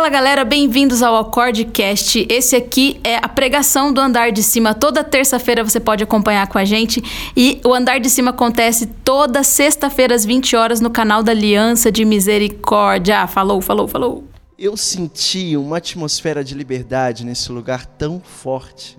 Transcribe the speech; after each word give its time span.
Fala 0.00 0.08
galera, 0.08 0.46
bem-vindos 0.46 1.02
ao 1.02 1.14
Acordecast. 1.14 2.26
Esse 2.30 2.56
aqui 2.56 2.98
é 3.04 3.16
a 3.16 3.28
pregação 3.28 3.92
do 3.92 4.00
Andar 4.00 4.32
de 4.32 4.42
Cima. 4.42 4.72
Toda 4.72 5.04
terça-feira 5.04 5.62
você 5.62 5.78
pode 5.78 6.02
acompanhar 6.02 6.46
com 6.46 6.56
a 6.56 6.64
gente. 6.64 7.02
E 7.36 7.60
o 7.62 7.74
Andar 7.74 8.00
de 8.00 8.08
Cima 8.08 8.30
acontece 8.30 8.86
toda 8.86 9.42
sexta-feira 9.42 10.14
às 10.14 10.24
20 10.24 10.56
horas 10.56 10.80
no 10.80 10.88
canal 10.88 11.22
da 11.22 11.32
Aliança 11.32 11.92
de 11.92 12.06
Misericórdia. 12.06 13.26
falou, 13.26 13.60
falou, 13.60 13.86
falou. 13.86 14.24
Eu 14.58 14.74
senti 14.74 15.54
uma 15.54 15.76
atmosfera 15.76 16.42
de 16.42 16.54
liberdade 16.54 17.22
nesse 17.22 17.52
lugar 17.52 17.84
tão 17.84 18.20
forte. 18.20 18.98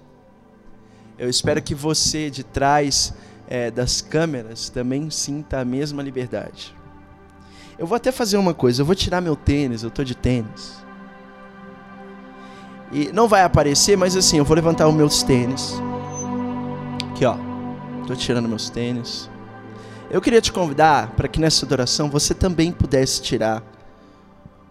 Eu 1.18 1.32
espero 1.32 1.64
que 1.64 1.74
você 1.74 2.30
de 2.30 2.44
trás 2.44 3.12
é, 3.48 3.72
das 3.72 4.02
câmeras 4.02 4.70
também 4.70 5.10
sinta 5.10 5.62
a 5.62 5.66
mesma 5.66 6.04
liberdade. 6.04 6.76
Eu 7.76 7.88
vou 7.88 7.96
até 7.96 8.12
fazer 8.12 8.38
uma 8.38 8.54
coisa, 8.54 8.84
eu 8.84 8.86
vou 8.86 8.94
tirar 8.94 9.20
meu 9.20 9.36
tênis, 9.36 9.82
eu 9.82 9.90
tô 9.90 10.04
de 10.04 10.14
tênis. 10.14 10.81
E 12.92 13.12
não 13.12 13.28
vai 13.28 13.44
aparecer, 13.44 13.98
mas 13.98 14.16
assim, 14.18 14.38
eu 14.38 14.46
vou 14.46 14.56
levantar 14.56 14.88
os 14.88 14.94
meus 14.94 15.24
tênis. 15.24 15.76
Aqui, 17.12 17.26
ó. 17.26 17.38
Tô 18.06 18.16
tirando 18.16 18.50
meus 18.50 18.70
tênis. 18.70 19.30
Eu 20.10 20.22
queria 20.22 20.42
te 20.42 20.52
convidar 20.52 21.12
para 21.12 21.28
que 21.28 21.40
nessa 21.40 21.66
adoração 21.66 22.10
você 22.10 22.34
também 22.34 22.72
pudesse 22.72 23.22
tirar 23.22 23.64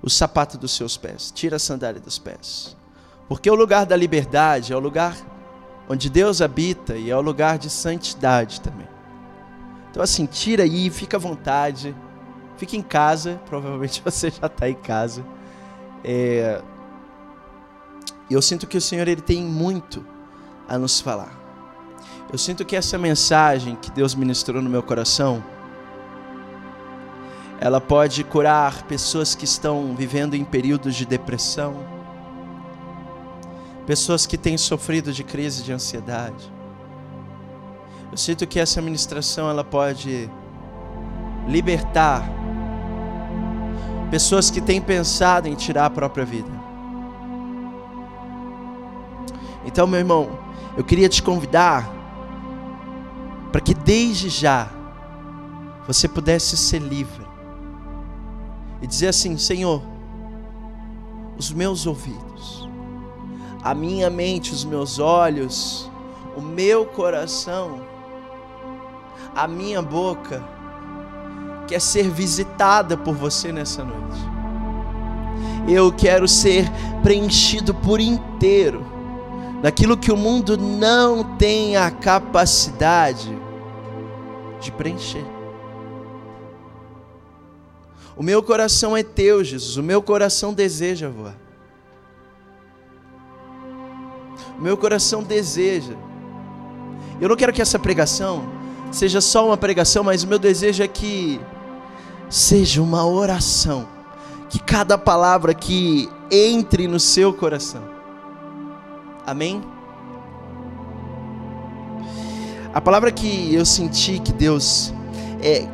o 0.03 0.11
sapato 0.11 0.59
dos 0.59 0.73
seus 0.73 0.97
pés. 0.97 1.33
Tira 1.35 1.57
a 1.57 1.59
sandália 1.59 2.01
dos 2.01 2.19
pés. 2.19 2.77
Porque 3.29 3.51
o 3.51 3.55
lugar 3.55 3.87
da 3.87 3.97
liberdade 3.97 4.73
é 4.73 4.77
o 4.77 4.81
lugar 4.81 5.17
onde 5.89 6.11
Deus 6.11 6.43
habita 6.43 6.97
e 6.97 7.11
é 7.11 7.17
o 7.17 7.21
lugar 7.21 7.59
de 7.59 7.71
santidade 7.71 8.61
também. 8.61 8.89
Então 9.91 10.03
assim, 10.03 10.27
tira 10.27 10.63
aí, 10.63 10.91
fica 10.91 11.17
à 11.17 11.21
vontade. 11.21 11.95
Fique 12.57 12.77
em 12.77 12.83
casa, 12.83 13.41
provavelmente 13.47 14.03
você 14.05 14.31
já 14.31 14.47
está 14.47 14.69
em 14.69 14.75
casa. 14.75 15.25
É... 16.05 16.61
Eu 18.31 18.41
sinto 18.41 18.67
que 18.67 18.77
o 18.77 18.81
Senhor 18.81 19.09
ele 19.09 19.21
tem 19.21 19.43
muito 19.43 20.07
a 20.69 20.79
nos 20.79 21.01
falar. 21.01 21.37
Eu 22.33 22.39
sinto 22.39 22.65
que 22.65 22.77
essa 22.77 22.97
mensagem 22.97 23.75
que 23.75 23.91
Deus 23.91 24.15
ministrou 24.15 24.63
no 24.63 24.71
meu 24.71 24.85
coração, 24.85 25.43
ela 27.59 27.81
pode 27.81 28.23
curar 28.23 28.85
pessoas 28.85 29.35
que 29.35 29.45
estão 29.45 29.97
vivendo 29.97 30.35
em 30.35 30.45
períodos 30.45 30.95
de 30.95 31.05
depressão, 31.05 31.85
pessoas 33.85 34.27
que 34.27 34.39
têm 34.39 34.57
sofrido 34.57 35.13
de 35.13 35.25
crise 35.25 35.65
de 35.65 35.73
ansiedade. 35.73 36.53
Eu 38.13 38.17
sinto 38.17 38.47
que 38.47 38.61
essa 38.61 38.81
ministração 38.81 39.51
ela 39.51 39.65
pode 39.65 40.31
libertar 41.49 42.25
pessoas 44.09 44.51
que 44.51 44.61
têm 44.61 44.81
pensado 44.81 45.49
em 45.49 45.55
tirar 45.57 45.87
a 45.87 45.91
própria 45.91 46.25
vida. 46.25 46.60
Então, 49.65 49.87
meu 49.87 49.99
irmão, 49.99 50.39
eu 50.77 50.85
queria 50.85 51.09
te 51.09 51.23
convidar 51.23 51.91
para 53.53 53.61
que 53.61 53.75
desde 53.75 54.29
já 54.29 54.69
você 55.87 56.09
pudesse 56.09 56.57
ser 56.57 56.81
livre 56.81 57.27
e 58.81 58.87
dizer 58.87 59.09
assim: 59.09 59.37
Senhor, 59.37 59.83
os 61.37 61.53
meus 61.53 61.87
ouvidos, 61.87 62.69
a 63.63 63.75
minha 63.75 64.09
mente, 64.09 64.53
os 64.53 64.65
meus 64.65 64.99
olhos, 64.99 65.91
o 66.37 66.41
meu 66.41 66.87
coração, 66.87 67.81
a 69.35 69.47
minha 69.47 69.83
boca, 69.83 70.43
quer 71.67 71.81
ser 71.81 72.09
visitada 72.09 72.97
por 72.97 73.15
você 73.15 73.53
nessa 73.53 73.85
noite. 73.85 74.21
Eu 75.69 75.93
quero 75.93 76.27
ser 76.27 76.71
preenchido 77.03 77.75
por 77.75 78.01
inteiro 78.01 78.90
daquilo 79.63 79.97
que 79.97 80.11
o 80.11 80.17
mundo 80.17 80.57
não 80.57 81.37
tem 81.37 81.77
a 81.77 81.91
capacidade 81.91 83.37
de 84.61 84.73
preencher. 84.73 85.25
O 88.17 88.23
meu 88.23 88.43
coração 88.43 88.97
é 88.97 89.03
teu, 89.03 89.43
Jesus. 89.43 89.77
O 89.77 89.83
meu 89.83 90.03
coração 90.03 90.53
deseja 90.53 91.09
voar. 91.09 91.37
O 94.59 94.63
meu 94.63 94.77
coração 94.77 95.23
deseja. 95.23 95.95
Eu 97.21 97.29
não 97.29 97.37
quero 97.37 97.53
que 97.53 97.63
essa 97.63 97.79
pregação 97.79 98.47
seja 98.93 99.21
só 99.21 99.47
uma 99.47 99.57
pregação, 99.57 100.05
mas 100.05 100.23
o 100.23 100.27
meu 100.27 100.39
desejo 100.39 100.83
é 100.83 100.89
que 100.89 101.41
seja 102.29 102.83
uma 102.83 103.07
oração, 103.07 103.89
que 104.49 104.59
cada 104.59 104.99
palavra 104.99 105.55
que 105.55 106.09
entre 106.31 106.87
no 106.87 107.01
seu 107.01 107.33
coração. 107.33 108.00
Amém? 109.27 109.63
A 112.73 112.81
palavra 112.81 113.11
que 113.11 113.55
eu 113.55 113.65
senti 113.65 114.19
que 114.19 114.33
Deus 114.33 114.93
é, 115.43 115.67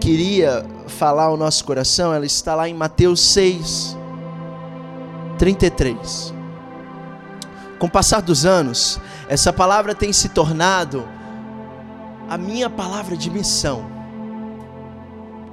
queria 0.00 0.66
falar 0.86 1.24
ao 1.24 1.36
nosso 1.36 1.64
coração, 1.64 2.12
ela 2.12 2.26
está 2.26 2.54
lá 2.54 2.68
em 2.68 2.74
Mateus 2.74 3.20
6, 3.20 3.96
33. 5.38 6.34
Com 7.78 7.86
o 7.86 7.90
passar 7.90 8.20
dos 8.20 8.44
anos, 8.44 9.00
essa 9.28 9.52
palavra 9.52 9.94
tem 9.94 10.12
se 10.12 10.28
tornado 10.28 11.06
a 12.28 12.36
minha 12.36 12.68
palavra 12.68 13.16
de 13.16 13.30
missão 13.30 14.00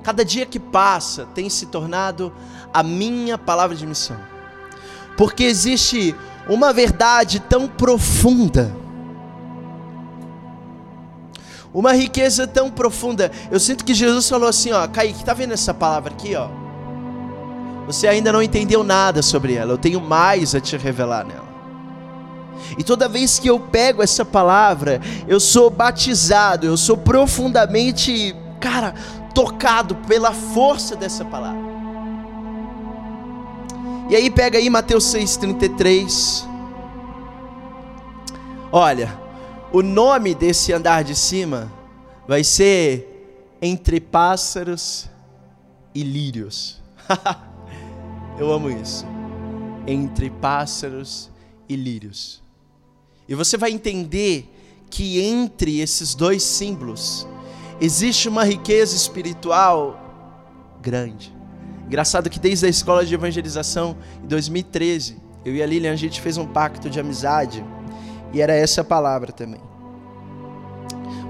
cada 0.08 0.24
dia 0.24 0.46
que 0.46 0.58
passa 0.58 1.26
tem 1.36 1.50
se 1.50 1.66
tornado 1.66 2.32
a 2.74 2.82
minha 2.82 3.38
palavra 3.38 3.76
de 3.76 3.86
missão. 3.86 4.16
Porque 5.18 5.44
existe 5.44 6.16
uma 6.50 6.72
verdade 6.72 7.40
tão 7.40 7.68
profunda, 7.68 8.76
uma 11.74 11.94
riqueza 11.94 12.48
tão 12.48 12.72
profunda. 12.72 13.32
Eu 13.52 13.60
sinto 13.60 13.86
que 13.86 13.94
Jesus 13.94 14.28
falou 14.28 14.50
assim, 14.50 14.72
ó, 14.72 14.88
Kaique, 14.88 15.24
tá 15.24 15.34
vendo 15.34 15.54
essa 15.54 15.74
palavra 15.74 16.14
aqui, 16.14 16.36
ó? 16.36 16.48
Você 17.86 18.08
ainda 18.08 18.32
não 18.32 18.42
entendeu 18.42 18.84
nada 18.84 19.22
sobre 19.22 19.54
ela. 19.54 19.74
Eu 19.74 19.78
tenho 19.78 20.02
mais 20.02 20.54
a 20.54 20.60
te 20.60 20.76
revelar 20.76 21.26
nela. 21.26 21.48
E 22.78 22.84
toda 22.84 23.08
vez 23.08 23.40
que 23.40 23.48
eu 23.48 23.60
pego 23.60 24.02
essa 24.02 24.26
palavra, 24.26 25.00
eu 25.28 25.40
sou 25.40 25.70
batizado, 25.70 26.66
eu 26.66 26.76
sou 26.76 26.98
profundamente, 26.98 28.36
cara, 28.60 28.94
tocado 29.34 29.96
pela 29.96 30.34
força 30.34 30.96
dessa 30.96 31.24
palavra. 31.24 31.67
E 34.10 34.16
aí 34.16 34.30
pega 34.32 34.58
aí 34.58 34.70
Mateus 34.70 35.04
6:33. 35.06 36.48
Olha, 38.72 39.20
o 39.72 39.82
nome 39.82 40.34
desse 40.34 40.72
andar 40.72 41.04
de 41.04 41.14
cima 41.16 41.72
vai 42.28 42.44
ser 42.44 43.58
entre 43.62 44.00
pássaros 44.00 45.10
e 45.94 46.04
lírios. 46.04 46.82
Eu 48.40 48.52
amo 48.52 48.70
isso. 48.70 49.06
Entre 49.86 50.30
pássaros 50.30 51.30
e 51.68 51.76
lírios. 51.76 52.42
E 53.28 53.36
você 53.36 53.58
vai 53.58 53.72
entender 53.72 54.50
que 54.90 55.22
entre 55.22 55.80
esses 55.82 56.16
dois 56.16 56.44
símbolos 56.44 57.28
existe 57.82 58.30
uma 58.30 58.46
riqueza 58.46 58.96
espiritual 58.96 60.00
grande. 60.82 61.37
Engraçado 61.88 62.30
que 62.30 62.38
desde 62.38 62.66
a 62.66 62.70
escola 62.70 63.06
de 63.06 63.14
evangelização, 63.14 63.96
em 64.22 64.28
2013, 64.28 65.18
eu 65.46 65.56
e 65.56 65.64
a 65.64 65.66
Lilian, 65.66 65.94
a 65.94 65.96
gente 65.96 66.20
fez 66.20 66.38
um 66.38 66.46
pacto 66.46 66.90
de 66.90 67.00
amizade, 67.00 67.64
e 68.34 68.42
era 68.42 68.54
essa 68.54 68.82
a 68.82 68.84
palavra 68.84 69.32
também. 69.32 69.62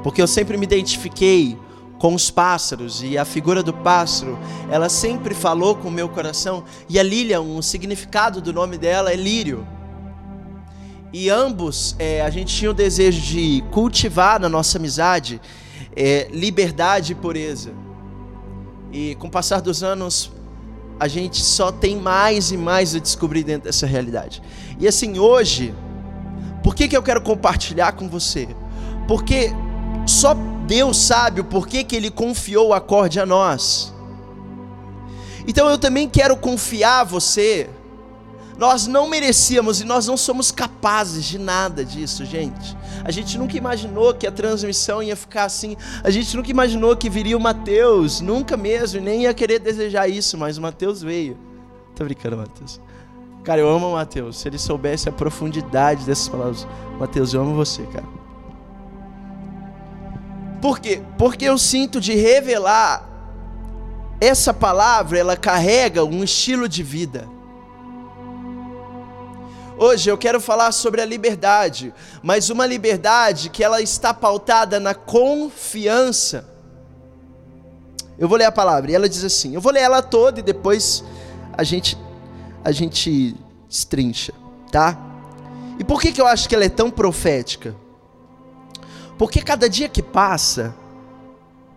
Porque 0.01 0.19
eu 0.19 0.25
sempre 0.25 0.57
me 0.57 0.66
identifiquei 0.66 1.56
com 2.00 2.16
os 2.16 2.31
pássaros, 2.31 3.03
e 3.03 3.19
a 3.19 3.23
figura 3.23 3.62
do 3.62 3.72
pássaro, 3.72 4.38
ela 4.72 4.90
sempre 4.90 5.35
falou 5.35 5.75
com 5.75 5.90
o 5.90 5.91
meu 5.91 6.09
coração, 6.09 6.63
e 6.89 7.00
a 7.00 7.03
Lilian, 7.03 7.41
o 7.41 7.62
significado 7.62 8.41
do 8.41 8.51
nome 8.51 8.79
dela 8.79 9.13
é 9.13 9.15
lírio. 9.15 9.68
E 11.13 11.30
ambos, 11.30 11.95
é, 12.00 12.21
a 12.21 12.31
gente 12.31 12.53
tinha 12.56 12.71
o 12.71 12.74
desejo 12.74 13.21
de 13.21 13.63
cultivar 13.71 14.39
na 14.39 14.50
nossa 14.50 14.80
amizade 14.80 15.39
é, 15.95 16.27
liberdade 16.31 17.12
e 17.12 17.15
pureza. 17.15 17.71
E 18.92 19.15
com 19.15 19.27
o 19.27 19.31
passar 19.31 19.62
dos 19.62 19.83
anos, 19.83 20.31
a 21.00 21.08
gente 21.08 21.42
só 21.42 21.72
tem 21.72 21.98
mais 21.98 22.52
e 22.52 22.58
mais 22.58 22.96
a 22.96 23.00
descobrir 23.00 23.44
dentro 23.44 23.64
dessa 23.64 23.86
realidade. 23.86 24.42
E 24.80 24.88
assim, 24.88 25.20
hoje, 25.20 25.74
por 26.64 26.76
que, 26.76 26.88
que 26.88 26.98
eu 26.98 27.04
quero 27.04 27.22
compartilhar 27.22 27.94
com 27.94 28.10
você? 28.10 28.48
Porque 29.08 29.52
só 30.06 30.36
Deus 30.66 30.98
sabe 30.98 31.42
o 31.42 31.44
porquê 31.46 31.84
que 31.84 31.96
Ele 31.96 32.10
confiou 32.12 32.70
o 32.70 32.74
acorde 32.74 33.20
a 33.20 33.26
nós. 33.26 33.94
Então 35.48 35.70
eu 35.70 35.78
também 35.78 36.10
quero 36.10 36.36
confiar 36.36 37.02
a 37.02 37.04
você 37.04 37.70
nós 38.57 38.88
não 38.88 39.07
merecíamos 39.07 39.81
e 39.81 39.86
nós 39.86 40.07
não 40.07 40.18
somos 40.18 40.51
capazes 40.51 41.25
de 41.25 41.38
nada 41.38 41.86
disso, 41.86 42.25
gente. 42.25 42.75
A 43.04 43.12
gente 43.12 43.38
nunca 43.38 43.56
imaginou 43.56 44.13
que 44.13 44.25
a 44.25 44.31
transmissão 44.31 45.01
ia 45.04 45.15
ficar 45.15 45.44
assim. 45.44 45.77
A 46.04 46.09
gente 46.09 46.36
nunca 46.36 46.50
imaginou 46.50 46.98
que 46.98 47.09
viria 47.09 47.38
o 47.38 47.39
Mateus, 47.39 48.19
nunca 48.19 48.57
mesmo, 48.57 49.00
nem 49.00 49.24
ia 49.24 49.33
querer 49.33 49.59
desejar 49.59 50.07
isso, 50.07 50.38
mas 50.38 50.57
o 50.57 50.62
Mateus 50.62 51.01
veio. 51.01 51.38
Tô 51.95 52.04
brincando, 52.04 52.38
Mateus. 52.38 52.81
Cara, 53.44 53.62
eu 53.62 53.69
amo 53.69 53.89
o 53.89 53.94
Mateus. 53.94 54.39
Se 54.39 54.48
ele 54.48 54.57
soubesse 54.57 55.07
a 55.07 55.12
profundidade 55.12 56.03
dessas 56.03 56.27
palavras, 56.27 56.68
Mateus, 57.00 57.33
eu 57.33 57.42
amo 57.42 57.53
você, 57.53 57.83
cara. 57.83 58.06
Por 60.62 60.80
quê? 60.80 61.01
Porque 61.18 61.45
eu 61.45 61.57
sinto 61.57 62.01
de 62.01 62.15
revelar 62.15 63.07
essa 64.19 64.51
palavra, 64.51 65.19
ela 65.19 65.38
carrega 65.38 66.03
um 66.03 66.24
estilo 66.24 66.68
de 66.68 66.81
vida. 66.81 67.37
Hoje 69.79 70.09
eu 70.09 70.18
quero 70.18 70.41
falar 70.41 70.71
sobre 70.71 71.01
a 71.01 71.06
liberdade, 71.06 71.94
mas 72.24 72.50
uma 72.50 72.65
liberdade 72.65 73.50
que 73.50 73.63
ela 73.63 73.79
está 73.79 74.12
pautada 74.12 74.79
na 74.79 74.95
confiança. 74.95 76.45
Eu 78.18 78.27
vou 78.27 78.39
ler 78.39 78.45
a 78.45 78.51
palavra 78.51 78.89
e 78.89 78.95
ela 78.95 79.07
diz 79.07 79.24
assim. 79.24 79.53
Eu 79.53 79.62
vou 79.62 79.71
ler 79.71 79.81
ela 79.81 80.01
toda 80.01 80.39
e 80.39 80.44
depois 80.44 81.03
a 81.53 81.63
gente 81.63 81.95
a 82.63 82.71
gente 82.71 83.35
estrincha, 83.69 84.33
tá? 84.71 84.97
E 85.79 85.83
por 85.83 86.01
que 86.01 86.12
que 86.12 86.19
eu 86.19 86.25
acho 86.25 86.50
que 86.50 86.56
ela 86.56 86.65
é 86.65 86.69
tão 86.69 86.89
profética? 86.89 87.75
Porque 89.15 89.41
cada 89.41 89.69
dia 89.69 89.88
que 89.88 90.01
passa, 90.01 90.75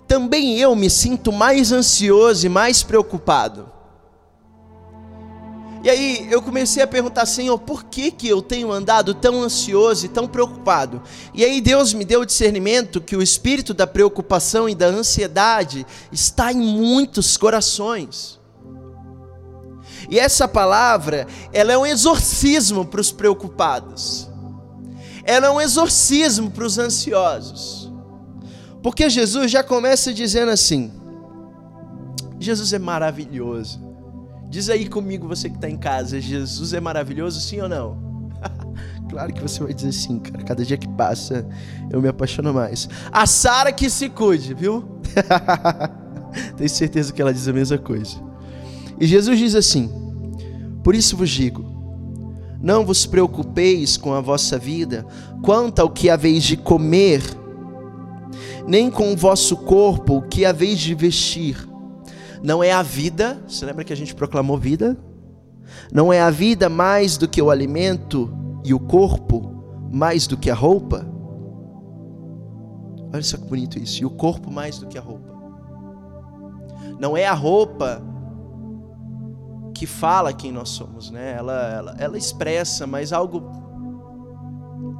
também 0.08 0.58
eu 0.58 0.74
me 0.74 0.88
sinto 0.88 1.30
mais 1.30 1.70
ansioso 1.70 2.46
e 2.46 2.48
mais 2.48 2.82
preocupado. 2.82 3.70
E 5.82 5.88
aí 5.88 6.28
eu 6.30 6.42
comecei 6.42 6.82
a 6.82 6.86
perguntar, 6.86 7.24
Senhor, 7.24 7.58
por 7.58 7.84
que, 7.84 8.10
que 8.10 8.28
eu 8.28 8.42
tenho 8.42 8.70
andado 8.70 9.14
tão 9.14 9.42
ansioso 9.42 10.04
e 10.04 10.08
tão 10.08 10.28
preocupado? 10.28 11.02
E 11.32 11.42
aí 11.42 11.60
Deus 11.60 11.94
me 11.94 12.04
deu 12.04 12.20
o 12.20 12.26
discernimento 12.26 13.00
que 13.00 13.16
o 13.16 13.22
espírito 13.22 13.72
da 13.72 13.86
preocupação 13.86 14.68
e 14.68 14.74
da 14.74 14.86
ansiedade 14.86 15.86
está 16.12 16.52
em 16.52 16.58
muitos 16.58 17.38
corações. 17.38 18.38
E 20.10 20.18
essa 20.18 20.46
palavra, 20.46 21.26
ela 21.52 21.72
é 21.72 21.78
um 21.78 21.86
exorcismo 21.86 22.84
para 22.84 23.00
os 23.00 23.10
preocupados. 23.10 24.28
Ela 25.24 25.46
é 25.46 25.50
um 25.50 25.60
exorcismo 25.60 26.50
para 26.50 26.64
os 26.64 26.78
ansiosos. 26.78 27.90
Porque 28.82 29.08
Jesus 29.08 29.50
já 29.50 29.62
começa 29.62 30.12
dizendo 30.12 30.50
assim: 30.50 30.92
Jesus 32.38 32.72
é 32.72 32.78
maravilhoso. 32.78 33.89
Diz 34.50 34.68
aí 34.68 34.88
comigo, 34.88 35.28
você 35.28 35.48
que 35.48 35.54
está 35.54 35.70
em 35.70 35.76
casa, 35.76 36.20
Jesus 36.20 36.72
é 36.72 36.80
maravilhoso, 36.80 37.40
sim 37.40 37.60
ou 37.60 37.68
não? 37.68 37.96
claro 39.08 39.32
que 39.32 39.40
você 39.40 39.62
vai 39.62 39.72
dizer 39.72 39.92
sim, 39.92 40.18
cara. 40.18 40.42
Cada 40.42 40.64
dia 40.64 40.76
que 40.76 40.88
passa, 40.88 41.48
eu 41.88 42.02
me 42.02 42.08
apaixono 42.08 42.52
mais. 42.52 42.88
A 43.12 43.26
Sara 43.26 43.72
que 43.72 43.88
se 43.88 44.08
cuide, 44.08 44.52
viu? 44.52 45.00
Tenho 46.58 46.68
certeza 46.68 47.12
que 47.12 47.22
ela 47.22 47.32
diz 47.32 47.46
a 47.46 47.52
mesma 47.52 47.78
coisa. 47.78 48.16
E 48.98 49.06
Jesus 49.06 49.38
diz 49.38 49.54
assim: 49.54 49.88
Por 50.82 50.96
isso 50.96 51.16
vos 51.16 51.30
digo, 51.30 51.64
não 52.60 52.84
vos 52.84 53.06
preocupeis 53.06 53.96
com 53.96 54.12
a 54.12 54.20
vossa 54.20 54.58
vida, 54.58 55.06
quanto 55.44 55.78
ao 55.78 55.88
que 55.88 56.10
haveis 56.10 56.42
de 56.42 56.56
comer, 56.56 57.22
nem 58.66 58.90
com 58.90 59.12
o 59.12 59.16
vosso 59.16 59.56
corpo, 59.58 60.16
o 60.16 60.22
que 60.22 60.44
haveis 60.44 60.80
de 60.80 60.92
vestir 60.92 61.69
não 62.42 62.64
é 62.64 62.72
a 62.72 62.82
vida, 62.82 63.42
você 63.46 63.66
lembra 63.66 63.84
que 63.84 63.92
a 63.92 63.96
gente 63.96 64.14
proclamou 64.14 64.56
vida? 64.56 64.96
Não 65.92 66.12
é 66.12 66.20
a 66.20 66.30
vida 66.30 66.68
mais 66.68 67.16
do 67.16 67.28
que 67.28 67.40
o 67.40 67.50
alimento 67.50 68.32
e 68.64 68.72
o 68.72 68.80
corpo 68.80 69.88
mais 69.92 70.26
do 70.26 70.36
que 70.36 70.50
a 70.50 70.54
roupa? 70.54 71.06
Olha 73.12 73.22
só 73.22 73.36
que 73.36 73.44
bonito 73.44 73.78
isso. 73.78 74.02
E 74.02 74.06
o 74.06 74.10
corpo 74.10 74.50
mais 74.50 74.78
do 74.78 74.86
que 74.86 74.96
a 74.96 75.00
roupa. 75.00 75.28
Não 76.98 77.16
é 77.16 77.26
a 77.26 77.34
roupa 77.34 78.02
que 79.74 79.86
fala 79.86 80.32
quem 80.32 80.52
nós 80.52 80.70
somos, 80.70 81.10
né? 81.10 81.34
Ela, 81.36 81.68
ela, 81.68 81.96
ela 81.98 82.18
expressa, 82.18 82.86
mas 82.86 83.12
algo 83.12 83.40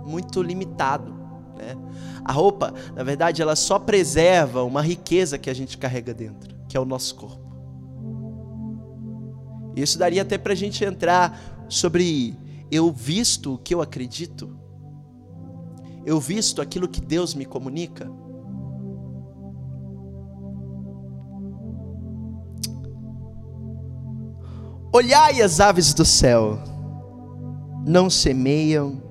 muito 0.07 0.43
limitado, 0.43 1.15
né? 1.57 1.77
A 2.25 2.33
roupa, 2.33 2.75
na 2.95 3.03
verdade, 3.03 3.41
ela 3.41 3.57
só 3.57 3.79
preserva 3.79 4.63
uma 4.63 4.83
riqueza 4.83 5.39
que 5.39 5.49
a 5.49 5.55
gente 5.55 5.79
carrega 5.79 6.13
dentro 6.13 6.60
que 6.71 6.77
é 6.77 6.81
o 6.81 6.85
nosso 6.85 7.17
corpo. 7.17 7.51
Isso 9.75 9.99
daria 9.99 10.23
até 10.23 10.39
para 10.39 10.53
a 10.53 10.57
gente 10.57 10.85
entrar 10.85 11.67
sobre 11.69 12.39
eu 12.71 12.93
visto 12.93 13.55
o 13.55 13.59
que 13.59 13.75
eu 13.75 13.83
acredito, 13.83 14.57
eu 16.07 16.21
visto 16.21 16.63
aquilo 16.63 16.87
que 16.87 17.01
Deus 17.01 17.35
me 17.35 17.45
comunica. 17.45 18.09
Olhai 24.93 25.43
as 25.43 25.59
aves 25.59 25.93
do 25.93 26.05
céu, 26.05 26.57
não 27.85 28.09
semeiam, 28.09 29.03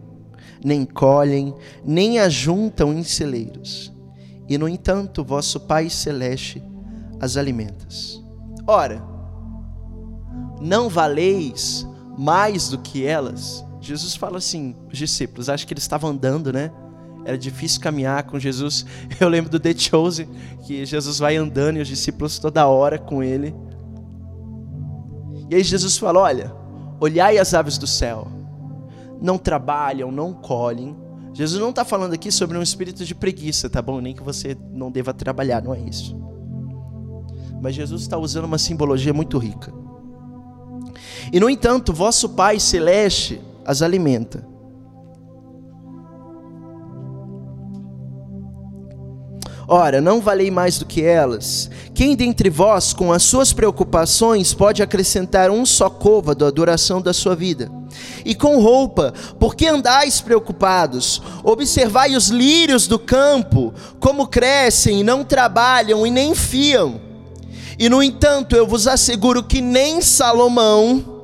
nem 0.64 0.86
colhem, 0.86 1.54
nem 1.84 2.20
ajuntam 2.20 2.94
em 2.94 3.04
celeiros, 3.04 3.94
e 4.48 4.58
no 4.58 4.68
entanto, 4.68 5.26
vosso 5.26 5.60
Pai 5.60 5.90
Celeste 5.90 6.69
as 7.20 7.38
alimentas. 7.38 8.24
Ora, 8.68 9.02
não 10.62 10.90
valeis 10.90 11.88
mais 12.18 12.70
do 12.70 12.78
que 12.78 13.06
elas? 13.06 13.66
Jesus 13.82 14.16
fala 14.16 14.38
assim, 14.38 14.76
os 14.92 14.98
discípulos, 14.98 15.50
acho 15.50 15.66
que 15.66 15.74
eles 15.74 15.84
estavam 15.84 16.12
andando, 16.12 16.52
né? 16.52 16.72
Era 17.26 17.38
difícil 17.38 17.82
caminhar 17.82 18.24
com 18.24 18.40
Jesus. 18.40 18.86
Eu 19.20 19.30
lembro 19.30 19.50
do 19.50 19.60
The 19.60 19.74
Chosen, 19.74 20.28
que 20.66 20.86
Jesus 20.86 21.20
vai 21.20 21.36
andando 21.36 21.78
e 21.78 21.82
os 21.82 21.88
discípulos 21.88 22.40
toda 22.40 22.68
hora 22.68 22.98
com 22.98 23.24
ele. 23.24 23.56
E 25.50 25.56
aí 25.56 25.64
Jesus 25.64 25.98
fala: 25.98 26.20
Olha, 26.20 26.54
olhai 27.00 27.38
as 27.38 27.54
aves 27.54 27.78
do 27.78 27.88
céu, 27.88 28.28
não 29.22 29.38
trabalham, 29.38 30.12
não 30.12 30.34
colhem. 30.34 30.96
Jesus 31.34 31.62
não 31.62 31.70
está 31.70 31.86
falando 31.86 32.14
aqui 32.14 32.32
sobre 32.32 32.58
um 32.58 32.62
espírito 32.62 33.06
de 33.06 33.16
preguiça, 33.16 33.70
tá 33.70 33.82
bom? 33.82 34.02
Nem 34.02 34.16
que 34.16 34.24
você 34.24 34.58
não 34.72 34.92
deva 34.92 35.14
trabalhar, 35.14 35.62
não 35.62 35.74
é 35.74 35.80
isso. 35.80 36.19
Mas 37.62 37.76
Jesus 37.76 38.02
está 38.02 38.18
usando 38.18 38.46
uma 38.46 38.58
simbologia 38.58 39.14
muito 39.14 39.38
rica. 39.38 39.74
E 41.32 41.40
no 41.40 41.50
entanto, 41.50 41.94
vosso 41.94 42.30
Pai 42.30 42.60
celeste 42.60 43.42
as 43.66 43.82
alimenta. 43.82 44.48
Ora, 49.72 50.02
não 50.02 50.20
valei 50.20 50.50
mais 50.50 50.80
do 50.80 50.86
que 50.86 51.04
elas. 51.04 51.70
Quem 51.94 52.16
dentre 52.16 52.50
vós, 52.50 52.92
com 52.92 53.14
as 53.14 53.22
suas 53.22 53.54
preocupações, 53.54 54.52
pode 54.52 54.82
acrescentar 54.82 55.52
um 55.52 55.64
só 55.64 55.92
côvado 55.92 56.44
à 56.44 56.50
duração 56.50 57.00
da 57.00 57.14
sua 57.14 57.36
vida? 57.36 57.72
E 58.26 58.34
com 58.34 58.60
roupa, 58.60 59.14
por 59.40 59.54
que 59.54 59.68
andais 59.68 60.22
preocupados? 60.22 61.22
Observai 61.44 62.16
os 62.16 62.30
lírios 62.30 62.88
do 62.88 62.98
campo, 62.98 63.72
como 64.00 64.26
crescem, 64.26 65.04
não 65.04 65.24
trabalham 65.24 66.08
e 66.08 66.10
nem 66.10 66.34
fiam. 66.34 67.09
E 67.80 67.88
no 67.88 68.04
entanto, 68.04 68.58
eu 68.58 68.68
vos 68.68 68.88
asseguro 68.88 69.42
que 69.42 69.62
nem 69.62 70.02
Salomão, 70.02 71.20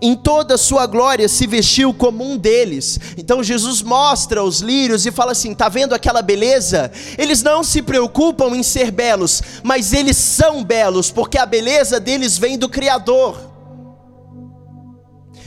em 0.00 0.14
toda 0.14 0.54
a 0.54 0.58
sua 0.58 0.86
glória, 0.86 1.28
se 1.28 1.44
vestiu 1.44 1.92
como 1.92 2.24
um 2.24 2.36
deles. 2.36 3.00
Então 3.18 3.42
Jesus 3.42 3.82
mostra 3.82 4.44
os 4.44 4.60
lírios 4.60 5.04
e 5.06 5.10
fala 5.10 5.32
assim: 5.32 5.52
tá 5.52 5.68
vendo 5.68 5.92
aquela 5.92 6.22
beleza? 6.22 6.90
Eles 7.18 7.42
não 7.42 7.64
se 7.64 7.82
preocupam 7.82 8.54
em 8.56 8.62
ser 8.62 8.92
belos, 8.92 9.42
mas 9.64 9.92
eles 9.92 10.16
são 10.16 10.62
belos, 10.62 11.10
porque 11.10 11.36
a 11.36 11.44
beleza 11.44 11.98
deles 11.98 12.38
vem 12.38 12.56
do 12.56 12.68
Criador. 12.68 13.51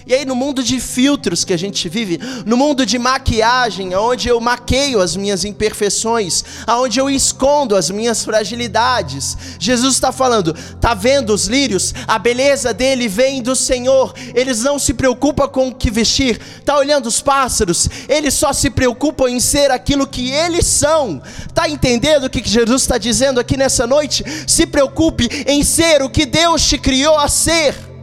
E 0.07 0.13
aí, 0.13 0.23
no 0.23 0.35
mundo 0.35 0.61
de 0.61 0.79
filtros 0.79 1.43
que 1.43 1.51
a 1.51 1.57
gente 1.57 1.89
vive, 1.89 2.19
no 2.45 2.55
mundo 2.55 2.85
de 2.85 2.99
maquiagem, 2.99 3.95
onde 3.95 4.29
eu 4.29 4.39
maqueio 4.39 5.01
as 5.01 5.15
minhas 5.15 5.43
imperfeições, 5.43 6.43
aonde 6.67 6.99
eu 6.99 7.09
escondo 7.09 7.75
as 7.75 7.89
minhas 7.89 8.23
fragilidades, 8.23 9.35
Jesus 9.59 9.95
está 9.95 10.11
falando: 10.11 10.53
tá 10.79 10.93
vendo 10.93 11.33
os 11.33 11.47
lírios? 11.47 11.91
A 12.07 12.19
beleza 12.19 12.71
dele 12.71 13.07
vem 13.07 13.41
do 13.41 13.55
Senhor. 13.55 14.13
Eles 14.35 14.61
não 14.61 14.77
se 14.77 14.93
preocupam 14.93 15.47
com 15.47 15.69
o 15.69 15.73
que 15.73 15.89
vestir. 15.89 16.39
Tá 16.63 16.77
olhando 16.77 17.07
os 17.07 17.19
pássaros? 17.19 17.89
Eles 18.07 18.35
só 18.35 18.53
se 18.53 18.69
preocupam 18.69 19.27
em 19.27 19.39
ser 19.39 19.71
aquilo 19.71 20.05
que 20.05 20.29
eles 20.29 20.67
são. 20.67 21.19
Tá 21.51 21.67
entendendo 21.67 22.25
o 22.25 22.29
que 22.29 22.47
Jesus 22.47 22.83
está 22.83 22.99
dizendo 22.99 23.39
aqui 23.39 23.57
nessa 23.57 23.87
noite? 23.87 24.23
Se 24.45 24.67
preocupe 24.67 25.27
em 25.47 25.63
ser 25.63 26.03
o 26.03 26.09
que 26.11 26.27
Deus 26.27 26.63
te 26.63 26.77
criou 26.77 27.17
a 27.17 27.27
ser. 27.27 27.94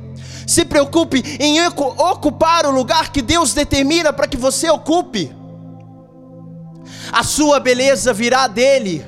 Se 0.52 0.66
preocupe 0.66 1.23
em 1.40 1.66
ocupar 1.66 2.66
o 2.66 2.71
lugar 2.71 3.11
que 3.11 3.23
Deus 3.23 3.54
determina 3.54 4.12
para 4.12 4.28
que 4.28 4.37
você 4.37 4.68
ocupe. 4.68 5.35
A 7.11 7.25
sua 7.25 7.59
beleza 7.59 8.12
virá 8.12 8.47
dele. 8.49 9.02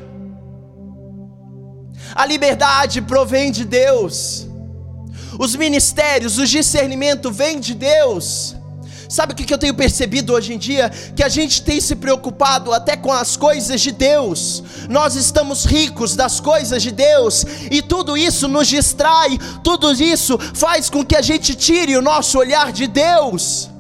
A 2.15 2.25
liberdade 2.25 3.03
provém 3.03 3.53
de 3.53 3.67
Deus. 3.67 4.49
Os 5.39 5.55
ministérios, 5.55 6.39
o 6.39 6.47
discernimento 6.47 7.31
vem 7.31 7.61
de 7.61 7.75
Deus. 7.75 8.57
Sabe 9.15 9.33
o 9.33 9.37
que 9.37 9.55
eu 9.55 9.59
tenho 9.59 9.75
percebido 9.75 10.33
hoje 10.33 10.55
em 10.55 10.59
dia? 10.59 10.91
Que 11.15 11.23
a 11.23 11.29
gente 11.29 11.63
tem 11.63 11.81
se 11.81 11.95
preocupado 11.95 12.73
até 12.73 12.97
com 12.97 13.13
as 13.13 13.37
coisas 13.37 13.81
de 13.81 13.93
Deus. 13.93 14.65
Nós 14.91 15.15
estamos 15.15 15.65
ricos 15.65 16.17
das 16.17 16.41
coisas 16.41 16.83
de 16.83 16.91
Deus 16.91 17.47
e 17.71 17.81
tudo 17.81 18.17
isso 18.17 18.49
nos 18.49 18.67
distrai, 18.67 19.39
tudo 19.63 19.93
isso 19.93 20.37
faz 20.53 20.91
com 20.91 21.05
que 21.05 21.15
a 21.15 21.23
gente 21.23 21.55
tire 21.55 21.97
o 21.97 22.03
nosso 22.03 22.37
olhar 22.41 22.73
de 22.73 22.89
Deus. 22.89 23.71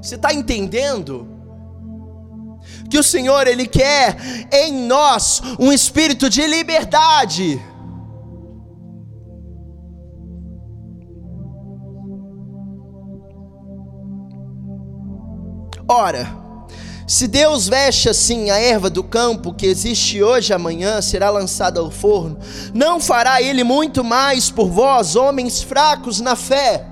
Você 0.00 0.14
está 0.14 0.32
entendendo? 0.32 1.28
Que 2.88 2.98
o 2.98 3.02
Senhor, 3.02 3.46
Ele 3.46 3.66
quer 3.66 4.16
em 4.50 4.72
nós 4.72 5.42
um 5.58 5.70
espírito 5.70 6.30
de 6.30 6.46
liberdade. 6.46 7.62
Ora, 15.96 16.28
se 17.06 17.28
Deus 17.28 17.68
veste 17.68 18.08
assim 18.08 18.50
a 18.50 18.58
erva 18.58 18.90
do 18.90 19.04
campo 19.04 19.54
que 19.54 19.64
existe 19.64 20.20
hoje 20.20 20.52
e 20.52 20.52
amanhã 20.52 21.00
será 21.00 21.30
lançada 21.30 21.78
ao 21.78 21.88
forno, 21.88 22.36
não 22.74 22.98
fará 22.98 23.40
Ele 23.40 23.62
muito 23.62 24.02
mais 24.02 24.50
por 24.50 24.68
vós, 24.68 25.14
homens 25.14 25.62
fracos 25.62 26.20
na 26.20 26.34
fé? 26.34 26.84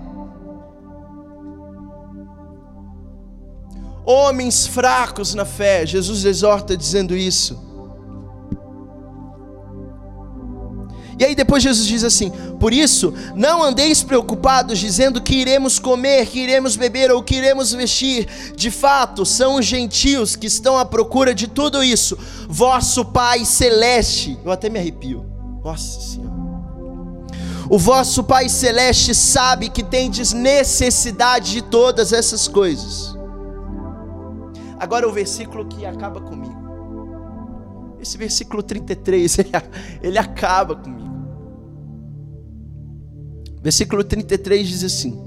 Homens 4.06 4.68
fracos 4.68 5.34
na 5.34 5.44
fé, 5.44 5.84
Jesus 5.84 6.24
exorta 6.24 6.76
dizendo 6.76 7.16
isso. 7.16 7.71
E 11.22 11.24
aí 11.24 11.36
depois 11.36 11.62
Jesus 11.62 11.86
diz 11.86 12.02
assim: 12.02 12.32
Por 12.58 12.72
isso, 12.72 13.14
não 13.36 13.62
andeis 13.62 14.02
preocupados 14.02 14.76
dizendo 14.80 15.22
que 15.22 15.36
iremos 15.36 15.78
comer, 15.78 16.26
que 16.26 16.40
iremos 16.40 16.74
beber 16.74 17.12
ou 17.12 17.22
que 17.22 17.36
iremos 17.36 17.72
vestir. 17.72 18.26
De 18.56 18.72
fato, 18.72 19.24
são 19.24 19.54
os 19.54 19.64
gentios 19.64 20.34
que 20.34 20.48
estão 20.48 20.76
à 20.76 20.84
procura 20.84 21.32
de 21.32 21.46
tudo 21.46 21.80
isso. 21.80 22.18
Vosso 22.48 23.04
Pai 23.04 23.44
celeste, 23.44 24.36
eu 24.44 24.50
até 24.50 24.68
me 24.68 24.80
arrepio. 24.80 25.24
Nossa 25.62 26.00
Senhora. 26.00 26.32
O 27.70 27.78
vosso 27.78 28.24
Pai 28.24 28.48
celeste 28.48 29.14
sabe 29.14 29.68
que 29.68 29.84
tendes 29.84 30.32
necessidade 30.32 31.52
de 31.52 31.62
todas 31.62 32.12
essas 32.12 32.48
coisas. 32.48 33.16
Agora 34.76 35.08
o 35.08 35.12
versículo 35.12 35.66
que 35.66 35.86
acaba 35.86 36.20
comigo. 36.20 36.60
Esse 38.00 38.18
versículo 38.18 38.60
33, 38.60 39.38
ele, 39.38 39.50
ele 40.02 40.18
acaba 40.18 40.74
comigo. 40.74 41.11
Versículo 43.62 44.02
33 44.02 44.68
diz 44.68 44.84
assim: 44.84 45.18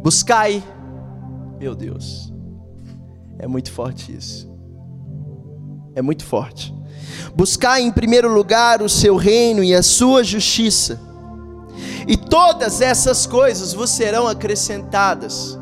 Buscai, 0.00 0.62
meu 1.58 1.74
Deus, 1.74 2.32
é 3.38 3.46
muito 3.46 3.72
forte 3.72 4.14
isso, 4.14 4.48
é 5.94 6.00
muito 6.00 6.24
forte. 6.24 6.72
Buscai 7.34 7.82
em 7.82 7.90
primeiro 7.90 8.32
lugar 8.32 8.80
o 8.80 8.88
seu 8.88 9.16
reino 9.16 9.64
e 9.64 9.74
a 9.74 9.82
sua 9.82 10.22
justiça, 10.22 11.00
e 12.06 12.16
todas 12.16 12.80
essas 12.80 13.26
coisas 13.26 13.72
vos 13.72 13.90
serão 13.90 14.28
acrescentadas. 14.28 15.58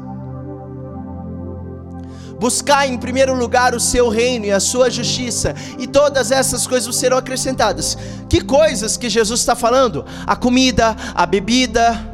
Buscar 2.42 2.88
em 2.88 2.98
primeiro 2.98 3.36
lugar 3.36 3.72
o 3.72 3.78
seu 3.78 4.08
reino 4.08 4.46
e 4.46 4.50
a 4.50 4.58
sua 4.58 4.90
justiça, 4.90 5.54
e 5.78 5.86
todas 5.86 6.32
essas 6.32 6.66
coisas 6.66 6.96
serão 6.96 7.16
acrescentadas. 7.16 7.96
Que 8.28 8.40
coisas 8.40 8.96
que 8.96 9.08
Jesus 9.08 9.38
está 9.38 9.54
falando? 9.54 10.04
A 10.26 10.34
comida, 10.34 10.96
a 11.14 11.24
bebida, 11.24 12.04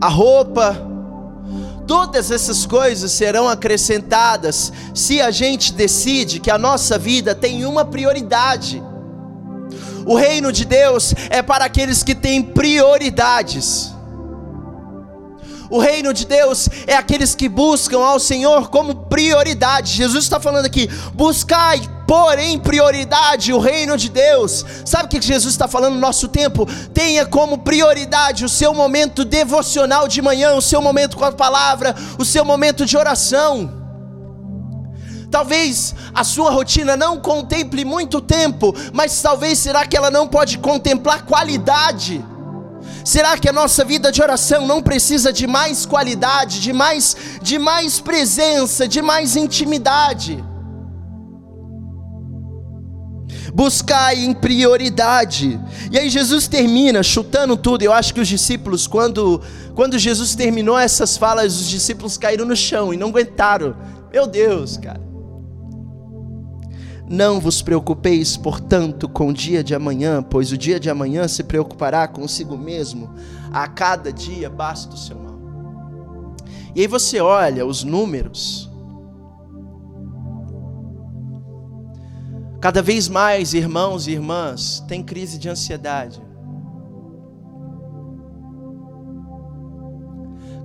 a 0.00 0.08
roupa, 0.08 0.74
todas 1.86 2.30
essas 2.30 2.64
coisas 2.64 3.12
serão 3.12 3.46
acrescentadas 3.46 4.72
se 4.94 5.20
a 5.20 5.30
gente 5.30 5.74
decide 5.74 6.40
que 6.40 6.50
a 6.50 6.56
nossa 6.56 6.96
vida 6.96 7.34
tem 7.34 7.66
uma 7.66 7.84
prioridade. 7.84 8.82
O 10.06 10.14
reino 10.14 10.50
de 10.50 10.64
Deus 10.64 11.12
é 11.28 11.42
para 11.42 11.66
aqueles 11.66 12.02
que 12.02 12.14
têm 12.14 12.42
prioridades. 12.42 13.97
O 15.70 15.78
reino 15.78 16.14
de 16.14 16.26
Deus 16.26 16.68
é 16.86 16.94
aqueles 16.94 17.34
que 17.34 17.48
buscam 17.48 17.98
ao 17.98 18.18
Senhor 18.18 18.68
como 18.70 18.94
prioridade. 18.94 19.92
Jesus 19.92 20.24
está 20.24 20.40
falando 20.40 20.66
aqui: 20.66 20.88
buscai, 21.14 21.80
porém, 22.06 22.58
prioridade 22.58 23.52
o 23.52 23.58
reino 23.58 23.96
de 23.96 24.08
Deus. 24.08 24.64
Sabe 24.84 25.04
o 25.04 25.08
que 25.08 25.20
Jesus 25.20 25.52
está 25.52 25.68
falando 25.68 25.94
no 25.94 26.00
nosso 26.00 26.28
tempo? 26.28 26.66
Tenha 26.94 27.26
como 27.26 27.58
prioridade 27.58 28.44
o 28.44 28.48
seu 28.48 28.72
momento 28.72 29.24
devocional 29.24 30.08
de 30.08 30.22
manhã, 30.22 30.54
o 30.54 30.62
seu 30.62 30.80
momento 30.80 31.16
com 31.16 31.24
a 31.24 31.32
palavra, 31.32 31.94
o 32.18 32.24
seu 32.24 32.44
momento 32.44 32.86
de 32.86 32.96
oração. 32.96 33.76
Talvez 35.30 35.94
a 36.14 36.24
sua 36.24 36.50
rotina 36.50 36.96
não 36.96 37.20
contemple 37.20 37.84
muito 37.84 38.20
tempo, 38.20 38.74
mas 38.94 39.20
talvez 39.20 39.58
será 39.58 39.86
que 39.86 39.94
ela 39.94 40.10
não 40.10 40.26
pode 40.26 40.56
contemplar 40.56 41.26
qualidade? 41.26 42.24
Será 43.08 43.38
que 43.38 43.48
a 43.48 43.52
nossa 43.54 43.86
vida 43.86 44.12
de 44.12 44.20
oração 44.20 44.66
não 44.66 44.82
precisa 44.82 45.32
de 45.32 45.46
mais 45.46 45.86
qualidade, 45.86 46.60
de 46.60 46.74
mais, 46.74 47.16
de 47.40 47.58
mais 47.58 48.00
presença, 48.00 48.86
de 48.86 49.00
mais 49.00 49.34
intimidade? 49.34 50.44
Buscai 53.54 54.16
em 54.26 54.34
prioridade. 54.34 55.58
E 55.90 55.98
aí 55.98 56.10
Jesus 56.10 56.48
termina 56.48 57.02
chutando 57.02 57.56
tudo. 57.56 57.82
Eu 57.82 57.94
acho 57.94 58.12
que 58.12 58.20
os 58.20 58.28
discípulos, 58.28 58.86
quando, 58.86 59.40
quando 59.74 59.98
Jesus 59.98 60.34
terminou 60.34 60.78
essas 60.78 61.16
falas, 61.16 61.58
os 61.58 61.66
discípulos 61.66 62.18
caíram 62.18 62.44
no 62.44 62.54
chão 62.54 62.92
e 62.92 62.98
não 62.98 63.08
aguentaram. 63.08 63.74
Meu 64.12 64.26
Deus, 64.26 64.76
cara. 64.76 65.07
Não 67.10 67.40
vos 67.40 67.62
preocupeis, 67.62 68.36
portanto, 68.36 69.08
com 69.08 69.28
o 69.28 69.32
dia 69.32 69.64
de 69.64 69.74
amanhã, 69.74 70.22
pois 70.22 70.52
o 70.52 70.58
dia 70.58 70.78
de 70.78 70.90
amanhã 70.90 71.26
se 71.26 71.42
preocupará 71.42 72.06
consigo 72.06 72.56
mesmo. 72.56 73.10
A 73.50 73.66
cada 73.66 74.12
dia 74.12 74.50
basta 74.50 74.94
o 74.94 74.98
seu 74.98 75.18
mal. 75.18 75.38
E 76.74 76.82
aí 76.82 76.86
você 76.86 77.18
olha 77.18 77.64
os 77.64 77.82
números. 77.82 78.70
Cada 82.60 82.82
vez 82.82 83.08
mais 83.08 83.54
irmãos 83.54 84.06
e 84.06 84.12
irmãs 84.12 84.84
têm 84.86 85.02
crise 85.02 85.38
de 85.38 85.48
ansiedade. 85.48 86.20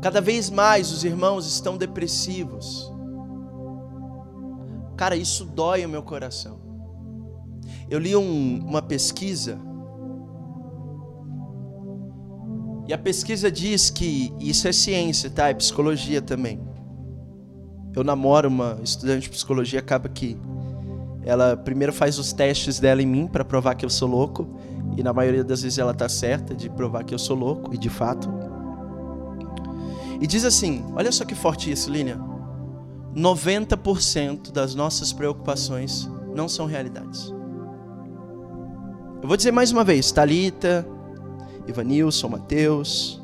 Cada 0.01 0.19
vez 0.19 0.49
mais 0.49 0.91
os 0.91 1.05
irmãos 1.05 1.47
estão 1.47 1.77
depressivos. 1.77 2.92
Cara, 4.95 5.15
isso 5.15 5.45
dói 5.45 5.85
o 5.85 5.89
meu 5.89 6.03
coração. 6.03 6.59
Eu 7.89 7.99
li 7.99 8.15
um, 8.15 8.59
uma 8.65 8.81
pesquisa. 8.81 9.57
E 12.87 12.93
a 12.93 12.97
pesquisa 12.97 13.51
diz 13.51 13.89
que 13.89 14.33
isso 14.39 14.67
é 14.67 14.71
ciência, 14.71 15.29
tá? 15.29 15.49
É 15.49 15.53
psicologia 15.53 16.21
também. 16.21 16.59
Eu 17.95 18.03
namoro 18.03 18.49
uma 18.49 18.79
estudante 18.83 19.23
de 19.23 19.29
psicologia, 19.29 19.79
acaba 19.79 20.09
que 20.09 20.37
ela 21.23 21.55
primeiro 21.55 21.93
faz 21.93 22.19
os 22.19 22.33
testes 22.33 22.79
dela 22.79 23.01
em 23.01 23.05
mim 23.05 23.27
para 23.27 23.45
provar 23.45 23.75
que 23.75 23.85
eu 23.85 23.89
sou 23.89 24.09
louco, 24.09 24.47
e 24.97 25.03
na 25.03 25.13
maioria 25.13 25.43
das 25.43 25.61
vezes 25.61 25.77
ela 25.77 25.93
tá 25.93 26.09
certa 26.09 26.53
de 26.53 26.69
provar 26.69 27.03
que 27.03 27.13
eu 27.13 27.19
sou 27.19 27.37
louco, 27.37 27.73
e 27.73 27.77
de 27.77 27.89
fato. 27.89 28.29
E 30.19 30.27
diz 30.27 30.43
assim: 30.43 30.83
olha 30.95 31.11
só 31.11 31.23
que 31.23 31.35
forte 31.35 31.71
isso, 31.71 31.89
Línia. 31.89 32.32
90% 33.15 34.51
das 34.51 34.73
nossas 34.73 35.13
preocupações 35.13 36.09
não 36.33 36.49
são 36.49 36.65
realidades. 36.65 37.33
Eu 39.21 39.27
vou 39.27 39.37
dizer 39.37 39.51
mais 39.51 39.71
uma 39.71 39.83
vez, 39.83 40.11
Talita, 40.11 40.85
Ivanilson, 41.67 42.27
Mateus, 42.27 43.21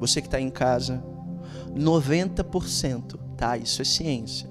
você 0.00 0.20
que 0.20 0.26
está 0.26 0.40
em 0.40 0.50
casa, 0.50 1.02
90%, 1.76 3.18
tá? 3.36 3.56
Isso 3.56 3.80
é 3.80 3.84
ciência. 3.84 4.50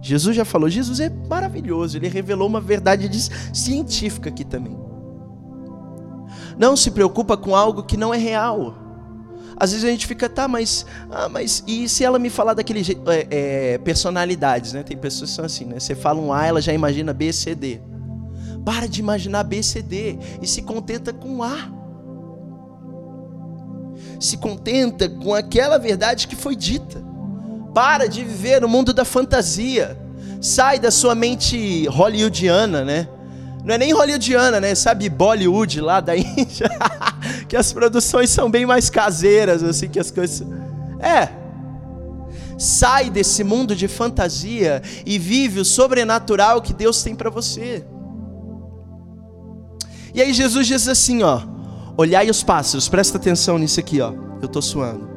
Jesus 0.00 0.36
já 0.36 0.44
falou, 0.44 0.68
Jesus 0.68 1.00
é 1.00 1.08
maravilhoso, 1.08 1.96
ele 1.96 2.08
revelou 2.08 2.46
uma 2.46 2.60
verdade 2.60 3.08
científica 3.54 4.28
aqui 4.28 4.44
também. 4.44 4.78
Não 6.58 6.76
se 6.76 6.90
preocupa 6.90 7.36
com 7.36 7.56
algo 7.56 7.82
que 7.82 7.96
não 7.96 8.12
é 8.12 8.18
real. 8.18 8.83
Às 9.56 9.70
vezes 9.70 9.84
a 9.84 9.90
gente 9.90 10.06
fica, 10.06 10.28
tá, 10.28 10.48
mas, 10.48 10.84
ah, 11.10 11.28
mas 11.28 11.62
e 11.66 11.88
se 11.88 12.04
ela 12.04 12.18
me 12.18 12.30
falar 12.30 12.54
daquele 12.54 12.82
jeito? 12.82 13.08
É, 13.10 13.26
é, 13.30 13.78
personalidades, 13.78 14.72
né? 14.72 14.82
Tem 14.82 14.96
pessoas 14.96 15.30
que 15.30 15.36
são 15.36 15.44
assim, 15.44 15.64
né? 15.64 15.78
Você 15.78 15.94
fala 15.94 16.20
um 16.20 16.32
A, 16.32 16.46
ela 16.46 16.60
já 16.60 16.72
imagina 16.72 17.12
B, 17.12 17.32
C, 17.32 17.54
D. 17.54 17.80
Para 18.64 18.88
de 18.88 19.00
imaginar 19.00 19.44
B, 19.44 19.62
C, 19.62 19.82
D 19.82 20.18
e 20.40 20.46
se 20.46 20.62
contenta 20.62 21.12
com 21.12 21.42
A. 21.42 21.70
Se 24.18 24.36
contenta 24.36 25.08
com 25.08 25.34
aquela 25.34 25.78
verdade 25.78 26.26
que 26.26 26.34
foi 26.34 26.56
dita. 26.56 27.02
Para 27.74 28.06
de 28.08 28.24
viver 28.24 28.60
no 28.60 28.68
mundo 28.68 28.92
da 28.92 29.04
fantasia. 29.04 29.98
Sai 30.40 30.78
da 30.78 30.90
sua 30.90 31.14
mente 31.14 31.86
hollywoodiana, 31.88 32.84
né? 32.84 33.08
Não 33.64 33.74
é 33.74 33.78
nem 33.78 33.92
hollywoodiana, 33.92 34.60
né? 34.60 34.74
Sabe 34.74 35.08
Bollywood 35.08 35.80
lá 35.80 36.00
da 36.00 36.14
Índia? 36.16 36.68
que 37.48 37.56
as 37.56 37.72
produções 37.72 38.30
são 38.30 38.50
bem 38.50 38.66
mais 38.66 38.90
caseiras, 38.90 39.62
assim, 39.62 39.88
que 39.88 39.98
as 39.98 40.10
coisas. 40.10 40.46
É. 41.00 41.28
Sai 42.58 43.10
desse 43.10 43.42
mundo 43.42 43.74
de 43.74 43.88
fantasia 43.88 44.82
e 45.04 45.18
vive 45.18 45.60
o 45.60 45.64
sobrenatural 45.64 46.60
que 46.60 46.74
Deus 46.74 47.02
tem 47.02 47.14
para 47.14 47.30
você. 47.30 47.84
E 50.14 50.20
aí 50.20 50.32
Jesus 50.32 50.66
diz 50.66 50.86
assim, 50.86 51.22
ó: 51.22 51.42
Olhai 51.96 52.28
os 52.28 52.42
pássaros, 52.42 52.88
presta 52.88 53.18
atenção 53.18 53.56
nisso 53.56 53.80
aqui, 53.80 54.00
ó. 54.00 54.12
Eu 54.42 54.48
tô 54.48 54.60
suando. 54.60 55.08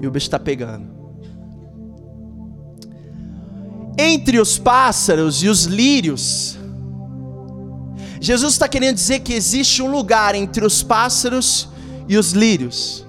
E 0.00 0.06
o 0.06 0.10
bicho 0.10 0.26
está 0.26 0.38
pegando. 0.38 0.92
Entre 3.96 4.40
os 4.40 4.58
pássaros 4.58 5.42
e 5.42 5.48
os 5.48 5.64
lírios, 5.64 6.58
Jesus 8.24 8.54
está 8.54 8.66
querendo 8.66 8.94
dizer 8.94 9.20
que 9.20 9.34
existe 9.34 9.82
um 9.82 9.90
lugar 9.90 10.34
entre 10.34 10.64
os 10.64 10.82
pássaros 10.82 11.68
e 12.08 12.16
os 12.16 12.32
lírios. 12.32 13.04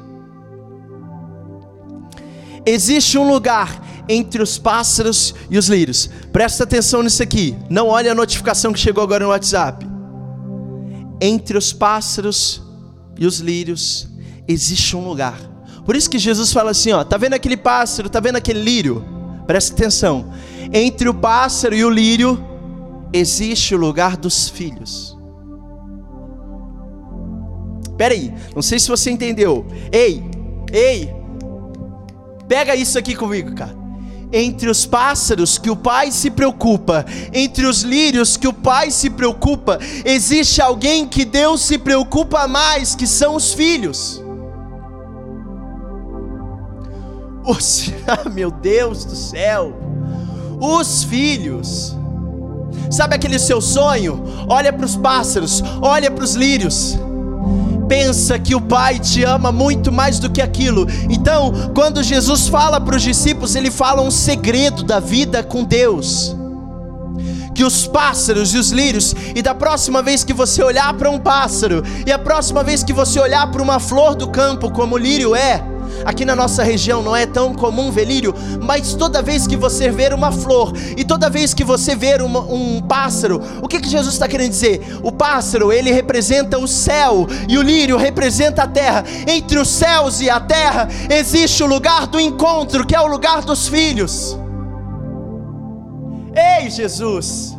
Existe 2.65 3.17
um 3.17 3.25
lugar 3.25 3.81
entre 4.09 4.43
os 4.43 4.57
pássaros 4.57 5.33
e 5.49 5.57
os 5.57 5.69
lírios. 5.69 6.09
Presta 6.33 6.65
atenção 6.65 7.01
nisso 7.01 7.23
aqui. 7.23 7.55
Não 7.69 7.87
olhe 7.87 8.09
a 8.09 8.13
notificação 8.13 8.73
que 8.73 8.79
chegou 8.79 9.01
agora 9.01 9.23
no 9.23 9.29
WhatsApp. 9.29 9.87
Entre 11.21 11.57
os 11.57 11.71
pássaros 11.71 12.61
e 13.17 13.25
os 13.25 13.39
lírios 13.39 14.09
existe 14.45 14.97
um 14.97 15.07
lugar. 15.07 15.39
Por 15.85 15.95
isso 15.95 16.09
que 16.09 16.19
Jesus 16.19 16.51
fala 16.51 16.71
assim, 16.71 16.91
ó, 16.91 17.05
tá 17.05 17.15
vendo 17.15 17.35
aquele 17.35 17.55
pássaro, 17.55 18.09
tá 18.09 18.19
vendo 18.19 18.35
aquele 18.35 18.61
lírio? 18.61 19.05
Presta 19.47 19.73
atenção. 19.73 20.33
Entre 20.73 21.07
o 21.07 21.13
pássaro 21.13 21.73
e 21.73 21.85
o 21.85 21.89
lírio 21.89 22.54
existe 23.17 23.73
o 23.73 23.77
lugar 23.77 24.17
dos 24.17 24.49
filhos. 24.49 25.17
Peraí, 27.97 28.33
não 28.53 28.61
sei 28.61 28.79
se 28.79 28.89
você 28.89 29.09
entendeu. 29.09 29.65
Ei, 29.91 30.23
ei, 30.71 31.13
pega 32.47 32.75
isso 32.75 32.99
aqui 32.99 33.15
comigo, 33.15 33.55
cara 33.55 33.85
entre 34.33 34.69
os 34.69 34.85
pássaros 34.85 35.57
que 35.57 35.69
o 35.69 35.77
pai 35.77 36.11
se 36.11 36.29
preocupa, 36.29 37.05
entre 37.31 37.65
os 37.65 37.83
lírios 37.83 38.35
que 38.35 38.47
o 38.47 38.53
pai 38.53 38.91
se 38.91 39.09
preocupa, 39.09 39.79
existe 40.03 40.61
alguém 40.61 41.07
que 41.07 41.23
Deus 41.23 41.61
se 41.61 41.77
preocupa 41.77 42.45
mais, 42.47 42.95
que 42.95 43.07
são 43.07 43.35
os 43.35 43.53
filhos. 43.53 44.21
Os, 47.45 47.91
ah, 48.07 48.29
meu 48.29 48.51
Deus 48.51 49.05
do 49.05 49.15
céu, 49.15 49.73
os 50.59 51.03
filhos. 51.05 51.95
Sabe 52.89 53.15
aquele 53.15 53.39
seu 53.39 53.59
sonho? 53.61 54.23
Olha 54.47 54.71
para 54.71 54.85
os 54.85 54.95
pássaros, 54.95 55.63
olha 55.81 56.09
para 56.09 56.23
os 56.23 56.35
lírios 56.35 56.97
pensa 57.87 58.37
que 58.39 58.55
o 58.55 58.61
Pai 58.61 58.99
te 58.99 59.23
ama 59.23 59.51
muito 59.51 59.91
mais 59.91 60.19
do 60.19 60.29
que 60.29 60.41
aquilo. 60.41 60.87
Então, 61.09 61.71
quando 61.73 62.03
Jesus 62.03 62.47
fala 62.47 62.79
para 62.81 62.95
os 62.95 63.01
discípulos, 63.01 63.55
ele 63.55 63.71
fala 63.71 64.01
um 64.01 64.11
segredo 64.11 64.83
da 64.83 64.99
vida 64.99 65.43
com 65.43 65.63
Deus. 65.63 66.35
Que 67.53 67.63
os 67.63 67.87
pássaros 67.87 68.53
e 68.53 68.57
os 68.57 68.71
lírios, 68.71 69.15
e 69.33 69.41
da 69.41 69.55
próxima 69.55 70.01
vez 70.01 70.23
que 70.23 70.33
você 70.33 70.61
olhar 70.61 70.93
para 70.95 71.09
um 71.09 71.19
pássaro, 71.19 71.83
e 72.05 72.11
a 72.11 72.19
próxima 72.19 72.63
vez 72.63 72.83
que 72.83 72.91
você 72.91 73.19
olhar 73.19 73.49
para 73.49 73.61
uma 73.61 73.79
flor 73.79 74.13
do 74.13 74.27
campo, 74.29 74.69
como 74.71 74.95
o 74.95 74.97
lírio 74.97 75.33
é, 75.33 75.63
Aqui 76.03 76.25
na 76.25 76.35
nossa 76.35 76.63
região 76.63 77.01
não 77.01 77.15
é 77.15 77.25
tão 77.25 77.53
comum 77.53 77.91
ver 77.91 78.05
lírio, 78.05 78.33
mas 78.61 78.93
toda 78.93 79.21
vez 79.21 79.47
que 79.47 79.55
você 79.55 79.89
ver 79.89 80.13
uma 80.13 80.31
flor 80.31 80.73
e 80.97 81.03
toda 81.03 81.29
vez 81.29 81.53
que 81.53 81.63
você 81.63 81.95
ver 81.95 82.21
uma, 82.21 82.41
um 82.41 82.81
pássaro, 82.81 83.41
o 83.61 83.67
que, 83.67 83.79
que 83.79 83.89
Jesus 83.89 84.13
está 84.13 84.27
querendo 84.27 84.49
dizer? 84.49 84.81
O 85.03 85.11
pássaro 85.11 85.71
ele 85.71 85.91
representa 85.91 86.57
o 86.57 86.67
céu 86.67 87.27
e 87.47 87.57
o 87.57 87.61
lírio 87.61 87.97
representa 87.97 88.63
a 88.63 88.67
terra. 88.67 89.03
Entre 89.27 89.57
os 89.57 89.69
céus 89.69 90.21
e 90.21 90.29
a 90.29 90.39
terra 90.39 90.87
existe 91.09 91.63
o 91.63 91.67
lugar 91.67 92.07
do 92.07 92.19
encontro, 92.19 92.85
que 92.85 92.95
é 92.95 93.01
o 93.01 93.07
lugar 93.07 93.43
dos 93.43 93.67
filhos. 93.67 94.37
Ei, 96.35 96.69
Jesus! 96.69 97.57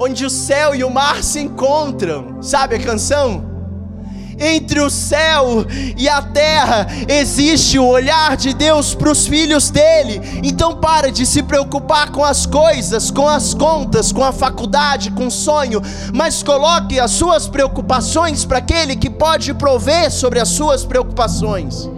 Onde 0.00 0.24
o 0.24 0.30
céu 0.30 0.74
e 0.74 0.84
o 0.84 0.90
mar 0.90 1.22
se 1.24 1.40
encontram, 1.40 2.40
sabe 2.40 2.76
a 2.76 2.78
canção? 2.78 3.47
Entre 4.38 4.80
o 4.80 4.88
céu 4.88 5.66
e 5.96 6.08
a 6.08 6.22
terra 6.22 6.86
existe 7.08 7.78
o 7.78 7.86
olhar 7.86 8.36
de 8.36 8.54
Deus 8.54 8.94
para 8.94 9.10
os 9.10 9.26
filhos 9.26 9.70
dele. 9.70 10.20
Então 10.42 10.76
para 10.76 11.10
de 11.10 11.26
se 11.26 11.42
preocupar 11.42 12.10
com 12.10 12.24
as 12.24 12.46
coisas, 12.46 13.10
com 13.10 13.28
as 13.28 13.54
contas, 13.54 14.12
com 14.12 14.24
a 14.24 14.32
faculdade, 14.32 15.10
com 15.10 15.26
o 15.26 15.30
sonho, 15.30 15.82
mas 16.14 16.42
coloque 16.42 17.00
as 17.00 17.10
suas 17.10 17.48
preocupações 17.48 18.44
para 18.44 18.58
aquele 18.58 18.96
que 18.96 19.10
pode 19.10 19.52
prover 19.54 20.10
sobre 20.10 20.40
as 20.40 20.48
suas 20.48 20.84
preocupações. 20.84 21.88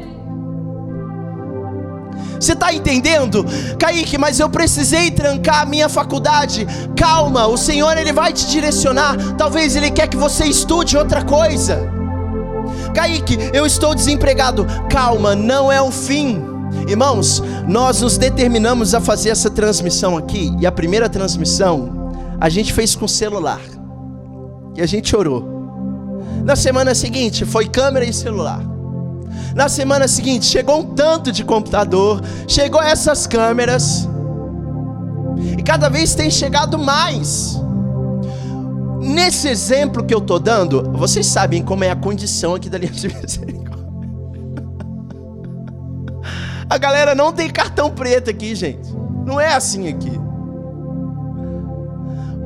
Você 2.40 2.54
está 2.54 2.72
entendendo? 2.72 3.44
Kaique, 3.78 4.16
mas 4.16 4.40
eu 4.40 4.48
precisei 4.48 5.10
trancar 5.10 5.60
a 5.60 5.66
minha 5.66 5.90
faculdade. 5.90 6.66
Calma, 6.96 7.46
o 7.46 7.58
Senhor 7.58 7.98
ele 7.98 8.14
vai 8.14 8.32
te 8.32 8.46
direcionar. 8.46 9.14
Talvez 9.36 9.76
ele 9.76 9.90
quer 9.90 10.08
que 10.08 10.16
você 10.16 10.46
estude 10.46 10.96
outra 10.96 11.22
coisa. 11.22 11.99
Kaique, 12.94 13.38
eu 13.52 13.64
estou 13.66 13.94
desempregado. 13.94 14.66
Calma, 14.90 15.34
não 15.34 15.70
é 15.70 15.80
o 15.80 15.90
fim. 15.90 16.42
Irmãos, 16.88 17.42
nós 17.66 18.00
nos 18.00 18.16
determinamos 18.16 18.94
a 18.94 19.00
fazer 19.00 19.30
essa 19.30 19.50
transmissão 19.50 20.16
aqui, 20.16 20.54
e 20.60 20.66
a 20.66 20.72
primeira 20.72 21.08
transmissão 21.08 22.12
a 22.40 22.48
gente 22.48 22.72
fez 22.72 22.94
com 22.94 23.06
celular. 23.06 23.60
E 24.76 24.80
a 24.80 24.86
gente 24.86 25.14
orou. 25.14 25.60
Na 26.44 26.56
semana 26.56 26.94
seguinte 26.94 27.44
foi 27.44 27.68
câmera 27.68 28.04
e 28.04 28.12
celular. 28.12 28.60
Na 29.54 29.68
semana 29.68 30.08
seguinte 30.08 30.46
chegou 30.46 30.80
um 30.80 30.94
tanto 30.94 31.30
de 31.30 31.44
computador, 31.44 32.22
chegou 32.48 32.82
essas 32.82 33.26
câmeras. 33.26 34.08
E 35.58 35.62
cada 35.62 35.88
vez 35.88 36.14
tem 36.14 36.30
chegado 36.30 36.78
mais. 36.78 37.60
Nesse 39.00 39.48
exemplo 39.48 40.04
que 40.04 40.12
eu 40.12 40.18
estou 40.18 40.38
dando, 40.38 40.92
vocês 40.92 41.26
sabem 41.26 41.62
como 41.62 41.84
é 41.84 41.90
a 41.90 41.96
condição 41.96 42.54
aqui 42.54 42.68
da 42.68 42.78
linha 42.78 42.92
de 42.92 43.08
misericórdia. 43.08 43.70
A 46.68 46.78
galera 46.78 47.14
não 47.14 47.32
tem 47.32 47.50
cartão 47.50 47.90
preto 47.90 48.30
aqui, 48.30 48.54
gente. 48.54 48.88
Não 49.26 49.40
é 49.40 49.54
assim 49.54 49.88
aqui. 49.88 50.12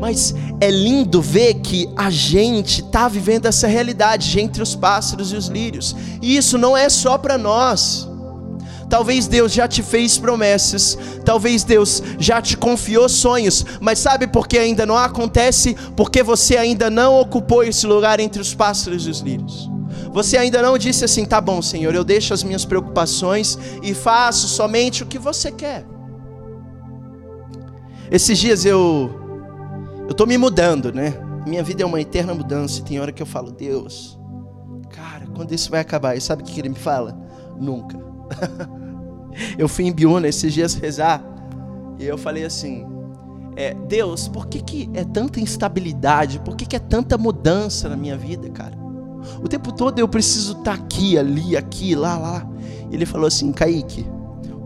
Mas 0.00 0.34
é 0.60 0.70
lindo 0.70 1.20
ver 1.20 1.54
que 1.54 1.92
a 1.96 2.08
gente 2.08 2.80
está 2.82 3.08
vivendo 3.08 3.46
essa 3.46 3.66
realidade 3.66 4.38
entre 4.40 4.62
os 4.62 4.74
pássaros 4.74 5.32
e 5.32 5.36
os 5.36 5.48
lírios. 5.48 5.94
E 6.22 6.36
isso 6.36 6.56
não 6.56 6.76
é 6.76 6.88
só 6.88 7.18
para 7.18 7.36
nós. 7.36 8.08
Talvez 8.88 9.26
Deus 9.26 9.52
já 9.52 9.66
te 9.66 9.82
fez 9.82 10.18
promessas, 10.18 10.98
talvez 11.24 11.64
Deus 11.64 12.02
já 12.18 12.40
te 12.40 12.56
confiou 12.56 13.08
sonhos, 13.08 13.64
mas 13.80 13.98
sabe 13.98 14.26
por 14.26 14.46
que 14.46 14.58
ainda 14.58 14.86
não 14.86 14.96
acontece? 14.96 15.74
Porque 15.96 16.22
você 16.22 16.56
ainda 16.56 16.90
não 16.90 17.20
ocupou 17.20 17.64
esse 17.64 17.86
lugar 17.86 18.20
entre 18.20 18.40
os 18.40 18.54
pássaros 18.54 19.06
e 19.06 19.10
os 19.10 19.20
lírios. 19.20 19.70
Você 20.12 20.36
ainda 20.36 20.62
não 20.62 20.78
disse 20.78 21.04
assim: 21.04 21.24
tá 21.24 21.40
bom, 21.40 21.60
Senhor, 21.60 21.94
eu 21.94 22.04
deixo 22.04 22.32
as 22.32 22.42
minhas 22.42 22.64
preocupações 22.64 23.58
e 23.82 23.94
faço 23.94 24.46
somente 24.46 25.02
o 25.02 25.06
que 25.06 25.18
você 25.18 25.50
quer. 25.50 25.84
Esses 28.10 28.38
dias 28.38 28.64
eu 28.64 29.10
eu 30.08 30.14
tô 30.14 30.26
me 30.26 30.36
mudando, 30.36 30.92
né? 30.92 31.14
Minha 31.46 31.62
vida 31.62 31.82
é 31.82 31.86
uma 31.86 32.00
eterna 32.00 32.34
mudança. 32.34 32.80
E 32.80 32.82
tem 32.82 33.00
hora 33.00 33.12
que 33.12 33.22
eu 33.22 33.26
falo, 33.26 33.50
Deus, 33.50 34.18
cara, 34.90 35.26
quando 35.34 35.52
isso 35.52 35.70
vai 35.70 35.80
acabar? 35.80 36.16
E 36.16 36.20
sabe 36.20 36.42
o 36.42 36.46
que 36.46 36.60
ele 36.60 36.68
me 36.68 36.74
fala? 36.74 37.16
Nunca. 37.58 37.98
Eu 39.58 39.68
fui 39.68 39.86
em 39.86 39.92
Biúna 39.92 40.28
esses 40.28 40.52
dias 40.52 40.74
rezar 40.74 41.22
e 41.98 42.06
eu 42.06 42.16
falei 42.16 42.44
assim: 42.44 42.86
é, 43.56 43.74
Deus, 43.74 44.28
por 44.28 44.46
que, 44.46 44.60
que 44.60 44.90
é 44.94 45.04
tanta 45.04 45.40
instabilidade? 45.40 46.40
Por 46.40 46.56
que, 46.56 46.66
que 46.66 46.76
é 46.76 46.78
tanta 46.78 47.16
mudança 47.16 47.88
na 47.88 47.96
minha 47.96 48.16
vida, 48.16 48.48
cara? 48.50 48.76
O 49.42 49.48
tempo 49.48 49.72
todo 49.72 49.98
eu 49.98 50.08
preciso 50.08 50.58
estar 50.58 50.76
tá 50.76 50.84
aqui, 50.84 51.16
ali, 51.18 51.56
aqui, 51.56 51.94
lá, 51.94 52.18
lá. 52.18 52.46
Ele 52.90 53.06
falou 53.06 53.26
assim: 53.26 53.52
Kaique, 53.52 54.06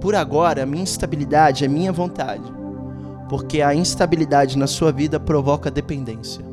por 0.00 0.14
agora 0.14 0.62
a 0.62 0.66
minha 0.66 0.82
instabilidade 0.82 1.64
é 1.64 1.68
minha 1.68 1.92
vontade, 1.92 2.52
porque 3.28 3.62
a 3.62 3.74
instabilidade 3.74 4.56
na 4.58 4.66
sua 4.66 4.92
vida 4.92 5.20
provoca 5.20 5.70
dependência. 5.70 6.44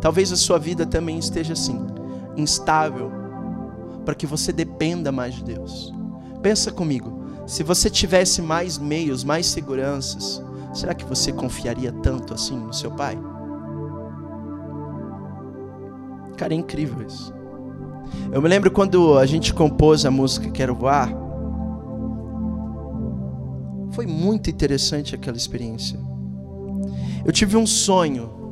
Talvez 0.00 0.30
a 0.32 0.36
sua 0.36 0.58
vida 0.58 0.84
também 0.84 1.18
esteja 1.18 1.54
assim, 1.54 1.80
instável 2.36 3.23
para 4.04 4.14
que 4.14 4.26
você 4.26 4.52
dependa 4.52 5.10
mais 5.10 5.34
de 5.34 5.44
Deus. 5.44 5.92
Pensa 6.42 6.70
comigo, 6.70 7.24
se 7.46 7.62
você 7.62 7.88
tivesse 7.88 8.42
mais 8.42 8.78
meios, 8.78 9.24
mais 9.24 9.46
seguranças, 9.46 10.42
será 10.72 10.94
que 10.94 11.04
você 11.04 11.32
confiaria 11.32 11.92
tanto 11.92 12.34
assim 12.34 12.56
no 12.56 12.72
seu 12.72 12.90
pai? 12.90 13.18
Cara, 16.36 16.52
é 16.52 16.56
incrível 16.56 17.06
isso. 17.06 17.32
Eu 18.32 18.42
me 18.42 18.48
lembro 18.48 18.70
quando 18.70 19.18
a 19.18 19.26
gente 19.26 19.54
compôs 19.54 20.04
a 20.04 20.10
música 20.10 20.50
Quero 20.50 20.74
Voar. 20.74 21.08
Foi 23.92 24.06
muito 24.06 24.50
interessante 24.50 25.14
aquela 25.14 25.36
experiência. 25.36 25.98
Eu 27.24 27.32
tive 27.32 27.56
um 27.56 27.66
sonho 27.66 28.42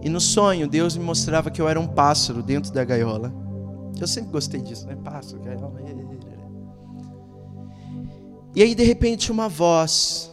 E 0.00 0.08
no 0.08 0.20
sonho, 0.20 0.68
Deus 0.68 0.96
me 0.96 1.04
mostrava 1.04 1.50
que 1.50 1.60
eu 1.60 1.68
era 1.68 1.80
um 1.80 1.86
pássaro 1.86 2.42
dentro 2.42 2.72
da 2.72 2.84
gaiola. 2.84 3.32
Eu 4.00 4.06
sempre 4.06 4.30
gostei 4.30 4.60
disso, 4.60 4.86
né? 4.86 4.96
Pássaro, 4.96 5.42
gaiola. 5.42 5.80
E 8.54 8.62
aí, 8.62 8.74
de 8.74 8.82
repente, 8.82 9.30
uma 9.30 9.48
voz, 9.48 10.32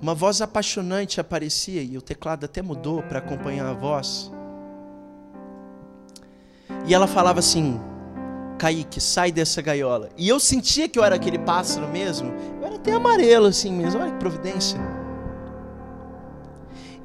uma 0.00 0.14
voz 0.14 0.40
apaixonante 0.42 1.20
aparecia, 1.20 1.82
e 1.82 1.96
o 1.96 2.02
teclado 2.02 2.44
até 2.44 2.60
mudou 2.60 3.02
para 3.02 3.18
acompanhar 3.18 3.66
a 3.66 3.72
voz. 3.72 4.30
E 6.86 6.94
ela 6.94 7.06
falava 7.06 7.38
assim: 7.38 7.80
Kaique, 8.58 9.00
sai 9.00 9.30
dessa 9.30 9.62
gaiola. 9.62 10.08
E 10.16 10.28
eu 10.28 10.40
sentia 10.40 10.88
que 10.88 10.98
eu 10.98 11.04
era 11.04 11.14
aquele 11.14 11.38
pássaro 11.38 11.88
mesmo. 11.88 12.32
Eu 12.60 12.66
era 12.66 12.76
até 12.76 12.92
amarelo 12.92 13.46
assim 13.46 13.72
mesmo. 13.72 14.00
Olha 14.00 14.12
que 14.12 14.18
providência. 14.18 14.78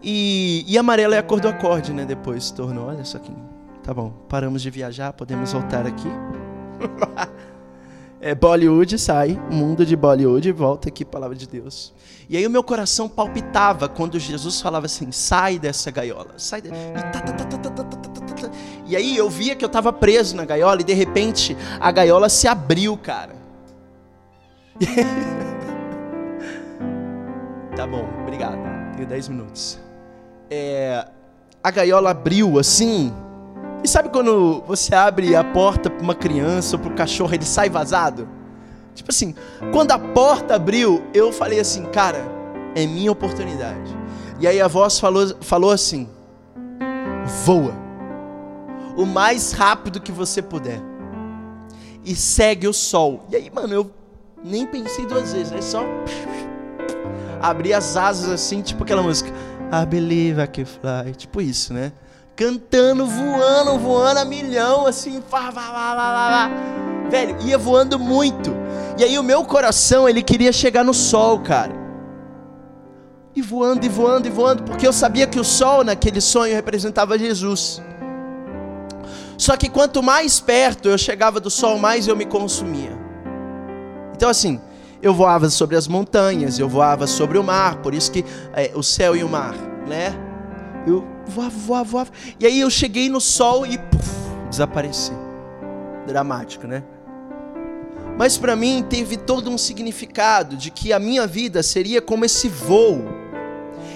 E, 0.01 0.65
e 0.67 0.77
amarelo 0.77 1.13
é 1.13 1.19
a 1.19 1.23
cor 1.23 1.39
do 1.39 1.47
acorde, 1.47 1.93
né? 1.93 2.05
Depois 2.05 2.45
se 2.45 2.53
tornou. 2.53 2.87
Olha 2.87 3.05
só 3.05 3.19
que. 3.19 3.31
Tá 3.83 3.93
bom, 3.93 4.13
paramos 4.29 4.61
de 4.61 4.69
viajar, 4.69 5.11
podemos 5.11 5.51
voltar 5.51 5.85
aqui. 5.85 6.07
é, 8.21 8.33
Bollywood 8.33 8.97
sai, 8.97 9.37
mundo 9.51 9.85
de 9.85 9.93
Bollywood, 9.93 10.49
volta 10.53 10.87
aqui, 10.87 11.03
palavra 11.03 11.35
de 11.35 11.45
Deus. 11.45 11.93
E 12.29 12.37
aí 12.37 12.47
o 12.47 12.49
meu 12.49 12.63
coração 12.63 13.09
palpitava 13.09 13.89
quando 13.89 14.17
Jesus 14.17 14.61
falava 14.61 14.85
assim: 14.85 15.11
sai 15.11 15.59
dessa 15.59 15.91
gaiola, 15.91 16.35
sai 16.37 16.61
de... 16.61 16.69
e, 16.69 16.71
tá, 16.71 17.19
tá, 17.19 17.33
tá, 17.33 18.49
e 18.85 18.95
aí 18.95 19.17
eu 19.17 19.29
via 19.29 19.53
que 19.53 19.65
eu 19.65 19.67
estava 19.67 19.91
preso 19.91 20.33
na 20.33 20.45
gaiola 20.45 20.79
e 20.79 20.85
de 20.85 20.93
repente 20.93 21.57
a 21.77 21.91
gaiola 21.91 22.29
se 22.29 22.47
abriu, 22.47 22.95
cara. 22.95 23.35
tá 27.75 27.85
bom, 27.85 28.07
obrigado. 28.21 28.59
Tenho 28.95 29.09
10 29.09 29.27
minutos. 29.27 29.77
É, 30.49 31.05
a 31.61 31.69
gaiola 31.69 32.11
abriu 32.11 32.57
assim 32.57 33.13
e 33.83 33.87
sabe 33.87 34.09
quando 34.09 34.63
você 34.65 34.95
abre 34.95 35.35
a 35.35 35.43
porta 35.43 35.89
para 35.89 36.01
uma 36.01 36.15
criança 36.15 36.75
ou 36.75 36.81
para 36.81 36.91
o 36.91 36.95
cachorro, 36.95 37.33
ele 37.33 37.45
sai 37.45 37.69
vazado? 37.69 38.27
Tipo 38.95 39.11
assim, 39.11 39.35
quando 39.71 39.91
a 39.91 39.99
porta 39.99 40.55
abriu, 40.55 41.03
eu 41.13 41.33
falei 41.33 41.59
assim, 41.59 41.83
cara, 41.85 42.23
é 42.75 42.85
minha 42.85 43.11
oportunidade. 43.11 43.95
E 44.39 44.47
aí 44.47 44.61
a 44.61 44.67
voz 44.67 44.99
falou, 44.99 45.35
falou 45.41 45.71
assim: 45.71 46.07
voa 47.45 47.73
o 48.95 49.05
mais 49.05 49.51
rápido 49.51 49.99
que 49.99 50.11
você 50.11 50.41
puder 50.41 50.79
e 52.05 52.15
segue 52.15 52.67
o 52.67 52.73
sol. 52.73 53.25
E 53.29 53.35
aí, 53.35 53.51
mano, 53.53 53.73
eu 53.73 53.91
nem 54.43 54.65
pensei 54.65 55.05
duas 55.05 55.33
vezes, 55.33 55.51
é 55.51 55.61
só 55.61 55.83
abrir 57.41 57.73
as 57.73 57.97
asas 57.97 58.29
assim, 58.29 58.61
tipo 58.61 58.83
aquela 58.83 59.01
música 59.01 59.31
I 59.71 59.85
believe 59.85 60.41
I 60.41 60.47
can 60.47 60.65
fly, 60.65 61.13
tipo 61.15 61.41
isso, 61.41 61.73
né? 61.73 61.91
Cantando, 62.35 63.05
voando, 63.05 63.77
voando 63.77 64.19
a 64.19 64.25
milhão, 64.25 64.87
assim, 64.87 65.21
vá, 65.29 65.51
vá, 65.51 65.71
vá, 65.71 65.95
vá, 65.95 66.29
vá. 66.29 67.09
velho, 67.09 67.37
ia 67.41 67.57
voando 67.57 67.99
muito. 67.99 68.51
E 68.97 69.03
aí 69.03 69.19
o 69.19 69.23
meu 69.23 69.43
coração, 69.45 70.09
ele 70.09 70.23
queria 70.23 70.51
chegar 70.51 70.83
no 70.83 70.93
sol, 70.93 71.39
cara. 71.39 71.71
E 73.35 73.41
voando, 73.41 73.85
e 73.85 73.89
voando, 73.89 74.27
e 74.27 74.31
voando, 74.31 74.63
porque 74.63 74.87
eu 74.87 74.93
sabia 74.93 75.27
que 75.27 75.39
o 75.39 75.43
sol 75.43 75.83
naquele 75.83 76.21
sonho 76.21 76.55
representava 76.55 77.17
Jesus. 77.17 77.81
Só 79.37 79.55
que 79.55 79.69
quanto 79.69 80.01
mais 80.01 80.39
perto 80.39 80.89
eu 80.89 80.97
chegava 80.97 81.39
do 81.39 81.49
sol, 81.49 81.77
mais 81.77 82.07
eu 82.07 82.15
me 82.15 82.25
consumia. 82.25 82.97
Então 84.15 84.29
assim, 84.29 84.59
eu 85.01 85.13
voava 85.13 85.49
sobre 85.49 85.75
as 85.75 85.87
montanhas, 85.87 86.57
eu 86.57 86.69
voava 86.69 87.05
sobre 87.05 87.37
o 87.37 87.43
mar, 87.43 87.77
por 87.77 87.93
isso 87.93 88.11
que 88.11 88.23
é, 88.53 88.71
o 88.73 88.81
céu 88.81 89.15
e 89.15 89.23
o 89.23 89.29
mar, 89.29 89.53
né? 89.87 90.15
Eu 90.87 91.12
voava, 91.27 91.49
voava, 91.49 91.83
voava. 91.83 92.11
E 92.39 92.45
aí 92.45 92.59
eu 92.59 92.69
cheguei 92.69 93.09
no 93.09 93.21
sol 93.21 93.65
e 93.65 93.77
puf, 93.77 94.09
desapareci. 94.49 95.11
Dramático, 96.07 96.67
né? 96.67 96.83
Mas 98.17 98.37
para 98.37 98.55
mim 98.55 98.85
teve 98.87 99.17
todo 99.17 99.49
um 99.49 99.57
significado 99.57 100.55
de 100.55 100.69
que 100.69 100.93
a 100.93 100.99
minha 100.99 101.25
vida 101.25 101.63
seria 101.63 102.01
como 102.01 102.25
esse 102.25 102.47
voo 102.47 103.01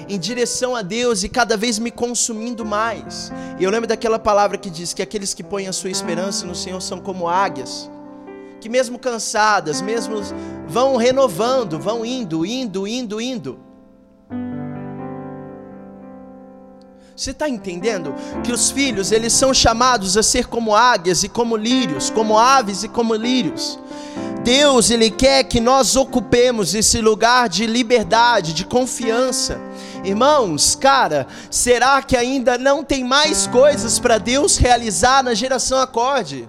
em 0.10 0.18
direção 0.18 0.76
a 0.76 0.82
Deus 0.82 1.24
e 1.24 1.30
cada 1.30 1.58
vez 1.58 1.78
me 1.78 1.92
consumindo 1.92 2.66
mais. 2.66 3.32
E 3.60 3.64
eu 3.64 3.70
lembro 3.70 3.88
daquela 3.88 4.18
palavra 4.18 4.58
que 4.58 4.70
diz 4.70 4.94
que 4.94 5.02
aqueles 5.02 5.34
que 5.34 5.44
põem 5.44 5.68
a 5.68 5.74
sua 5.74 5.90
esperança 5.90 6.46
no 6.46 6.56
Senhor 6.56 6.82
são 6.82 7.00
como 7.00 7.28
águias, 7.28 7.90
que 8.60 8.70
mesmo 8.70 8.98
cansadas, 8.98 9.82
mesmo 9.82 10.22
vão 10.68 10.96
renovando, 10.96 11.80
vão 11.80 12.06
indo, 12.06 12.46
indo, 12.46 12.88
indo, 12.88 13.22
indo. 13.22 13.67
Você 17.18 17.32
está 17.32 17.50
entendendo 17.50 18.14
que 18.44 18.52
os 18.52 18.70
filhos 18.70 19.12
eles 19.12 19.34
são 19.34 19.52
chamados 19.52 20.16
a 20.16 20.22
ser 20.22 20.46
como 20.46 20.76
águias 20.76 21.24
e 21.24 21.28
como 21.28 21.58
lírios, 21.58 22.12
como 22.12 22.38
aves 22.38 22.84
e 22.84 22.88
como 22.88 23.16
lírios. 23.16 23.80
Deus 24.44 24.92
ele 24.92 25.10
quer 25.10 25.44
que 25.46 25.60
nós 25.60 25.96
ocupemos 25.96 26.76
esse 26.76 27.02
lugar 27.02 27.50
de 27.50 27.66
liberdade, 27.66 28.54
de 28.54 28.64
confiança. 28.64 29.60
Irmãos, 30.04 30.76
cara, 30.76 31.26
será 31.50 32.04
que 32.04 32.16
ainda 32.16 32.56
não 32.56 32.84
tem 32.84 33.04
mais 33.04 33.48
coisas 33.48 33.98
para 33.98 34.20
Deus 34.20 34.56
realizar 34.56 35.24
na 35.24 35.34
geração 35.34 35.80
acorde? 35.80 36.48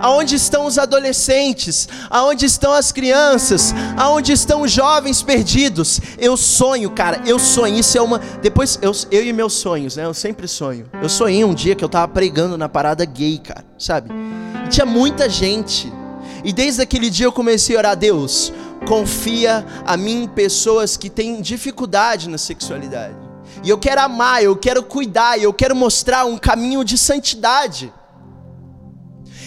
Aonde 0.00 0.34
estão 0.34 0.66
os 0.66 0.78
adolescentes, 0.78 1.88
aonde 2.10 2.46
estão 2.46 2.72
as 2.72 2.92
crianças, 2.92 3.74
aonde 3.96 4.32
estão 4.32 4.62
os 4.62 4.70
jovens 4.70 5.22
perdidos. 5.22 6.00
Eu 6.18 6.36
sonho, 6.36 6.90
cara, 6.90 7.22
eu 7.26 7.38
sonho. 7.38 7.76
Isso 7.76 7.96
é 7.98 8.02
uma. 8.02 8.20
Depois, 8.40 8.78
eu, 8.82 8.92
eu 9.10 9.24
e 9.24 9.32
meus 9.32 9.54
sonhos, 9.54 9.96
né? 9.96 10.04
Eu 10.04 10.14
sempre 10.14 10.46
sonho. 10.48 10.86
Eu 11.02 11.08
sonhei 11.08 11.44
um 11.44 11.54
dia 11.54 11.74
que 11.74 11.84
eu 11.84 11.88
tava 11.88 12.08
pregando 12.08 12.56
na 12.56 12.68
parada 12.68 13.04
gay, 13.04 13.38
cara, 13.38 13.64
sabe? 13.78 14.10
E 14.64 14.68
tinha 14.68 14.86
muita 14.86 15.28
gente. 15.28 15.92
E 16.44 16.52
desde 16.52 16.82
aquele 16.82 17.10
dia 17.10 17.26
eu 17.26 17.32
comecei 17.32 17.74
a 17.74 17.78
orar, 17.80 17.96
Deus, 17.96 18.52
confia 18.86 19.66
a 19.84 19.96
mim 19.96 20.30
pessoas 20.32 20.96
que 20.96 21.10
têm 21.10 21.40
dificuldade 21.40 22.28
na 22.28 22.38
sexualidade. 22.38 23.14
E 23.64 23.70
eu 23.70 23.78
quero 23.78 24.00
amar, 24.00 24.42
eu 24.42 24.54
quero 24.54 24.82
cuidar, 24.82 25.40
eu 25.40 25.52
quero 25.52 25.74
mostrar 25.74 26.24
um 26.24 26.38
caminho 26.38 26.84
de 26.84 26.96
santidade. 26.96 27.92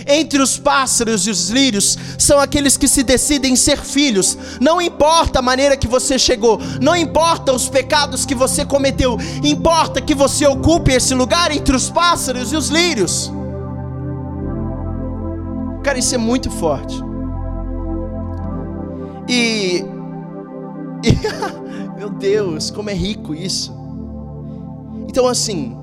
Entre 0.08 0.42
os 0.42 0.58
pássaros 0.58 1.28
e 1.28 1.30
os 1.30 1.50
lírios 1.50 1.98
são 2.18 2.40
aqueles 2.40 2.78
que 2.78 2.88
se 2.88 3.04
decidem 3.04 3.56
ser 3.56 3.78
filhos. 3.78 4.38
Não 4.60 4.82
importa 4.82 5.40
a 5.40 5.42
maneira 5.42 5.78
que 5.78 5.88
você 5.88 6.18
chegou, 6.18 6.60
não 6.82 6.96
importa 6.96 7.54
os 7.54 7.70
pecados 7.70 8.26
que 8.26 8.36
você 8.36 8.66
cometeu, 8.66 9.18
importa 9.44 10.02
que 10.02 10.16
você 10.16 10.46
ocupe 10.46 10.92
esse 10.92 11.14
lugar 11.14 11.52
entre 11.52 11.76
os 11.76 11.90
pássaros 11.90 12.52
e 12.52 12.56
os 12.56 12.70
lírios. 12.70 13.32
Cara, 15.84 15.98
isso 15.98 16.14
é 16.14 16.18
muito 16.18 16.50
forte. 16.52 16.96
E, 19.28 19.84
e 21.04 21.98
meu 21.98 22.10
Deus, 22.10 22.70
como 22.70 22.90
é 22.90 22.94
rico 22.94 23.34
isso. 23.34 23.74
Então 25.08 25.28
assim, 25.28 25.78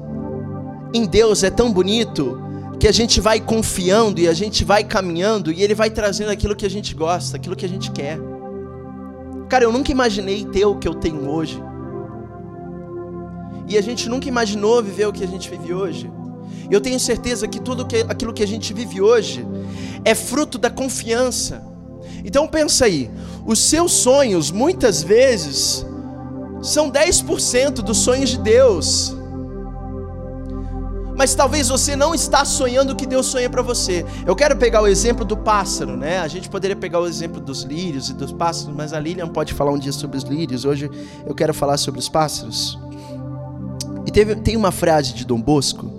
em 0.94 1.04
Deus 1.04 1.42
é 1.42 1.50
tão 1.50 1.72
bonito 1.72 2.47
que 2.78 2.86
a 2.86 2.92
gente 2.92 3.20
vai 3.20 3.40
confiando 3.40 4.20
e 4.20 4.28
a 4.28 4.32
gente 4.32 4.64
vai 4.64 4.84
caminhando 4.84 5.50
e 5.50 5.62
Ele 5.62 5.74
vai 5.74 5.90
trazendo 5.90 6.30
aquilo 6.30 6.54
que 6.54 6.64
a 6.64 6.70
gente 6.70 6.94
gosta, 6.94 7.36
aquilo 7.36 7.56
que 7.56 7.66
a 7.66 7.68
gente 7.68 7.90
quer. 7.90 8.18
Cara, 9.48 9.64
eu 9.64 9.72
nunca 9.72 9.90
imaginei 9.90 10.44
ter 10.44 10.64
o 10.64 10.76
que 10.76 10.86
eu 10.86 10.94
tenho 10.94 11.28
hoje. 11.28 11.60
E 13.66 13.76
a 13.76 13.80
gente 13.82 14.08
nunca 14.08 14.28
imaginou 14.28 14.82
viver 14.82 15.06
o 15.06 15.12
que 15.12 15.24
a 15.24 15.26
gente 15.26 15.50
vive 15.50 15.74
hoje. 15.74 16.10
Eu 16.70 16.80
tenho 16.80 17.00
certeza 17.00 17.48
que 17.48 17.60
tudo 17.60 17.86
que, 17.86 18.04
aquilo 18.08 18.32
que 18.32 18.42
a 18.42 18.46
gente 18.46 18.72
vive 18.72 19.00
hoje 19.00 19.44
é 20.04 20.14
fruto 20.14 20.56
da 20.56 20.70
confiança. 20.70 21.64
Então 22.24 22.46
pensa 22.46 22.84
aí, 22.84 23.10
os 23.44 23.58
seus 23.58 23.92
sonhos 23.92 24.50
muitas 24.50 25.02
vezes 25.02 25.84
são 26.62 26.90
10% 26.90 27.74
dos 27.82 27.98
sonhos 27.98 28.30
de 28.30 28.38
Deus 28.38 29.17
mas 31.18 31.34
talvez 31.34 31.68
você 31.68 31.96
não 31.96 32.14
está 32.14 32.44
sonhando 32.44 32.92
o 32.92 32.96
que 32.96 33.04
Deus 33.04 33.26
sonha 33.26 33.50
para 33.50 33.60
você. 33.60 34.06
Eu 34.24 34.36
quero 34.36 34.56
pegar 34.56 34.80
o 34.80 34.86
exemplo 34.86 35.24
do 35.24 35.36
pássaro, 35.36 35.96
né? 35.96 36.20
A 36.20 36.28
gente 36.28 36.48
poderia 36.48 36.76
pegar 36.76 37.00
o 37.00 37.08
exemplo 37.08 37.40
dos 37.40 37.64
lírios 37.64 38.08
e 38.08 38.14
dos 38.14 38.30
pássaros, 38.30 38.72
mas 38.72 38.92
a 38.92 39.00
Lilian 39.00 39.26
pode 39.26 39.52
falar 39.52 39.72
um 39.72 39.78
dia 39.80 39.90
sobre 39.90 40.16
os 40.16 40.22
lírios. 40.22 40.64
Hoje 40.64 40.88
eu 41.26 41.34
quero 41.34 41.52
falar 41.52 41.76
sobre 41.76 41.98
os 41.98 42.08
pássaros. 42.08 42.78
E 44.06 44.12
teve, 44.12 44.36
tem 44.36 44.56
uma 44.56 44.70
frase 44.70 45.12
de 45.12 45.26
Dom 45.26 45.42
Bosco 45.42 45.90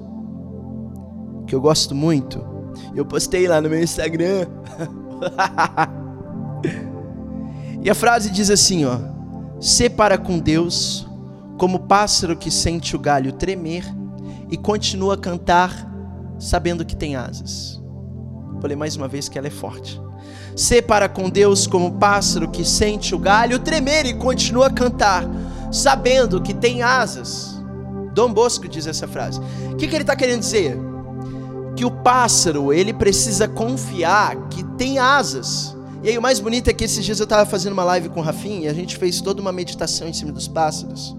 que 1.45 1.53
eu 1.53 1.59
gosto 1.59 1.93
muito. 1.93 2.41
Eu 2.95 3.05
postei 3.05 3.45
lá 3.45 3.59
no 3.59 3.69
meu 3.69 3.83
Instagram. 3.83 4.47
e 7.83 7.89
a 7.89 7.93
frase 7.93 8.29
diz 8.29 8.49
assim, 8.49 8.85
ó: 8.85 8.97
Separa 9.59 10.17
com 10.17 10.39
Deus 10.39 11.05
como 11.57 11.77
pássaro 11.77 12.37
que 12.37 12.49
sente 12.49 12.95
o 12.95 12.99
galho 12.99 13.33
tremer 13.33 13.83
e 14.49 14.57
continua 14.57 15.13
a 15.13 15.17
cantar 15.17 15.87
sabendo 16.39 16.85
que 16.85 16.95
tem 16.95 17.15
asas. 17.15 17.79
Ler 18.63 18.75
mais 18.75 18.95
uma 18.95 19.07
vez 19.07 19.29
que 19.29 19.37
ela 19.37 19.47
é 19.47 19.51
forte. 19.51 20.01
Ser 20.55 20.81
para 20.81 21.07
com 21.07 21.29
Deus 21.29 21.65
como 21.65 21.93
pássaro 21.93 22.49
que 22.49 22.65
sente 22.65 23.15
o 23.15 23.19
galho 23.19 23.59
tremer 23.59 24.05
e 24.05 24.13
continua 24.13 24.67
a 24.67 24.69
cantar, 24.69 25.23
sabendo 25.71 26.41
que 26.41 26.53
tem 26.53 26.81
asas. 26.81 27.57
Dom 28.13 28.33
Bosco 28.33 28.67
diz 28.67 28.85
essa 28.85 29.07
frase. 29.07 29.39
O 29.71 29.75
que, 29.75 29.87
que 29.87 29.95
ele 29.95 30.03
está 30.03 30.15
querendo 30.15 30.41
dizer? 30.41 30.77
Que 31.75 31.85
o 31.85 31.91
pássaro, 31.91 32.73
ele 32.73 32.93
precisa 32.93 33.47
confiar 33.47 34.49
que 34.49 34.63
tem 34.75 34.99
asas. 34.99 35.75
E 36.03 36.09
aí 36.09 36.17
o 36.17 36.21
mais 36.21 36.39
bonito 36.39 36.69
é 36.69 36.73
que 36.73 36.83
esses 36.83 37.03
dias 37.05 37.19
eu 37.19 37.25
estava 37.25 37.45
fazendo 37.49 37.73
uma 37.73 37.83
live 37.83 38.09
com 38.09 38.19
o 38.19 38.23
Rafinha 38.23 38.65
e 38.65 38.67
a 38.67 38.73
gente 38.73 38.97
fez 38.97 39.21
toda 39.21 39.41
uma 39.41 39.51
meditação 39.51 40.07
em 40.07 40.13
cima 40.13 40.31
dos 40.31 40.47
pássaros. 40.47 41.15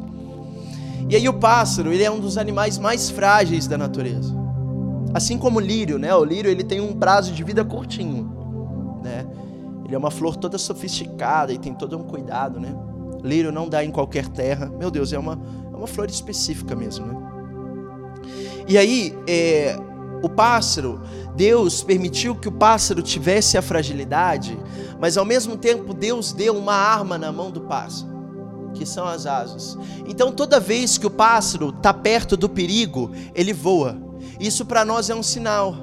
E 1.10 1.16
aí 1.16 1.28
o 1.28 1.34
pássaro, 1.34 1.92
ele 1.92 2.04
é 2.04 2.10
um 2.10 2.20
dos 2.20 2.38
animais 2.38 2.78
mais 2.78 3.10
frágeis 3.10 3.66
da 3.66 3.76
natureza. 3.76 4.32
Assim 5.12 5.36
como 5.36 5.58
o 5.58 5.60
lírio, 5.60 5.98
né? 5.98 6.14
O 6.14 6.24
lírio 6.24 6.48
ele 6.48 6.62
tem 6.62 6.80
um 6.80 6.92
prazo 6.92 7.32
de 7.32 7.42
vida 7.42 7.64
curtinho, 7.64 9.00
né? 9.02 9.26
Ele 9.84 9.92
é 9.92 9.98
uma 9.98 10.12
flor 10.12 10.36
toda 10.36 10.56
sofisticada 10.56 11.52
e 11.52 11.58
tem 11.58 11.74
todo 11.74 11.98
um 11.98 12.04
cuidado, 12.04 12.60
né? 12.60 12.72
Lírio 13.24 13.50
não 13.50 13.68
dá 13.68 13.84
em 13.84 13.90
qualquer 13.90 14.28
terra. 14.28 14.70
Meu 14.78 14.88
Deus, 14.88 15.12
é 15.12 15.18
uma, 15.18 15.36
é 15.72 15.76
uma 15.76 15.88
flor 15.88 16.08
específica 16.08 16.76
mesmo, 16.76 17.06
né? 17.06 17.16
E 18.68 18.78
aí, 18.78 19.12
é, 19.26 19.76
o 20.22 20.28
pássaro, 20.28 21.02
Deus 21.34 21.82
permitiu 21.82 22.36
que 22.36 22.46
o 22.46 22.52
pássaro 22.52 23.02
tivesse 23.02 23.58
a 23.58 23.62
fragilidade, 23.62 24.56
mas 25.00 25.16
ao 25.16 25.24
mesmo 25.24 25.56
tempo 25.56 25.92
Deus 25.92 26.32
deu 26.32 26.56
uma 26.56 26.74
arma 26.74 27.18
na 27.18 27.32
mão 27.32 27.50
do 27.50 27.62
pássaro, 27.62 28.09
que 28.74 28.86
são 28.86 29.06
as 29.06 29.26
asas. 29.26 29.76
Então 30.06 30.32
toda 30.32 30.60
vez 30.60 30.98
que 30.98 31.06
o 31.06 31.10
pássaro 31.10 31.70
está 31.70 31.92
perto 31.92 32.36
do 32.36 32.48
perigo, 32.48 33.10
ele 33.34 33.52
voa. 33.52 33.96
Isso 34.38 34.64
para 34.64 34.84
nós 34.84 35.10
é 35.10 35.14
um 35.14 35.22
sinal. 35.22 35.74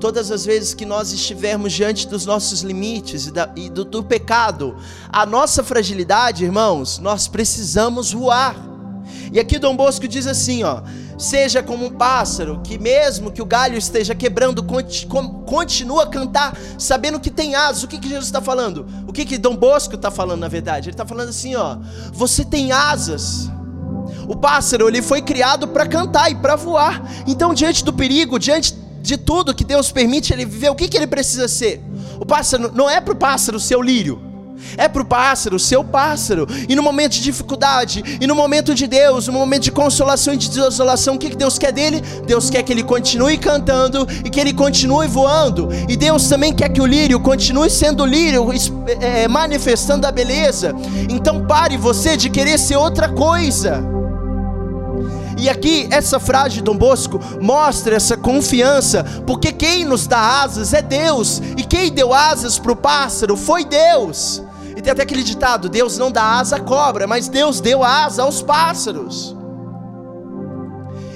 Todas 0.00 0.30
as 0.30 0.44
vezes 0.44 0.74
que 0.74 0.86
nós 0.86 1.12
estivermos 1.12 1.72
diante 1.72 2.06
dos 2.06 2.24
nossos 2.24 2.62
limites 2.62 3.26
e, 3.26 3.32
da, 3.32 3.52
e 3.56 3.68
do, 3.68 3.84
do 3.84 4.04
pecado, 4.04 4.76
a 5.08 5.26
nossa 5.26 5.64
fragilidade, 5.64 6.44
irmãos, 6.44 6.98
nós 6.98 7.26
precisamos 7.26 8.12
voar. 8.12 8.54
E 9.32 9.40
aqui 9.40 9.58
Dom 9.58 9.76
Bosco 9.76 10.06
diz 10.06 10.26
assim, 10.26 10.62
ó: 10.62 10.82
seja 11.18 11.62
como 11.62 11.84
um 11.84 11.90
pássaro 11.90 12.60
que 12.62 12.78
mesmo 12.78 13.32
que 13.32 13.42
o 13.42 13.44
galho 13.44 13.76
esteja 13.76 14.14
quebrando, 14.14 14.64
continua 15.44 16.04
a 16.04 16.06
cantar, 16.06 16.56
sabendo 16.78 17.18
que 17.18 17.30
tem 17.30 17.56
asas. 17.56 17.82
O 17.82 17.88
que, 17.88 17.98
que 17.98 18.08
Jesus 18.08 18.26
está 18.26 18.40
falando? 18.40 18.86
O 19.06 19.12
que, 19.12 19.24
que 19.24 19.36
Dom 19.36 19.56
Bosco 19.56 19.96
está 19.96 20.10
falando 20.10 20.40
na 20.40 20.48
verdade? 20.48 20.88
Ele 20.88 20.94
está 20.94 21.04
falando 21.04 21.30
assim, 21.30 21.56
ó: 21.56 21.76
você 22.12 22.44
tem 22.44 22.70
asas. 22.70 23.50
O 24.28 24.36
pássaro 24.36 24.88
ele 24.88 25.02
foi 25.02 25.20
criado 25.20 25.68
para 25.68 25.86
cantar 25.86 26.30
e 26.30 26.34
para 26.34 26.54
voar. 26.54 27.02
Então 27.26 27.52
diante 27.52 27.84
do 27.84 27.92
perigo, 27.92 28.38
diante 28.38 28.74
de 29.00 29.16
tudo 29.16 29.54
que 29.54 29.64
Deus 29.64 29.90
permite 29.90 30.32
ele 30.32 30.44
viver, 30.44 30.70
o 30.70 30.74
que, 30.74 30.88
que 30.88 30.96
ele 30.96 31.06
precisa 31.06 31.48
ser? 31.48 31.82
O 32.20 32.26
pássaro 32.26 32.70
não 32.74 32.88
é 32.88 33.00
para 33.00 33.12
o 33.12 33.16
pássaro 33.16 33.58
ser 33.58 33.76
o 33.76 33.82
lírio. 33.82 34.27
É 34.76 34.88
para 34.88 35.02
o 35.02 35.04
pássaro, 35.04 35.58
seu 35.58 35.82
pássaro. 35.82 36.46
E 36.68 36.74
no 36.74 36.82
momento 36.82 37.12
de 37.12 37.22
dificuldade, 37.22 38.18
e 38.20 38.26
no 38.26 38.34
momento 38.34 38.74
de 38.74 38.86
Deus, 38.86 39.26
no 39.26 39.32
momento 39.32 39.62
de 39.62 39.72
consolação 39.72 40.34
e 40.34 40.36
de 40.36 40.48
desolação, 40.48 41.14
o 41.14 41.18
que 41.18 41.34
Deus 41.34 41.58
quer 41.58 41.72
dele? 41.72 42.00
Deus 42.26 42.50
quer 42.50 42.62
que 42.62 42.72
ele 42.72 42.82
continue 42.82 43.38
cantando 43.38 44.06
e 44.24 44.30
que 44.30 44.40
ele 44.40 44.52
continue 44.52 45.08
voando. 45.08 45.68
E 45.88 45.96
Deus 45.96 46.28
também 46.28 46.52
quer 46.52 46.68
que 46.68 46.80
o 46.80 46.86
lírio 46.86 47.20
continue 47.20 47.70
sendo 47.70 48.04
lírio, 48.04 48.48
é, 49.00 49.26
manifestando 49.28 50.06
a 50.06 50.12
beleza. 50.12 50.74
Então 51.08 51.46
pare 51.46 51.76
você 51.76 52.16
de 52.16 52.30
querer 52.30 52.58
ser 52.58 52.76
outra 52.76 53.08
coisa. 53.08 53.82
E 55.38 55.48
aqui 55.48 55.86
essa 55.90 56.18
frase 56.18 56.56
de 56.56 56.62
Dom 56.62 56.76
Bosco 56.76 57.20
mostra 57.40 57.94
essa 57.94 58.16
confiança, 58.16 59.04
porque 59.24 59.52
quem 59.52 59.84
nos 59.84 60.06
dá 60.06 60.42
asas 60.42 60.74
é 60.74 60.82
Deus, 60.82 61.40
e 61.56 61.62
quem 61.62 61.92
deu 61.92 62.12
asas 62.12 62.58
para 62.58 62.72
o 62.72 62.76
pássaro 62.76 63.36
foi 63.36 63.64
Deus. 63.64 64.42
E 64.78 64.80
tem 64.80 64.92
até 64.92 65.02
aquele 65.02 65.24
ditado: 65.24 65.68
Deus 65.68 65.98
não 65.98 66.08
dá 66.08 66.38
asa 66.38 66.54
à 66.54 66.60
cobra, 66.60 67.04
mas 67.04 67.26
Deus 67.26 67.60
deu 67.60 67.82
asa 67.82 68.22
aos 68.22 68.40
pássaros. 68.40 69.36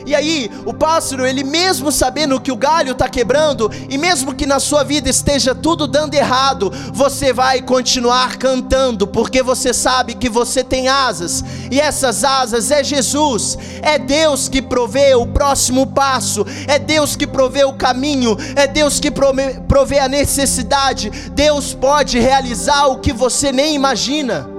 E 0.06 0.14
aí, 0.14 0.50
o 0.64 0.72
pássaro, 0.72 1.26
ele 1.26 1.44
mesmo 1.44 1.92
sabendo 1.92 2.40
que 2.40 2.52
o 2.52 2.56
galho 2.56 2.92
está 2.92 3.08
quebrando, 3.08 3.70
e 3.88 3.96
mesmo 3.96 4.34
que 4.34 4.46
na 4.46 4.60
sua 4.60 4.82
vida 4.82 5.08
esteja 5.08 5.54
tudo 5.54 5.86
dando 5.86 6.14
errado, 6.14 6.72
você 6.92 7.32
vai 7.32 7.62
continuar 7.62 8.36
cantando, 8.36 9.06
porque 9.06 9.42
você 9.42 9.72
sabe 9.72 10.14
que 10.14 10.28
você 10.28 10.64
tem 10.64 10.88
asas, 10.88 11.44
e 11.70 11.80
essas 11.80 12.24
asas 12.24 12.70
é 12.70 12.82
Jesus, 12.82 13.56
é 13.80 13.98
Deus 13.98 14.48
que 14.48 14.60
provê 14.60 15.14
o 15.14 15.26
próximo 15.26 15.86
passo, 15.86 16.44
é 16.66 16.78
Deus 16.78 17.16
que 17.16 17.26
provê 17.26 17.64
o 17.64 17.72
caminho, 17.72 18.36
é 18.56 18.66
Deus 18.66 19.00
que 19.00 19.10
provê 19.10 19.98
a 19.98 20.08
necessidade, 20.08 21.10
Deus 21.32 21.74
pode 21.74 22.18
realizar 22.18 22.86
o 22.86 22.98
que 22.98 23.12
você 23.12 23.52
nem 23.52 23.74
imagina 23.74 24.51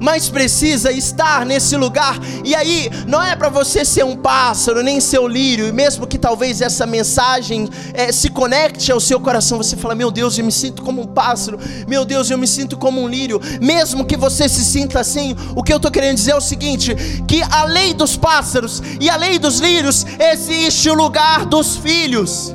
mas 0.00 0.28
precisa 0.28 0.90
estar 0.90 1.44
nesse 1.44 1.76
lugar. 1.76 2.18
E 2.44 2.54
aí, 2.54 2.90
não 3.06 3.22
é 3.22 3.34
para 3.36 3.48
você 3.48 3.84
ser 3.84 4.04
um 4.04 4.16
pássaro, 4.16 4.82
nem 4.82 5.00
ser 5.00 5.20
um 5.20 5.28
lírio, 5.28 5.66
e 5.66 5.72
mesmo 5.72 6.06
que 6.06 6.18
talvez 6.18 6.60
essa 6.60 6.86
mensagem 6.86 7.68
é, 7.94 8.10
se 8.12 8.28
conecte 8.28 8.90
ao 8.90 9.00
seu 9.00 9.20
coração, 9.20 9.58
você 9.58 9.76
fala: 9.76 9.94
Meu 9.94 10.10
Deus, 10.10 10.38
eu 10.38 10.44
me 10.44 10.52
sinto 10.52 10.82
como 10.82 11.02
um 11.02 11.06
pássaro, 11.06 11.58
meu 11.86 12.04
Deus, 12.04 12.30
eu 12.30 12.38
me 12.38 12.46
sinto 12.46 12.76
como 12.76 13.00
um 13.00 13.08
lírio. 13.08 13.40
Mesmo 13.60 14.04
que 14.04 14.16
você 14.16 14.48
se 14.48 14.64
sinta 14.64 15.00
assim, 15.00 15.36
o 15.54 15.62
que 15.62 15.72
eu 15.72 15.76
estou 15.76 15.90
querendo 15.90 16.16
dizer 16.16 16.32
é 16.32 16.36
o 16.36 16.40
seguinte: 16.40 16.94
que 17.26 17.42
além 17.50 17.94
dos 17.94 18.16
pássaros 18.16 18.82
e 19.00 19.08
além 19.08 19.38
dos 19.38 19.58
lírios, 19.58 20.06
existe 20.18 20.88
o 20.88 20.94
lugar 20.94 21.46
dos 21.46 21.76
filhos 21.76 22.54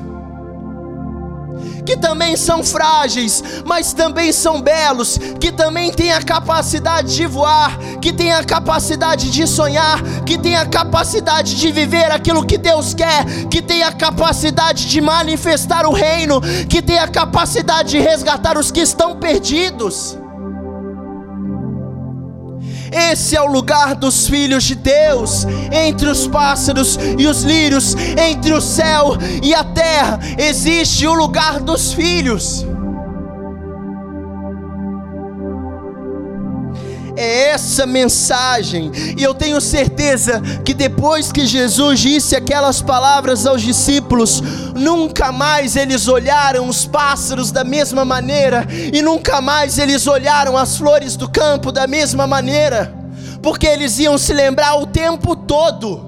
que 1.87 1.95
também 1.95 2.35
são 2.35 2.65
frágeis, 2.65 3.41
mas 3.65 3.93
também 3.93 4.33
são 4.33 4.61
belos, 4.61 5.17
que 5.39 5.53
também 5.53 5.89
têm 5.89 6.11
a 6.11 6.21
capacidade 6.21 7.15
de 7.15 7.25
voar, 7.25 7.79
que 8.01 8.11
têm 8.11 8.33
a 8.33 8.43
capacidade 8.43 9.31
de 9.31 9.47
sonhar, 9.47 10.03
que 10.25 10.37
têm 10.37 10.57
a 10.57 10.65
capacidade 10.65 11.55
de 11.55 11.71
viver 11.71 12.11
aquilo 12.11 12.45
que 12.45 12.57
Deus 12.57 12.93
quer, 12.93 13.23
que 13.49 13.61
têm 13.61 13.83
a 13.83 13.93
capacidade 13.93 14.85
de 14.85 14.99
manifestar 14.99 15.85
o 15.85 15.93
reino, 15.93 16.41
que 16.69 16.81
têm 16.81 16.99
a 16.99 17.07
capacidade 17.07 17.91
de 17.91 17.99
resgatar 17.99 18.57
os 18.57 18.69
que 18.69 18.81
estão 18.81 19.15
perdidos. 19.15 20.17
Esse 22.91 23.35
é 23.35 23.41
o 23.41 23.51
lugar 23.51 23.95
dos 23.95 24.27
filhos 24.27 24.63
de 24.63 24.75
Deus, 24.75 25.45
entre 25.71 26.07
os 26.09 26.27
pássaros 26.27 26.97
e 27.17 27.27
os 27.27 27.43
lírios, 27.43 27.95
entre 28.17 28.53
o 28.53 28.61
céu 28.61 29.17
e 29.41 29.53
a 29.53 29.63
terra, 29.63 30.19
existe 30.37 31.05
o 31.05 31.13
lugar 31.13 31.59
dos 31.59 31.93
filhos. 31.93 32.65
É 37.17 37.49
essa 37.49 37.87
mensagem, 37.87 38.91
e 39.17 39.23
eu 39.23 39.33
tenho 39.33 39.59
certeza 39.59 40.39
que 40.63 40.73
depois 40.73 41.31
que 41.31 41.47
Jesus 41.47 41.99
disse 41.99 42.35
aquelas 42.35 42.79
palavras 42.79 43.47
aos 43.47 43.63
discípulos, 43.63 44.39
nunca 44.75 45.31
mais 45.31 45.75
eles 45.75 46.07
olharam 46.07 46.69
os 46.69 46.85
pássaros 46.85 47.51
da 47.51 47.63
mesma 47.63 48.05
maneira, 48.05 48.67
e 48.93 49.01
nunca 49.01 49.41
mais 49.41 49.79
eles 49.79 50.05
olharam 50.05 50.55
as 50.55 50.77
flores 50.77 51.15
do 51.15 51.27
campo 51.27 51.71
da 51.71 51.87
mesma 51.87 52.27
maneira, 52.27 52.93
porque 53.41 53.65
eles 53.65 53.97
iam 53.97 54.17
se 54.17 54.31
lembrar 54.31 54.75
o 54.75 54.85
tempo 54.85 55.35
todo. 55.35 56.05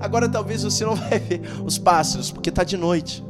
Agora 0.00 0.28
talvez 0.28 0.64
você 0.64 0.84
não 0.84 0.96
vai 0.96 1.18
ver 1.18 1.40
os 1.64 1.78
pássaros, 1.78 2.30
porque 2.30 2.50
está 2.50 2.62
de 2.62 2.76
noite. 2.76 3.24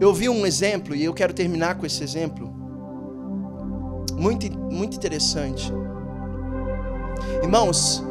Eu 0.00 0.12
vi 0.14 0.28
um 0.28 0.46
exemplo 0.46 0.94
e 0.94 1.04
eu 1.04 1.12
quero 1.12 1.34
terminar 1.34 1.76
com 1.76 1.84
esse 1.84 2.02
exemplo 2.02 2.53
muito, 4.16 4.50
muito 4.58 4.96
interessante. 4.96 5.72
Irmãos, 7.42 8.02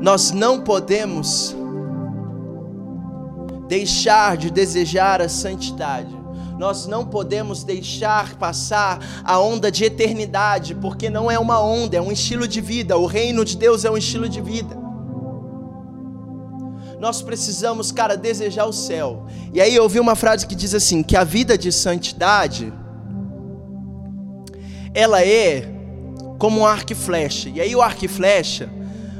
nós 0.00 0.30
não 0.30 0.60
podemos 0.60 1.54
deixar 3.68 4.36
de 4.36 4.50
desejar 4.50 5.20
a 5.20 5.28
santidade. 5.28 6.16
Nós 6.58 6.86
não 6.86 7.06
podemos 7.06 7.62
deixar 7.62 8.34
passar 8.34 8.98
a 9.22 9.38
onda 9.38 9.70
de 9.70 9.84
eternidade, 9.84 10.74
porque 10.74 11.08
não 11.08 11.30
é 11.30 11.38
uma 11.38 11.60
onda, 11.60 11.96
é 11.96 12.00
um 12.00 12.10
estilo 12.10 12.48
de 12.48 12.60
vida. 12.60 12.96
O 12.96 13.06
reino 13.06 13.44
de 13.44 13.56
Deus 13.56 13.84
é 13.84 13.90
um 13.90 13.96
estilo 13.96 14.28
de 14.28 14.40
vida. 14.40 14.76
Nós 16.98 17.22
precisamos, 17.22 17.92
cara, 17.92 18.16
desejar 18.16 18.64
o 18.64 18.72
céu. 18.72 19.24
E 19.52 19.60
aí 19.60 19.74
eu 19.74 19.84
ouvi 19.84 20.00
uma 20.00 20.16
frase 20.16 20.46
que 20.46 20.54
diz 20.56 20.74
assim: 20.74 21.00
que 21.00 21.16
a 21.16 21.22
vida 21.22 21.56
de 21.56 21.70
santidade 21.70 22.72
ela 24.94 25.22
é 25.22 25.68
como 26.38 26.60
um 26.60 26.66
arco 26.66 26.92
e 26.92 26.94
flecha. 26.94 27.48
E 27.48 27.60
aí 27.60 27.74
o 27.74 27.82
arco 27.82 28.04
e 28.04 28.08
flecha, 28.08 28.68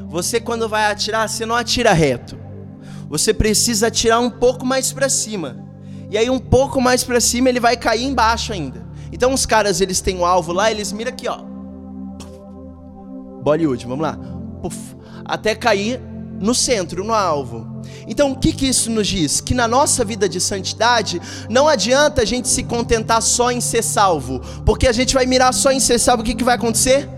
você 0.09 0.41
quando 0.41 0.69
vai 0.69 0.91
atirar, 0.91 1.29
você 1.29 1.45
não 1.45 1.55
atira 1.55 1.93
reto. 1.93 2.39
Você 3.09 3.33
precisa 3.33 3.89
atirar 3.89 4.21
um 4.21 4.31
pouco 4.31 4.65
mais 4.65 4.93
para 4.93 5.09
cima. 5.09 5.67
E 6.11 6.17
aí 6.17 6.31
um 6.31 6.39
pouco 6.39 6.81
mais 6.81 7.05
para 7.05 7.21
cima 7.21 7.49
ele 7.49 7.61
vai 7.61 7.77
cair 7.77 8.05
embaixo 8.05 8.53
ainda. 8.53 8.87
Então 9.13 9.33
os 9.33 9.45
caras 9.47 9.81
eles 9.81 10.01
têm 10.01 10.17
o 10.17 10.21
um 10.21 10.27
alvo 10.27 10.53
lá, 10.53 10.71
eles 10.71 10.93
miram 10.93 11.11
aqui, 11.11 11.29
ó. 11.29 11.39
Bollywood, 13.43 13.87
vamos 13.87 14.03
lá. 14.03 14.19
Puf, 14.63 14.97
até 15.25 15.55
cair 15.55 16.01
no 16.39 16.55
centro, 16.55 17.05
no 17.05 17.13
alvo. 17.13 17.83
Então, 18.07 18.33
o 18.33 18.37
que, 18.37 18.53
que 18.53 18.67
isso 18.67 18.91
nos 18.91 19.07
diz? 19.07 19.41
Que 19.41 19.55
na 19.55 19.69
nossa 19.69 20.05
vida 20.05 20.29
de 20.29 20.41
santidade, 20.41 21.21
não 21.49 21.69
adianta 21.69 22.23
a 22.23 22.25
gente 22.25 22.49
se 22.49 22.63
contentar 22.63 23.21
só 23.23 23.51
em 23.51 23.61
ser 23.61 23.83
salvo, 23.83 24.41
porque 24.65 24.87
a 24.87 24.93
gente 24.93 25.15
vai 25.15 25.27
mirar 25.27 25.53
só 25.53 25.71
em 25.71 25.81
ser 25.81 25.99
salvo, 25.99 26.23
o 26.23 26.25
que, 26.25 26.35
que 26.35 26.45
vai 26.45 26.55
acontecer? 26.55 27.09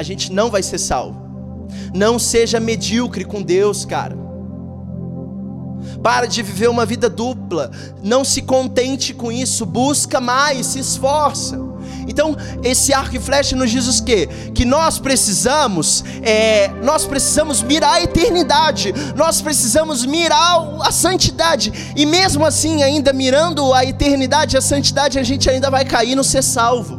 a 0.00 0.02
gente 0.02 0.32
não 0.32 0.50
vai 0.50 0.62
ser 0.62 0.78
salvo. 0.78 1.20
Não 1.94 2.18
seja 2.18 2.58
medíocre 2.58 3.22
com 3.22 3.42
Deus, 3.42 3.84
cara. 3.84 4.16
Para 6.02 6.26
de 6.26 6.42
viver 6.42 6.70
uma 6.70 6.86
vida 6.86 7.10
dupla. 7.10 7.70
Não 8.02 8.24
se 8.24 8.40
contente 8.40 9.12
com 9.12 9.30
isso. 9.30 9.66
Busca 9.66 10.18
mais, 10.18 10.68
se 10.68 10.78
esforça. 10.78 11.60
Então, 12.10 12.36
esse 12.64 12.92
arco 12.92 13.14
e 13.14 13.20
flecha 13.20 13.54
nos 13.54 13.70
diz 13.70 13.86
o 13.86 14.04
quê? 14.04 14.28
Que 14.52 14.64
nós 14.64 14.98
precisamos, 14.98 16.02
é, 16.22 16.66
nós 16.82 17.06
precisamos 17.06 17.62
mirar 17.62 17.94
a 17.94 18.02
eternidade, 18.02 18.92
nós 19.14 19.40
precisamos 19.40 20.04
mirar 20.04 20.80
a 20.82 20.90
santidade, 20.90 21.72
e 21.96 22.04
mesmo 22.04 22.44
assim, 22.44 22.82
ainda 22.82 23.12
mirando 23.12 23.72
a 23.72 23.84
eternidade 23.84 24.56
a 24.56 24.60
santidade, 24.60 25.20
a 25.20 25.22
gente 25.22 25.48
ainda 25.48 25.70
vai 25.70 25.84
cair 25.84 26.16
no 26.16 26.24
ser 26.24 26.42
salvo. 26.42 26.98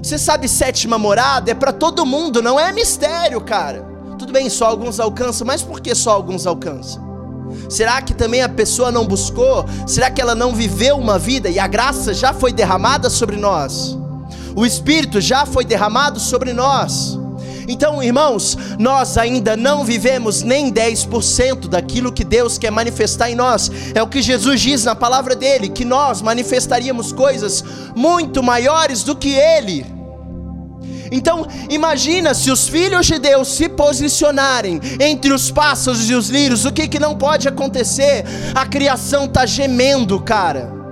Você 0.00 0.18
sabe, 0.18 0.48
sétima 0.48 0.96
morada 0.96 1.50
é 1.50 1.54
para 1.54 1.72
todo 1.72 2.06
mundo, 2.06 2.40
não 2.40 2.60
é 2.60 2.72
mistério, 2.72 3.40
cara. 3.40 3.84
Tudo 4.20 4.32
bem, 4.32 4.48
só 4.48 4.66
alguns 4.66 5.00
alcançam, 5.00 5.44
mas 5.44 5.62
por 5.62 5.80
que 5.80 5.96
só 5.96 6.12
alguns 6.12 6.46
alcançam? 6.46 7.11
Será 7.68 8.00
que 8.02 8.14
também 8.14 8.42
a 8.42 8.48
pessoa 8.48 8.90
não 8.90 9.06
buscou? 9.06 9.64
Será 9.86 10.10
que 10.10 10.20
ela 10.20 10.34
não 10.34 10.54
viveu 10.54 10.96
uma 10.96 11.18
vida 11.18 11.48
e 11.48 11.58
a 11.58 11.66
graça 11.66 12.12
já 12.12 12.32
foi 12.32 12.52
derramada 12.52 13.08
sobre 13.08 13.36
nós? 13.36 13.98
O 14.54 14.66
Espírito 14.66 15.20
já 15.20 15.46
foi 15.46 15.64
derramado 15.64 16.20
sobre 16.20 16.52
nós. 16.52 17.18
Então, 17.68 18.02
irmãos, 18.02 18.58
nós 18.78 19.16
ainda 19.16 19.56
não 19.56 19.84
vivemos 19.84 20.42
nem 20.42 20.72
10% 20.72 21.68
daquilo 21.68 22.12
que 22.12 22.24
Deus 22.24 22.58
quer 22.58 22.70
manifestar 22.70 23.30
em 23.30 23.34
nós. 23.34 23.70
É 23.94 24.02
o 24.02 24.08
que 24.08 24.20
Jesus 24.20 24.60
diz 24.60 24.84
na 24.84 24.94
palavra 24.94 25.34
dele, 25.34 25.68
que 25.68 25.84
nós 25.84 26.20
manifestaríamos 26.20 27.12
coisas 27.12 27.64
muito 27.94 28.42
maiores 28.42 29.04
do 29.04 29.16
que 29.16 29.30
ele. 29.30 30.01
Então, 31.10 31.46
imagina 31.68 32.32
se 32.34 32.50
os 32.50 32.68
filhos 32.68 33.06
de 33.06 33.18
Deus 33.18 33.48
se 33.48 33.68
posicionarem 33.68 34.80
entre 34.98 35.32
os 35.32 35.50
pássaros 35.50 36.08
e 36.08 36.14
os 36.14 36.28
lírios, 36.28 36.64
o 36.64 36.72
que, 36.72 36.88
que 36.88 36.98
não 36.98 37.16
pode 37.16 37.46
acontecer? 37.46 38.24
A 38.54 38.64
criação 38.66 39.26
está 39.26 39.44
gemendo, 39.44 40.20
cara. 40.20 40.82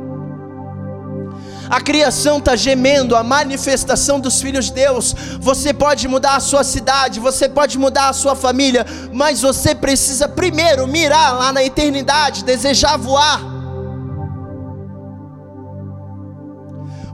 A 1.70 1.80
criação 1.80 2.38
está 2.38 2.56
gemendo 2.56 3.14
a 3.14 3.22
manifestação 3.22 4.18
dos 4.18 4.42
filhos 4.42 4.66
de 4.66 4.72
Deus. 4.72 5.14
Você 5.38 5.72
pode 5.72 6.08
mudar 6.08 6.34
a 6.34 6.40
sua 6.40 6.64
cidade, 6.64 7.20
você 7.20 7.48
pode 7.48 7.78
mudar 7.78 8.08
a 8.08 8.12
sua 8.12 8.34
família, 8.34 8.84
mas 9.12 9.40
você 9.40 9.72
precisa 9.72 10.28
primeiro 10.28 10.86
mirar 10.88 11.38
lá 11.38 11.52
na 11.52 11.62
eternidade, 11.62 12.44
desejar 12.44 12.98
voar. 12.98 13.59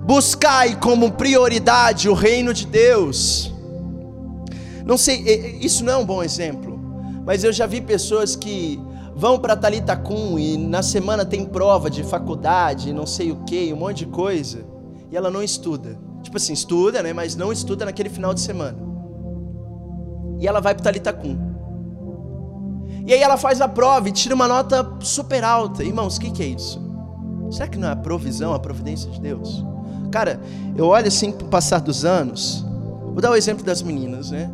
Buscai 0.07 0.77
como 0.77 1.11
prioridade 1.11 2.09
o 2.09 2.15
reino 2.15 2.55
de 2.55 2.65
Deus. 2.65 3.53
Não 4.85 4.97
sei, 4.97 5.59
isso 5.61 5.85
não 5.85 5.93
é 5.95 5.97
um 5.97 6.07
bom 6.07 6.23
exemplo, 6.23 6.79
mas 7.27 7.43
eu 7.43 7.53
já 7.53 7.67
vi 7.67 7.81
pessoas 7.81 8.37
que 8.37 8.81
vão 9.17 9.37
para 9.37 9.57
Talitacum 9.57 10.39
e 10.39 10.57
na 10.57 10.81
semana 10.81 11.25
tem 11.25 11.45
prova 11.45 11.91
de 11.91 12.05
faculdade, 12.05 12.93
não 12.93 13.05
sei 13.05 13.33
o 13.33 13.39
que, 13.39 13.73
um 13.73 13.77
monte 13.79 14.05
de 14.05 14.07
coisa, 14.07 14.65
e 15.11 15.17
ela 15.17 15.29
não 15.29 15.43
estuda. 15.43 15.99
Tipo 16.23 16.37
assim, 16.37 16.53
estuda, 16.53 17.03
né, 17.03 17.13
mas 17.13 17.35
não 17.35 17.53
estuda 17.53 17.85
naquele 17.85 18.09
final 18.09 18.33
de 18.33 18.43
semana. 18.43 18.79
E 20.39 20.47
ela 20.47 20.61
vai 20.61 20.73
para 20.73 20.85
Talitacum. 20.85 21.37
E 23.05 23.13
aí 23.13 23.21
ela 23.21 23.37
faz 23.37 23.61
a 23.61 23.67
prova 23.67 24.09
e 24.09 24.13
tira 24.13 24.37
uma 24.37 24.47
nota 24.47 24.89
super 25.01 25.43
alta. 25.43 25.83
Irmãos, 25.83 26.17
o 26.17 26.21
que, 26.21 26.31
que 26.31 26.45
é 26.45 26.47
isso? 26.47 26.81
Será 27.51 27.67
que 27.67 27.77
não 27.77 27.89
é 27.89 27.91
a 27.91 27.97
provisão, 27.97 28.55
a 28.55 28.61
providência 28.61 29.11
de 29.11 29.21
Deus? 29.21 29.65
Cara, 30.17 30.41
eu 30.75 30.87
olho 30.87 31.09
assim 31.09 31.31
com 31.31 31.45
o 31.45 31.49
passar 31.49 31.79
dos 31.79 32.03
anos. 32.03 32.65
Vou 33.03 33.21
dar 33.21 33.33
o 33.33 33.37
exemplo 33.37 33.63
das 33.63 33.83
meninas, 33.83 34.31
né? 34.31 34.51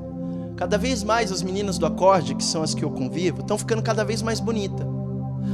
Cada 0.56 0.76
vez 0.76 1.04
mais 1.04 1.30
as 1.30 1.40
meninas 1.40 1.78
do 1.78 1.86
acorde, 1.86 2.34
que 2.34 2.42
são 2.42 2.64
as 2.64 2.74
que 2.74 2.84
eu 2.84 2.90
convivo, 2.90 3.42
estão 3.42 3.56
ficando 3.56 3.80
cada 3.80 4.04
vez 4.04 4.22
mais 4.22 4.40
bonitas. 4.40 4.84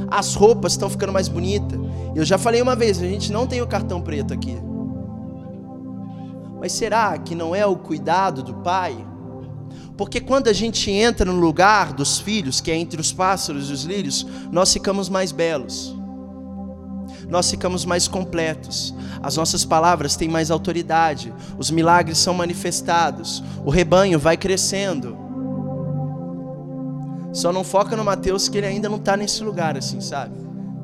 As 0.09 0.33
roupas 0.33 0.71
estão 0.71 0.89
ficando 0.89 1.13
mais 1.13 1.27
bonitas. 1.27 1.79
Eu 2.15 2.25
já 2.25 2.39
falei 2.39 2.59
uma 2.59 2.75
vez, 2.75 2.99
a 2.99 3.05
gente 3.05 3.31
não 3.31 3.45
tem 3.45 3.61
o 3.61 3.67
cartão 3.67 4.01
preto 4.01 4.33
aqui. 4.33 4.57
Mas 6.59 6.71
será 6.71 7.15
que 7.19 7.35
não 7.35 7.53
é 7.53 7.63
o 7.63 7.75
cuidado 7.75 8.41
do 8.41 8.55
pai? 8.55 8.97
Porque 9.95 10.19
quando 10.19 10.47
a 10.47 10.53
gente 10.53 10.89
entra 10.89 11.31
no 11.31 11.39
lugar 11.39 11.93
dos 11.93 12.17
filhos, 12.17 12.59
que 12.59 12.71
é 12.71 12.75
entre 12.75 12.99
os 12.99 13.13
pássaros 13.13 13.69
e 13.69 13.73
os 13.73 13.83
lírios, 13.83 14.25
nós 14.51 14.73
ficamos 14.73 15.07
mais 15.07 15.31
belos 15.31 15.98
nós 17.29 17.49
ficamos 17.49 17.85
mais 17.85 18.07
completos, 18.07 18.93
as 19.21 19.37
nossas 19.37 19.63
palavras 19.63 20.15
têm 20.15 20.27
mais 20.27 20.49
autoridade, 20.49 21.31
os 21.57 21.69
milagres 21.69 22.17
são 22.17 22.33
manifestados, 22.33 23.43
o 23.63 23.69
rebanho 23.69 24.17
vai 24.17 24.35
crescendo. 24.35 25.15
Só 27.31 27.53
não 27.53 27.63
foca 27.63 27.95
no 27.95 28.03
Mateus 28.03 28.49
que 28.49 28.57
ele 28.57 28.65
ainda 28.65 28.89
não 28.89 28.97
está 28.97 29.15
nesse 29.15 29.43
lugar 29.43 29.77
assim, 29.77 30.01
sabe? 30.01 30.35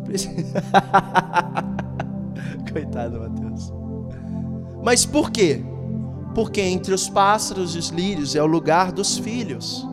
Coitado 2.72 3.20
Mateus. 3.20 3.74
Mas 4.84 5.04
por 5.04 5.32
quê? 5.32 5.64
Porque 6.36 6.62
entre 6.62 6.94
os 6.94 7.10
pássaros 7.10 7.74
e 7.74 7.80
os 7.80 7.90
lírios 7.90 8.36
é 8.36 8.44
o 8.44 8.46
lugar 8.46 8.92
dos 8.92 9.18
filhos. 9.18 9.84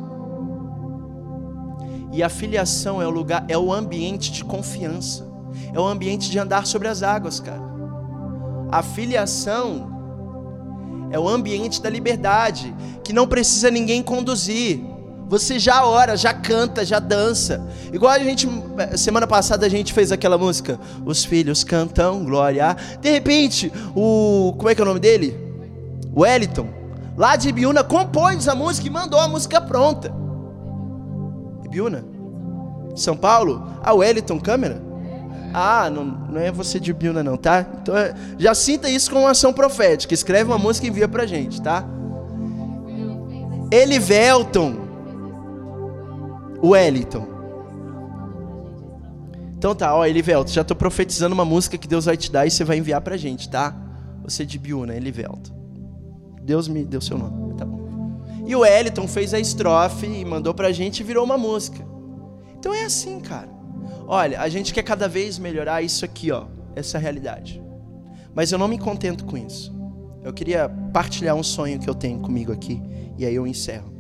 E 2.13 2.23
a 2.23 2.29
filiação 2.29 3.01
é 3.01 3.07
o 3.07 3.11
lugar, 3.11 3.43
é 3.49 3.57
o 3.57 3.73
ambiente 3.73 4.31
de 4.31 4.45
confiança 4.45 5.32
é 5.73 5.81
o 5.81 5.87
ambiente 5.87 6.31
de 6.31 6.39
andar 6.39 6.67
sobre 6.67 6.89
as 6.89 7.03
águas, 7.03 7.41
cara. 7.41 7.63
A 8.71 8.83
filiação 8.83 9.91
é 11.11 11.19
o 11.19 11.29
ambiente 11.29 11.81
da 11.81 11.91
liberdade, 11.91 12.75
que 13.05 13.13
não 13.13 13.27
precisa 13.27 13.71
ninguém 13.71 14.03
conduzir. 14.03 14.81
Você 15.29 15.59
já 15.59 15.85
ora, 15.85 16.17
já 16.17 16.35
canta, 16.35 16.85
já 16.85 16.99
dança. 16.99 17.67
Igual 17.93 18.13
a 18.13 18.19
gente, 18.19 18.47
semana 18.97 19.27
passada 19.27 19.65
a 19.65 19.69
gente 19.69 19.93
fez 19.93 20.13
aquela 20.13 20.37
música, 20.37 20.79
Os 21.07 21.25
Filhos 21.25 21.65
Cantam 21.65 22.25
Glória. 22.25 22.77
De 23.01 23.11
repente, 23.11 23.73
o. 23.95 24.55
Como 24.59 24.69
é 24.69 24.75
que 24.75 24.81
é 24.81 24.85
o 24.85 24.87
nome 24.87 25.01
dele? 25.01 25.39
Wellington, 26.15 26.69
lá 27.17 27.37
de 27.37 27.51
Biúna, 27.51 27.83
compôs 27.83 28.47
a 28.47 28.55
música 28.55 28.87
e 28.87 28.91
mandou 28.91 29.19
a 29.19 29.29
música 29.29 29.61
pronta. 29.61 30.13
Biúna? 31.71 32.05
São 32.95 33.17
Paulo? 33.17 33.67
Ah, 33.83 33.95
Wellington 33.95 34.39
Câmera? 34.39 34.92
Ah, 35.53 35.91
não, 35.91 36.05
não 36.05 36.41
é 36.41 36.51
você 36.51 36.81
de 36.81 36.93
Biúna 36.93 37.23
não, 37.23 37.37
tá? 37.37 37.67
Então 37.83 37.97
é, 37.97 38.15
já 38.39 38.55
sinta 38.55 38.89
isso 38.89 39.11
como 39.11 39.25
uma 39.25 39.33
ação 39.33 39.53
profética. 39.53 40.15
Escreve 40.15 40.51
uma 40.51 40.59
música 40.59 40.87
e 40.87 40.91
envia 40.91 41.09
pra 41.09 41.27
gente, 41.27 41.61
tá? 41.61 41.85
Elivelton. 43.71 44.77
Wellington. 46.63 47.27
Então 49.57 49.75
tá, 49.75 49.95
ó, 49.95 50.05
Elivelton, 50.05 50.53
já 50.53 50.65
tô 50.65 50.75
profetizando 50.75 51.35
uma 51.35 51.45
música 51.45 51.79
que 51.79 51.87
Deus 51.87 52.05
vai 52.05 52.17
te 52.17 52.31
dar 52.31 52.47
e 52.47 52.51
você 52.51 52.65
vai 52.65 52.79
enviar 52.79 53.01
pra 53.01 53.17
gente, 53.17 53.49
tá? 53.49 53.75
Você 54.25 54.45
de 54.45 54.59
Biúna, 54.59 54.95
Elivelton. 54.95 55.53
Deus 56.43 56.67
me 56.67 56.85
deu 56.85 57.01
seu 57.01 57.17
nome, 57.17 57.55
tá 57.55 57.65
bom. 57.65 58.21
E 58.45 58.57
o 58.57 58.61
Wellington 58.61 59.07
fez 59.07 59.33
a 59.33 59.39
estrofe 59.39 60.07
e 60.07 60.25
mandou 60.25 60.53
pra 60.53 60.73
gente 60.73 61.01
e 61.01 61.05
virou 61.05 61.25
uma 61.25 61.39
música. 61.39 61.85
Então 62.59 62.75
é 62.75 62.85
assim, 62.85 63.21
cara. 63.21 63.49
Olha, 64.07 64.41
a 64.41 64.49
gente 64.49 64.75
quer 64.75 64.83
cada 64.83 65.09
vez 65.09 65.39
melhorar 65.39 65.83
isso 65.83 66.05
aqui, 66.05 66.31
ó, 66.31 66.47
essa 66.75 66.99
realidade. 66.99 67.63
Mas 68.35 68.51
eu 68.53 68.59
não 68.59 68.69
me 68.69 68.79
contento 68.79 69.25
com 69.25 69.37
isso. 69.37 69.73
Eu 70.23 70.33
queria 70.33 70.69
partilhar 70.93 71.35
um 71.35 71.43
sonho 71.43 71.79
que 71.79 71.89
eu 71.89 71.95
tenho 71.95 72.21
comigo 72.21 72.53
aqui 72.53 72.81
e 73.19 73.27
aí 73.27 73.35
eu 73.35 73.47
encerro. 73.47 73.93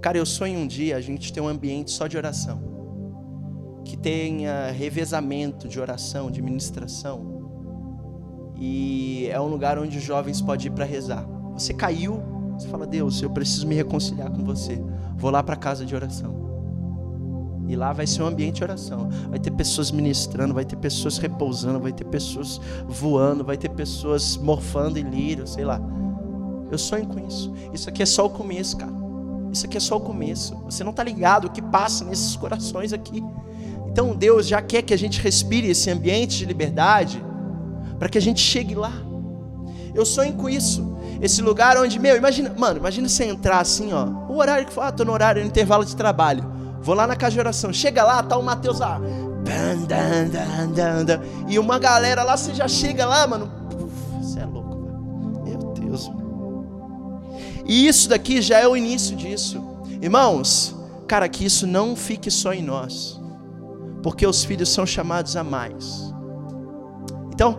Cara, 0.00 0.18
eu 0.18 0.26
sonho 0.26 0.58
um 0.58 0.66
dia 0.66 0.96
a 0.96 1.00
gente 1.00 1.32
ter 1.32 1.40
um 1.40 1.48
ambiente 1.48 1.90
só 1.90 2.06
de 2.06 2.16
oração. 2.16 2.62
Que 3.84 3.96
tenha 3.96 4.70
revezamento 4.70 5.68
de 5.68 5.78
oração, 5.78 6.30
de 6.30 6.42
ministração. 6.42 7.32
E 8.56 9.28
é 9.30 9.40
um 9.40 9.46
lugar 9.46 9.78
onde 9.78 9.98
os 9.98 10.04
jovens 10.04 10.40
podem 10.40 10.66
ir 10.66 10.70
para 10.70 10.84
rezar. 10.84 11.26
Você 11.52 11.74
caiu, 11.74 12.22
você 12.58 12.68
fala: 12.68 12.86
"Deus, 12.86 13.20
eu 13.22 13.30
preciso 13.30 13.66
me 13.66 13.74
reconciliar 13.74 14.30
com 14.30 14.44
você. 14.44 14.80
Vou 15.16 15.30
lá 15.30 15.42
para 15.42 15.56
casa 15.56 15.84
de 15.84 15.94
oração." 15.94 16.43
E 17.66 17.76
lá 17.76 17.92
vai 17.92 18.06
ser 18.06 18.22
um 18.22 18.26
ambiente 18.26 18.56
de 18.56 18.64
oração. 18.64 19.08
Vai 19.30 19.38
ter 19.38 19.50
pessoas 19.50 19.90
ministrando, 19.90 20.52
vai 20.52 20.64
ter 20.64 20.76
pessoas 20.76 21.18
repousando, 21.18 21.80
vai 21.80 21.92
ter 21.92 22.04
pessoas 22.04 22.60
voando, 22.86 23.44
vai 23.44 23.56
ter 23.56 23.70
pessoas 23.70 24.36
morfando 24.36 24.98
em 24.98 25.02
lírio, 25.02 25.46
sei 25.46 25.64
lá. 25.64 25.80
Eu 26.70 26.78
sonho 26.78 27.06
com 27.06 27.26
isso. 27.26 27.52
Isso 27.72 27.88
aqui 27.88 28.02
é 28.02 28.06
só 28.06 28.26
o 28.26 28.30
começo, 28.30 28.76
cara. 28.76 28.92
Isso 29.52 29.66
aqui 29.66 29.76
é 29.76 29.80
só 29.80 29.96
o 29.96 30.00
começo. 30.00 30.56
Você 30.64 30.82
não 30.82 30.90
está 30.90 31.02
ligado 31.02 31.46
o 31.46 31.50
que 31.50 31.62
passa 31.62 32.04
nesses 32.04 32.36
corações 32.36 32.92
aqui. 32.92 33.22
Então 33.88 34.14
Deus 34.14 34.46
já 34.46 34.60
quer 34.60 34.82
que 34.82 34.92
a 34.92 34.98
gente 34.98 35.20
respire 35.20 35.68
esse 35.68 35.88
ambiente 35.88 36.38
de 36.38 36.44
liberdade 36.44 37.24
para 37.98 38.08
que 38.08 38.18
a 38.18 38.20
gente 38.20 38.40
chegue 38.40 38.74
lá. 38.74 38.92
Eu 39.94 40.04
sonho 40.04 40.34
com 40.34 40.48
isso. 40.48 40.94
Esse 41.22 41.40
lugar 41.40 41.78
onde, 41.78 41.98
meu, 42.00 42.16
imagina, 42.16 42.52
mano, 42.58 42.80
imagina 42.80 43.08
você 43.08 43.24
entrar 43.24 43.60
assim, 43.60 43.92
ó. 43.92 44.06
O 44.28 44.36
horário 44.38 44.66
que 44.66 44.72
for, 44.72 44.80
ah, 44.80 44.90
tô 44.90 45.04
no 45.04 45.12
horário, 45.12 45.40
no 45.40 45.46
intervalo 45.46 45.84
de 45.84 45.94
trabalho. 45.94 46.53
Vou 46.84 46.94
lá 46.94 47.06
na 47.06 47.16
casa 47.16 47.32
de 47.32 47.40
oração. 47.40 47.72
Chega 47.72 48.04
lá, 48.04 48.22
tá 48.22 48.36
o 48.36 48.42
Mateus 48.42 48.78
lá. 48.78 49.00
E 51.48 51.58
uma 51.58 51.78
galera 51.78 52.22
lá, 52.22 52.36
você 52.36 52.52
já 52.52 52.68
chega 52.68 53.06
lá, 53.06 53.26
mano. 53.26 53.50
Você 54.20 54.40
é 54.40 54.44
louco, 54.44 54.76
mano. 54.76 55.42
Meu 55.42 55.58
Deus. 55.72 56.10
E 57.64 57.88
isso 57.88 58.06
daqui 58.06 58.42
já 58.42 58.58
é 58.58 58.68
o 58.68 58.76
início 58.76 59.16
disso. 59.16 59.64
Irmãos, 60.02 60.76
cara, 61.08 61.26
que 61.26 61.46
isso 61.46 61.66
não 61.66 61.96
fique 61.96 62.30
só 62.30 62.52
em 62.52 62.62
nós, 62.62 63.18
porque 64.02 64.26
os 64.26 64.44
filhos 64.44 64.68
são 64.68 64.84
chamados 64.84 65.36
a 65.36 65.42
mais. 65.42 66.12
Então, 67.32 67.58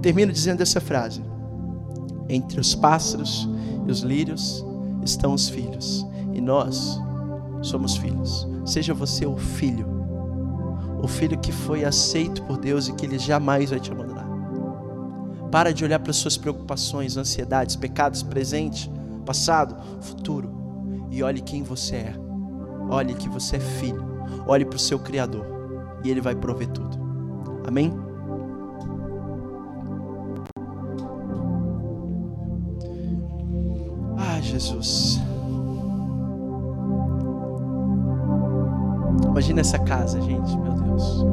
termino 0.00 0.32
dizendo 0.32 0.62
essa 0.62 0.80
frase: 0.80 1.24
Entre 2.28 2.60
os 2.60 2.72
pássaros 2.76 3.48
e 3.84 3.90
os 3.90 4.02
lírios 4.02 4.64
estão 5.04 5.34
os 5.34 5.48
filhos, 5.48 6.06
e 6.32 6.40
nós 6.40 7.00
somos 7.62 7.96
filhos. 7.96 8.49
Seja 8.64 8.94
você 8.94 9.26
o 9.26 9.36
filho, 9.36 9.86
o 11.02 11.08
filho 11.08 11.38
que 11.38 11.52
foi 11.52 11.84
aceito 11.84 12.42
por 12.42 12.58
Deus 12.58 12.88
e 12.88 12.92
que 12.92 13.06
Ele 13.06 13.18
jamais 13.18 13.70
vai 13.70 13.80
te 13.80 13.90
abandonar. 13.90 14.28
Para 15.50 15.72
de 15.72 15.84
olhar 15.84 15.98
para 15.98 16.12
suas 16.12 16.36
preocupações, 16.36 17.16
ansiedades, 17.16 17.74
pecados 17.74 18.22
presente, 18.22 18.90
passado, 19.24 19.76
futuro 20.00 20.60
e 21.10 21.22
olhe 21.22 21.40
quem 21.40 21.62
você 21.62 21.96
é. 21.96 22.14
Olhe 22.88 23.14
que 23.14 23.28
você 23.28 23.56
é 23.56 23.60
filho. 23.60 24.08
Olhe 24.46 24.64
para 24.64 24.76
o 24.76 24.80
seu 24.80 24.98
Criador 24.98 25.44
e 26.04 26.10
Ele 26.10 26.20
vai 26.20 26.34
prover 26.34 26.68
tudo. 26.68 26.98
Amém? 27.66 27.92
Ah, 34.16 34.40
Jesus. 34.40 35.20
Imagina 39.26 39.60
essa 39.60 39.78
casa, 39.78 40.20
gente, 40.20 40.56
meu 40.56 40.72
Deus. 40.72 41.24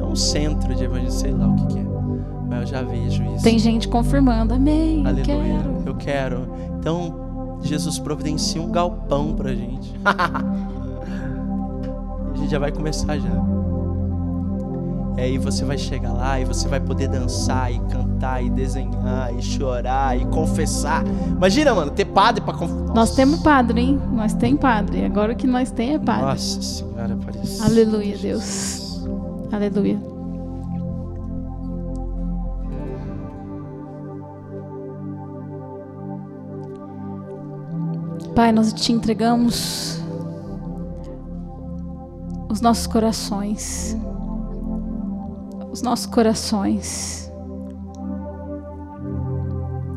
É 0.00 0.04
um 0.04 0.16
centro 0.16 0.74
de 0.74 0.84
evangelho, 0.84 1.10
sei 1.10 1.32
lá 1.32 1.48
o 1.48 1.56
que, 1.56 1.66
que 1.66 1.78
é. 1.78 1.86
Mas 2.48 2.60
eu 2.60 2.66
já 2.66 2.82
vejo 2.82 3.22
isso. 3.34 3.44
Tem 3.44 3.58
gente 3.58 3.88
confirmando, 3.88 4.54
amém. 4.54 5.06
Aleluia. 5.06 5.24
Quero. 5.24 5.82
Eu 5.86 5.94
quero. 5.94 6.48
Então, 6.78 7.58
Jesus 7.62 7.98
providencia 7.98 8.60
um 8.60 8.70
galpão 8.70 9.34
pra 9.34 9.54
gente. 9.54 9.94
a 10.04 10.42
gente 12.36 12.50
já 12.50 12.58
vai 12.58 12.72
começar 12.72 13.18
já. 13.18 13.30
E 15.16 15.22
aí 15.22 15.38
você 15.38 15.64
vai 15.64 15.76
chegar 15.76 16.12
lá 16.12 16.40
e 16.40 16.44
você 16.44 16.66
vai 16.66 16.80
poder 16.80 17.08
dançar 17.08 17.70
e 17.70 17.78
cantar 17.80 18.42
e 18.42 18.48
desenhar 18.48 19.34
e 19.36 19.42
chorar 19.42 20.18
e 20.18 20.24
confessar. 20.26 21.04
Imagina, 21.28 21.74
mano, 21.74 21.90
ter 21.90 22.06
padre 22.06 22.42
pra 22.42 22.54
confessar. 22.54 22.94
Nós 22.94 23.14
temos 23.14 23.40
padre, 23.40 23.80
hein? 23.80 24.00
Nós 24.12 24.32
tem 24.32 24.56
padre. 24.56 25.04
Agora 25.04 25.32
o 25.32 25.36
que 25.36 25.46
nós 25.46 25.70
tem 25.70 25.94
é 25.94 25.98
padre. 25.98 26.22
Nossa 26.22 26.62
senhora. 26.62 26.89
Aleluia, 27.60 28.16
Deus. 28.16 29.04
Aleluia. 29.52 29.98
Pai, 38.34 38.52
nós 38.52 38.72
te 38.72 38.92
entregamos 38.92 40.00
os 42.48 42.60
nossos 42.60 42.86
corações. 42.86 43.96
Os 45.70 45.82
nossos 45.82 46.06
corações. 46.06 47.30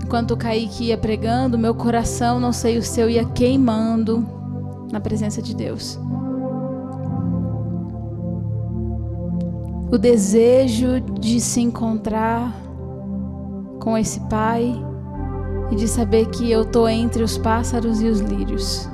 Enquanto 0.03 0.31
o 0.31 0.37
Kaique 0.37 0.85
ia 0.85 0.97
pregando, 0.97 1.57
meu 1.57 1.73
coração, 1.73 2.39
não 2.39 2.51
sei 2.51 2.77
o 2.77 2.83
seu, 2.83 3.09
ia 3.09 3.25
queimando 3.25 4.25
na 4.91 4.99
presença 4.99 5.41
de 5.41 5.55
Deus. 5.55 5.99
O 9.93 9.97
desejo 9.99 10.99
de 10.99 11.39
se 11.39 11.61
encontrar 11.61 12.51
com 13.79 13.95
esse 13.95 14.19
Pai 14.21 14.73
e 15.69 15.75
de 15.75 15.87
saber 15.87 16.31
que 16.31 16.49
eu 16.51 16.65
tô 16.65 16.87
entre 16.87 17.21
os 17.21 17.37
pássaros 17.37 18.01
e 18.01 18.07
os 18.07 18.19
lírios. 18.19 18.89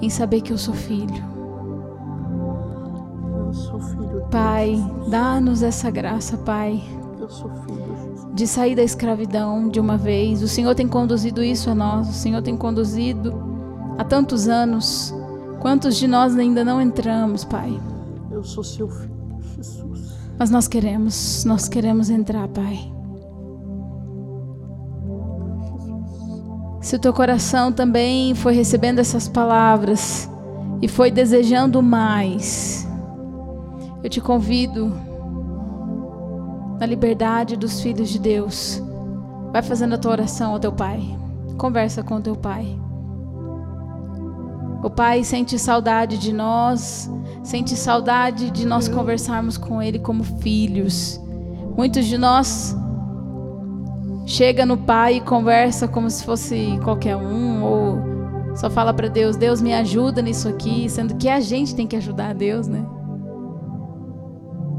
Em 0.00 0.08
saber 0.08 0.42
que 0.42 0.52
eu 0.52 0.56
sou 0.56 0.72
filho. 0.72 1.24
Eu 3.44 3.52
sou 3.52 3.80
filho. 3.80 4.24
Pai, 4.30 4.78
dá-nos 5.08 5.64
essa 5.64 5.90
graça, 5.90 6.38
Pai, 6.38 6.80
Eu 7.18 7.28
sou 7.28 7.50
filho. 7.50 8.30
de 8.32 8.46
sair 8.46 8.76
da 8.76 8.84
escravidão 8.84 9.68
de 9.68 9.80
uma 9.80 9.96
vez. 9.96 10.44
O 10.44 10.48
Senhor 10.48 10.76
tem 10.76 10.86
conduzido 10.86 11.42
isso 11.42 11.68
a 11.70 11.74
nós, 11.74 12.08
o 12.08 12.12
Senhor 12.12 12.40
tem 12.40 12.56
conduzido 12.56 13.34
há 13.98 14.04
tantos 14.04 14.46
anos. 14.46 15.12
Quantos 15.58 15.96
de 15.96 16.06
nós 16.06 16.38
ainda 16.38 16.64
não 16.64 16.80
entramos, 16.80 17.42
Pai? 17.42 17.76
Eu 18.30 18.44
sou 18.44 18.62
seu 18.62 18.88
filho. 18.88 19.09
Mas 20.40 20.48
nós 20.48 20.66
queremos, 20.66 21.44
nós 21.44 21.68
queremos 21.68 22.08
entrar, 22.08 22.48
Pai. 22.48 22.90
Se 26.80 26.96
o 26.96 26.98
teu 26.98 27.12
coração 27.12 27.70
também 27.70 28.34
foi 28.34 28.54
recebendo 28.54 29.00
essas 29.00 29.28
palavras 29.28 30.30
e 30.80 30.88
foi 30.88 31.10
desejando 31.10 31.82
mais, 31.82 32.88
eu 34.02 34.08
te 34.08 34.18
convido 34.18 34.90
na 36.80 36.86
liberdade 36.86 37.54
dos 37.54 37.82
filhos 37.82 38.08
de 38.08 38.18
Deus. 38.18 38.82
Vai 39.52 39.60
fazendo 39.60 39.96
a 39.96 39.98
tua 39.98 40.12
oração 40.12 40.52
ao 40.52 40.58
teu 40.58 40.72
Pai. 40.72 41.02
Conversa 41.58 42.02
com 42.02 42.14
o 42.14 42.20
teu 42.22 42.34
Pai. 42.34 42.78
O 44.82 44.88
Pai 44.88 45.22
sente 45.24 45.58
saudade 45.58 46.16
de 46.16 46.32
nós, 46.32 47.10
sente 47.42 47.76
saudade 47.76 48.50
de 48.50 48.66
nós 48.66 48.88
conversarmos 48.88 49.58
com 49.58 49.82
Ele 49.82 49.98
como 49.98 50.24
filhos. 50.24 51.20
Muitos 51.76 52.06
de 52.06 52.16
nós 52.16 52.76
chega 54.26 54.64
no 54.64 54.78
Pai 54.78 55.16
e 55.16 55.20
conversa 55.20 55.86
como 55.86 56.08
se 56.08 56.24
fosse 56.24 56.78
qualquer 56.82 57.16
um, 57.16 57.62
ou 57.62 57.98
só 58.54 58.70
fala 58.70 58.94
para 58.94 59.08
Deus: 59.08 59.36
Deus 59.36 59.60
me 59.60 59.74
ajuda 59.74 60.22
nisso 60.22 60.48
aqui, 60.48 60.88
sendo 60.88 61.14
que 61.16 61.28
a 61.28 61.40
gente 61.40 61.74
tem 61.74 61.86
que 61.86 61.96
ajudar 61.96 62.30
a 62.30 62.34
Deus, 62.34 62.66
né? 62.66 62.84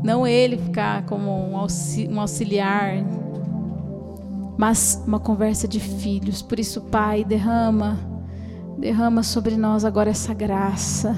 Não 0.03 0.25
ele 0.25 0.57
ficar 0.57 1.05
como 1.05 1.29
um 1.31 1.55
auxi- 1.55 2.09
um 2.11 2.19
auxiliar, 2.19 3.05
mas 4.57 5.01
uma 5.05 5.19
conversa 5.19 5.67
de 5.67 5.79
filhos. 5.79 6.41
Por 6.41 6.59
isso, 6.59 6.81
Pai, 6.81 7.23
derrama, 7.23 7.99
derrama 8.81 9.21
sobre 9.21 9.55
nós 9.55 9.85
agora 9.85 10.09
essa 10.09 10.33
graça. 10.33 11.15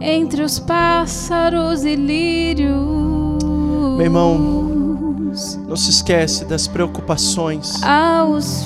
Entre 0.00 0.42
os 0.42 0.58
pássaros 0.58 1.84
e 1.84 1.94
lírios. 1.94 2.74
Meu 3.96 4.02
irmão, 4.02 4.34
Não 5.68 5.76
se 5.76 5.90
esquece 5.90 6.44
das 6.44 6.66
preocupações. 6.66 7.80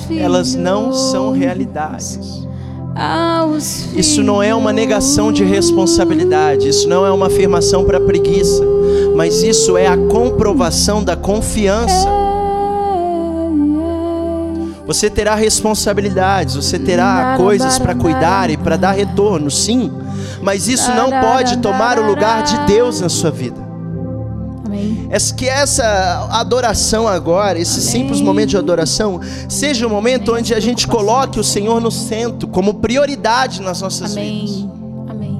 Filhos. 0.07 0.23
Elas 0.23 0.55
não 0.55 0.91
são 0.91 1.31
realidades. 1.31 2.47
Isso 3.95 4.23
não 4.23 4.41
é 4.41 4.53
uma 4.53 4.73
negação 4.73 5.31
de 5.31 5.43
responsabilidade, 5.43 6.67
isso 6.67 6.89
não 6.89 7.05
é 7.05 7.11
uma 7.11 7.27
afirmação 7.27 7.85
para 7.85 7.99
preguiça, 7.99 8.63
mas 9.15 9.41
isso 9.41 9.77
é 9.77 9.87
a 9.87 9.95
comprovação 9.95 11.03
da 11.03 11.15
confiança. 11.15 12.18
Você 14.89 15.07
terá 15.07 15.35
responsabilidades, 15.35 16.55
você 16.55 16.79
terá 16.79 17.35
coisas 17.37 17.77
para 17.77 17.93
cuidar 17.93 18.49
e 18.49 18.57
para 18.57 18.75
dar 18.75 18.93
retorno, 18.93 19.51
sim, 19.51 19.91
mas 20.41 20.67
isso 20.67 20.91
não 20.95 21.11
pode 21.11 21.57
tomar 21.57 21.99
o 21.99 22.07
lugar 22.07 22.41
de 22.41 22.57
Deus 22.65 22.99
na 22.99 23.07
sua 23.07 23.29
vida. 23.29 23.61
Amém. 24.65 25.07
É 25.11 25.19
que 25.19 25.47
essa 25.47 26.27
adoração 26.31 27.07
agora, 27.07 27.59
esse 27.59 27.81
simples 27.81 28.19
momento 28.19 28.49
de 28.49 28.57
adoração, 28.57 29.21
seja 29.47 29.85
um 29.85 29.91
momento 29.91 30.33
onde 30.33 30.55
a 30.55 30.59
gente 30.59 30.87
coloque 30.87 31.39
o 31.39 31.43
Senhor 31.43 31.79
no 31.79 31.91
centro, 31.91 32.47
como 32.47 32.73
prioridade 32.73 33.61
nas 33.61 33.81
nossas 33.81 34.15
vidas. 34.15 34.65
Amém. 35.07 35.39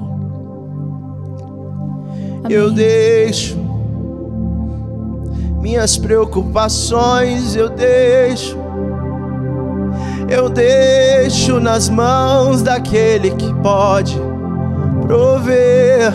Eu 2.48 2.66
Amém. 2.66 2.74
deixo 2.76 3.58
minhas 5.60 5.98
preocupações, 5.98 7.56
eu 7.56 7.68
deixo. 7.68 8.59
Eu 10.30 10.48
deixo 10.48 11.58
nas 11.58 11.88
mãos 11.88 12.62
daquele 12.62 13.32
que 13.32 13.52
pode 13.54 14.16
prover. 15.02 16.12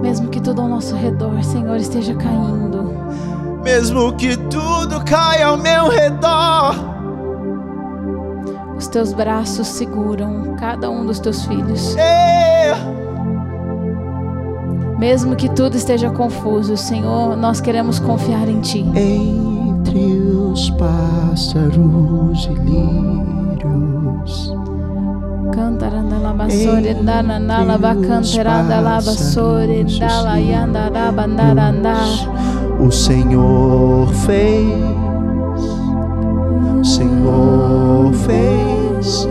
Mesmo 0.00 0.28
que 0.28 0.40
tudo 0.40 0.62
ao 0.62 0.68
nosso 0.68 0.96
redor, 0.96 1.44
Senhor, 1.44 1.76
esteja 1.76 2.14
caindo. 2.14 2.94
Mesmo 3.62 4.12
que 4.14 4.36
tudo 4.36 5.04
caia 5.04 5.48
ao 5.48 5.58
meu 5.58 5.88
redor, 5.88 6.74
Os 8.78 8.86
teus 8.86 9.12
braços 9.12 9.66
seguram 9.66 10.54
cada 10.58 10.90
um 10.90 11.04
dos 11.04 11.18
teus 11.18 11.44
filhos. 11.44 11.96
eu 11.96 12.76
Mesmo 14.98 15.34
que 15.36 15.48
tudo 15.48 15.76
esteja 15.76 16.10
confuso, 16.10 16.76
Senhor, 16.76 17.36
nós 17.36 17.60
queremos 17.60 17.98
confiar 17.98 18.48
em 18.48 18.60
Ti. 18.60 18.84
entre 18.94 20.35
os 20.56 20.70
pássaros 20.70 22.48
e 22.50 22.54
lírios. 22.64 24.32
Cantarandalabasore, 25.52 26.94
danandalaba, 26.94 27.94
cantarandalabasore, 27.94 29.84
dalayandarabandaraná. 30.00 31.98
O 32.80 32.90
Senhor 32.90 34.08
fez, 34.24 34.72
o 36.80 36.84
Senhor 36.84 38.14
fez 38.14 39.28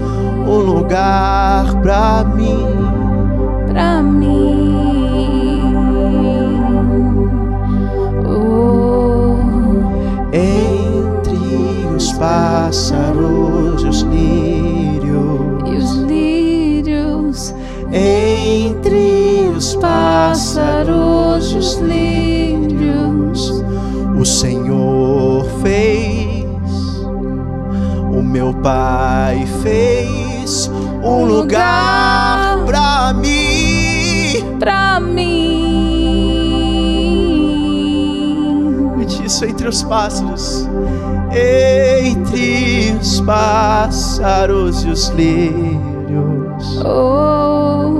o 0.48 0.58
lugar 0.60 1.74
pra 1.82 2.24
mim, 2.36 2.68
pra 3.68 4.04
mim 4.04 4.65
pássaros 12.76 13.84
e 13.84 13.88
os 13.88 14.02
lírios. 14.02 15.64
E 15.66 15.78
os 15.78 15.96
lírios. 15.96 17.56
Entre 17.92 19.50
os 19.56 19.76
pássaros 19.76 21.54
e 21.54 21.58
os 21.58 21.76
lírios. 21.76 23.64
O 24.20 24.26
Senhor 24.26 25.46
fez, 25.62 26.46
o 28.12 28.22
meu 28.22 28.54
Pai 28.56 29.46
fez 29.62 30.70
um 31.02 31.26
lugar, 31.26 32.58
para 32.66 32.66
pra 32.66 33.14
mim. 33.14 34.58
Pra 34.60 35.00
mim. 35.00 35.56
isso 39.26 39.44
entre 39.44 39.68
os 39.68 39.84
pássaros. 39.84 40.68
Entre 41.38 42.96
os 43.00 43.20
pássaros 43.22 44.84
e 44.86 44.90
os 44.90 45.10
lírios. 45.10 46.82
Oh, 46.86 47.92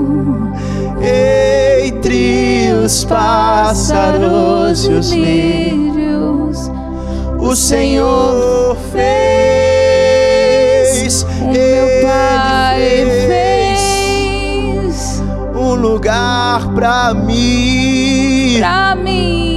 Entre 1.02 2.72
os 2.72 3.04
pássaros 3.04 4.86
e 4.86 4.92
os 4.92 5.12
lírios. 5.12 6.70
O 7.38 7.54
Senhor 7.54 8.76
fez. 8.90 9.06
o 11.42 11.52
meu 11.52 11.86
Pai 12.02 12.80
fez 13.26 13.56
fez 14.86 15.22
um 15.54 15.74
lugar 15.74 16.66
pra 16.74 17.12
mim. 17.14 18.56
pra 18.58 18.94
mim. 18.96 19.55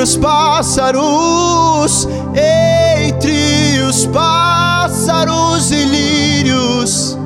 Entre 0.00 0.12
os 0.12 0.16
pássaros, 0.16 2.08
entre 2.34 3.82
os 3.82 4.06
pássaros 4.06 5.70
e 5.70 5.84
lírios. 5.84 7.18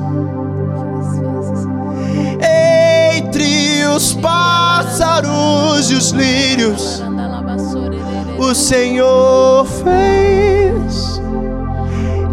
Entre 3.15 3.85
os 3.85 4.13
pássaros 4.15 5.89
e 5.89 5.93
os 5.93 6.09
lírios, 6.09 7.01
o 8.37 8.53
Senhor 8.53 9.65
fez. 9.65 11.21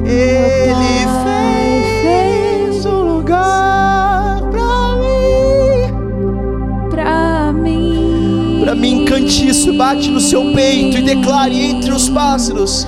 Ele 0.04 1.06
fez 1.06 1.11
cante 9.22 9.48
isso, 9.48 9.72
bate 9.74 10.10
no 10.10 10.20
seu 10.20 10.52
peito 10.52 10.98
e 10.98 11.02
declare 11.02 11.56
entre 11.56 11.92
os 11.92 12.08
pássaros. 12.08 12.86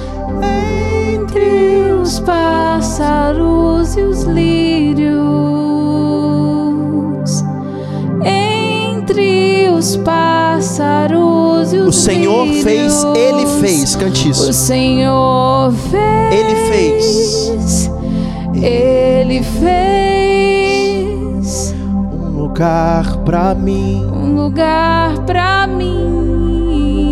Entre 1.13 1.93
os 1.93 2.19
pássaros 2.21 3.97
e 3.97 4.01
os 4.01 4.25
lírios, 4.25 5.15
entre 8.25 9.69
os 9.71 9.97
pássaros 9.99 11.73
e 11.73 11.79
os 11.79 11.89
O 11.89 11.93
Senhor 11.93 12.47
fez, 12.63 13.05
Ele 13.15 13.47
fez, 13.61 13.95
cante 13.95 14.29
O 14.29 14.31
isso. 14.33 14.53
Senhor 14.53 15.73
fez. 15.91 16.33
Ele 16.33 16.55
fez. 16.69 17.91
Ele 18.55 19.43
fez 19.43 20.04
lugar 22.55 23.17
pra 23.25 23.53
mim. 23.53 24.07
um 24.13 24.37
lugar 24.37 25.19
pra 25.27 25.67
mim. 25.67 27.11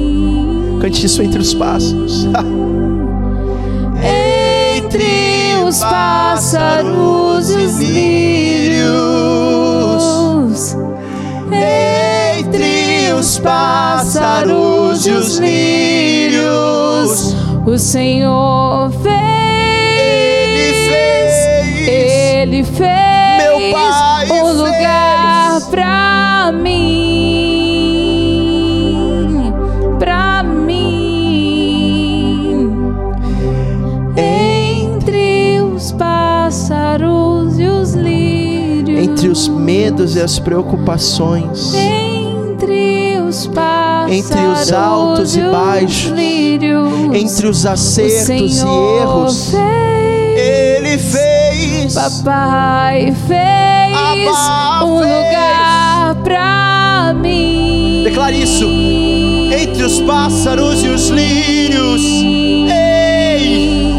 Cante 0.81 1.05
isso 1.05 1.21
entre 1.21 1.41
os 1.41 1.53
pássaros. 1.53 2.29
Entre 4.77 5.55
os 5.67 5.81
pássaros 5.81 7.51
e 7.51 7.57
os 7.57 7.79
lírios. 7.81 8.87
Entre 12.39 13.13
os 13.13 13.39
pássaros 13.41 15.05
e 15.07 15.11
os 15.11 15.39
lírios. 15.39 16.53
O 17.67 17.77
Senhor 17.79 18.93
fez. 19.03 19.13
Ele 19.99 20.73
fez. 20.89 21.89
Ele 21.89 22.63
fez 22.65 23.43
Meu 23.43 23.73
Pai 23.73 24.31
um 24.31 24.53
lugar 24.53 25.22
pra 25.71 26.53
mim, 28.53 29.53
pra 29.99 30.43
mim, 30.43 30.93
entre 34.17 35.61
os 35.61 35.93
pássaros 35.93 37.59
e 37.59 37.67
os 37.67 37.93
lírios, 37.95 38.99
Entre 39.09 39.29
os 39.29 39.49
medos 39.49 40.17
e 40.17 40.21
as 40.21 40.39
preocupações. 40.39 41.75
entre 41.75 43.19
os 43.27 43.47
pássaros, 43.47 44.13
Entre 44.17 44.41
os 44.41 44.73
altos 44.73 45.37
e 45.37 45.41
os 45.41 45.51
baixos, 45.53 46.11
lírios, 46.13 46.93
Entre 47.15 47.47
os 47.47 47.65
acertos 47.67 48.29
e 48.29 49.01
erros. 49.01 49.51
fez. 49.51 49.63
Ele 50.39 50.99
fez. 50.99 51.95
Papai 51.95 53.15
fez 53.27 53.72
Abba 54.29 54.85
um 54.85 54.95
lugar 54.95 56.15
pra 56.23 57.15
mim. 57.15 58.03
Declare 58.05 58.43
isso. 58.43 58.65
Entre 58.65 59.83
os 59.83 60.01
pássaros 60.01 60.83
e 60.83 60.89
os 60.89 61.09
lírios. 61.09 62.03
Ei! 62.71 63.95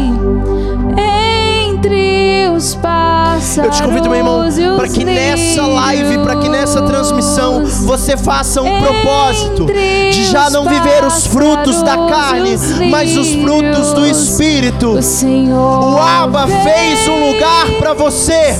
Entre 1.68 2.48
os 2.48 2.74
pássaros. 2.74 3.64
Eu 3.66 3.70
te 3.70 3.82
convido, 3.82 4.08
meu 4.08 4.18
irmão, 4.18 4.48
para 4.76 4.88
que 4.88 5.04
nessa 5.04 5.66
live, 5.66 6.18
para 6.18 6.36
que 6.36 6.48
nessa 6.48 6.82
transmissão 6.82 7.64
você 7.64 8.16
faça 8.16 8.60
um 8.62 8.80
propósito 8.80 9.66
de 9.66 10.24
já 10.24 10.50
não 10.50 10.64
viver 10.64 11.04
os 11.04 11.26
frutos 11.26 11.82
da 11.82 11.96
carne, 12.08 12.56
mas 12.90 13.16
os 13.16 13.34
frutos 13.34 13.92
do. 13.92 14.04
Espírito. 14.04 14.90
O 14.90 15.02
Senhor 15.02 15.94
O 15.94 15.98
Abba 15.98 16.46
fez 16.46 17.08
um 17.08 17.30
lugar 17.30 17.66
para 17.78 17.94
você. 17.94 18.54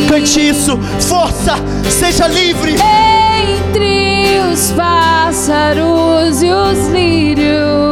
Cante 0.08 0.50
isso, 0.50 0.78
força, 1.00 1.56
seja 1.90 2.28
livre. 2.28 2.76
Entre 2.76 4.40
os 4.54 4.72
pássaros 4.74 6.44
e 6.44 6.52
os 6.52 6.88
lírios. 6.90 7.91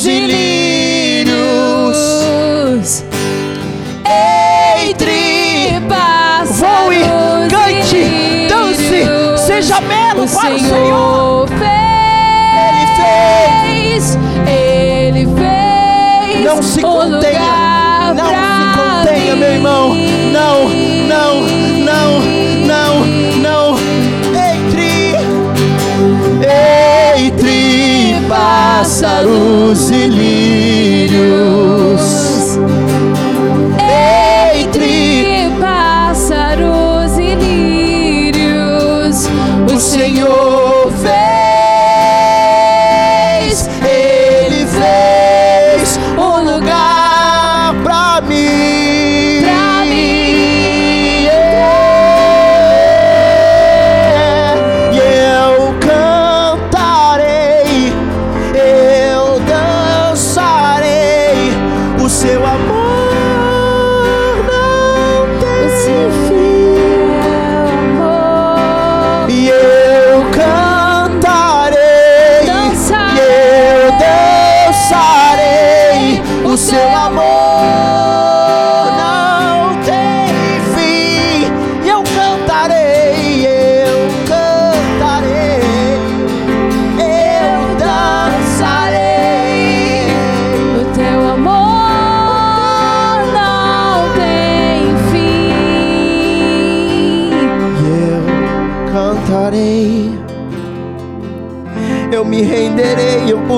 Pássaros 0.00 0.06
e 0.06 0.20
lírios, 1.26 1.98
entre 4.88 5.80
Pássaros 5.88 6.56
Voe, 6.58 6.98
cante, 7.50 7.96
lírios. 7.96 8.48
dance, 8.48 9.06
seja 9.46 9.80
belo 9.80 10.24
O 10.24 10.28
para 10.28 10.54
o 10.54 10.58
Senhor. 10.58 11.48
Ele 12.56 12.86
fez. 12.96 14.18
Ele 14.46 15.26
fez. 15.26 16.44
Não 16.44 16.62
se 16.62 16.80
contenha, 16.80 18.14
não 18.14 18.30
se 18.30 18.64
contenha, 18.78 19.36
meu 19.36 19.52
irmão. 19.52 19.94
não, 20.32 20.68
não, 21.08 21.40
não, 21.84 22.20
não. 22.66 22.89
Pássaros 28.80 29.90
e 29.90 30.08
lírios, 30.08 31.20
entre 34.54 35.50
pássaros 35.60 37.18
e 37.18 37.34
lírios. 37.34 39.28
Senhor 39.78 40.49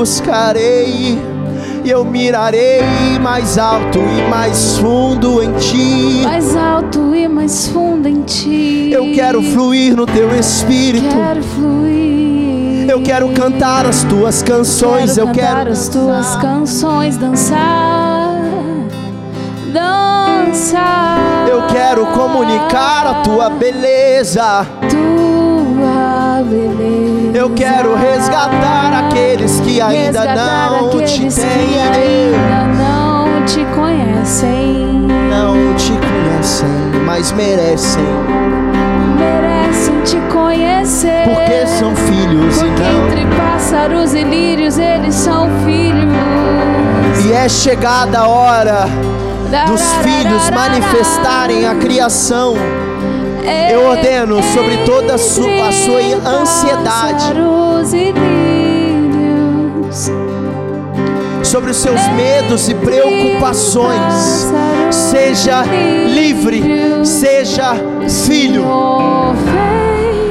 buscarei, 0.03 1.17
e 1.85 1.89
eu 1.89 2.05
mirarei 2.05 2.83
mais 3.21 3.57
alto 3.57 4.01
e 4.01 4.29
mais 4.29 4.77
fundo 4.79 5.41
em 5.41 5.53
ti. 5.53 6.23
Mais 6.25 6.57
alto 6.57 7.15
e 7.15 7.29
mais 7.29 7.69
fundo 7.69 8.09
em 8.09 8.21
ti. 8.23 8.91
Eu 8.93 9.13
quero 9.13 9.41
fluir 9.41 9.95
no 9.95 10.05
teu 10.05 10.37
espírito. 10.37 11.15
Quero 11.15 11.43
fluir. 11.45 12.91
Eu 12.91 13.01
quero 13.01 13.29
cantar 13.29 13.87
as 13.87 14.03
tuas 14.03 14.43
canções. 14.43 15.15
Quero 15.15 15.21
eu 15.21 15.27
cantar 15.33 15.57
quero 15.57 15.71
as 15.71 15.89
tuas 15.89 16.37
canções, 16.37 17.17
dançar, 17.17 18.43
dançar. 19.73 21.47
Eu 21.49 21.69
quero 21.69 22.07
comunicar 22.07 23.07
a 23.07 23.15
tua 23.23 23.51
beleza. 23.51 24.67
Eu 27.35 27.51
quero 27.51 27.95
resgatar 27.97 29.07
aqueles 29.07 29.61
que 29.61 29.81
ainda 29.81 30.21
Resgatar 30.21 30.71
não 30.71 30.91
te 30.91 31.29
têm. 31.35 31.81
ainda 31.81 32.67
não 32.77 33.45
te 33.45 33.65
conhecem, 33.75 34.87
Não 35.31 35.75
te 35.75 35.93
conhecem, 35.93 36.69
mas 37.07 37.33
merecem. 37.33 38.03
merecem 39.19 40.01
te 40.05 40.17
conhecer. 40.33 41.25
Porque 41.25 41.67
são 41.79 41.95
filhos 41.97 42.57
Porque 42.57 42.83
não. 42.83 43.07
entre 43.09 43.27
pássaros 43.37 44.15
e 44.15 44.23
lírios 44.23 44.79
eles 44.79 45.15
são 45.15 45.49
filhos. 45.65 46.13
E 47.27 47.33
é 47.33 47.49
chegada 47.49 48.21
a 48.21 48.29
hora 48.29 48.85
dos 49.67 49.83
filhos 50.03 50.51
manifestarem 50.51 51.67
a 51.67 51.75
criação. 51.75 52.55
Eu 53.71 53.87
ordeno 53.87 54.43
sobre 54.55 54.77
toda 54.85 55.15
a 55.15 55.19
su- 55.19 55.43
a 55.49 55.73
sua 55.73 56.01
ansiedade. 56.41 57.33
sobre 61.45 61.71
os 61.73 61.77
seus 61.77 62.01
medos 62.13 62.69
e 62.69 62.75
preocupações. 62.75 64.47
Seja 64.91 65.63
livre, 66.09 66.63
seja 67.05 67.75
filho. 68.27 68.65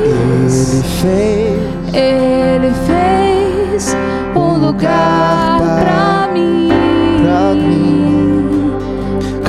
Ele 0.04 0.84
fez 1.02 1.94
Ele 1.94 2.72
fez 2.88 3.96
um 4.36 4.66
lugar 4.66 5.60
pra 5.60 5.91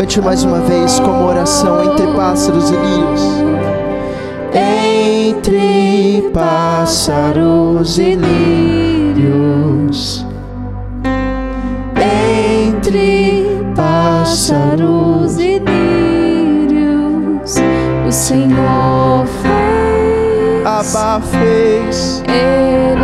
Cante 0.03 0.20
mais 0.20 0.42
uma 0.42 0.59
vez 0.59 0.98
como 0.98 1.26
oração 1.26 1.84
entre 1.84 2.09
pássaros 2.09 2.70
e 2.70 2.74
lírios. 2.74 3.22
Entre 4.53 6.28
pássaros 6.34 7.98
e 7.98 8.16
lírios. 8.16 10.26
Entre 11.94 13.46
pássaros 13.76 15.38
e 15.38 15.61
lírios, 15.61 17.55
o 18.05 18.11
Senhor 18.11 19.24
fez. 19.40 20.66
Abba 20.66 21.20
fez. 21.20 22.24
Ele 22.26 23.01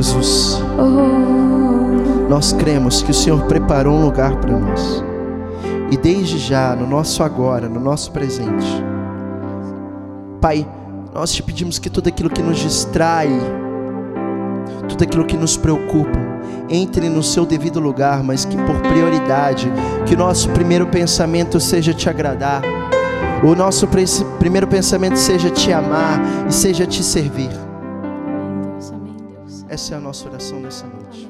Jesus. 0.00 0.58
Nós 2.26 2.54
cremos 2.54 3.02
que 3.02 3.10
o 3.10 3.14
Senhor 3.14 3.42
preparou 3.42 3.98
um 3.98 4.02
lugar 4.02 4.34
para 4.36 4.56
nós. 4.56 5.04
E 5.90 5.96
desde 5.96 6.38
já, 6.38 6.74
no 6.74 6.86
nosso 6.86 7.22
agora, 7.22 7.68
no 7.68 7.78
nosso 7.78 8.10
presente. 8.10 8.66
Pai, 10.40 10.66
nós 11.12 11.32
te 11.32 11.42
pedimos 11.42 11.78
que 11.78 11.90
tudo 11.90 12.08
aquilo 12.08 12.30
que 12.30 12.42
nos 12.42 12.58
distrai, 12.58 13.28
tudo 14.88 15.04
aquilo 15.04 15.26
que 15.26 15.36
nos 15.36 15.58
preocupa, 15.58 16.18
entre 16.70 17.10
no 17.10 17.22
seu 17.22 17.44
devido 17.44 17.78
lugar, 17.78 18.22
mas 18.22 18.46
que 18.46 18.56
por 18.56 18.76
prioridade, 18.80 19.70
que 20.06 20.14
o 20.14 20.18
nosso 20.18 20.48
primeiro 20.50 20.86
pensamento 20.86 21.60
seja 21.60 21.92
te 21.92 22.08
agradar. 22.08 22.62
O 23.44 23.54
nosso 23.54 23.86
primeiro 24.38 24.66
pensamento 24.66 25.18
seja 25.18 25.50
te 25.50 25.70
amar 25.72 26.20
e 26.48 26.52
seja 26.54 26.86
te 26.86 27.02
servir. 27.02 27.69
Essa 29.80 29.94
é 29.94 29.96
a 29.96 30.00
nossa 30.00 30.28
oração 30.28 30.60
nessa 30.60 30.86
noite. 30.86 31.26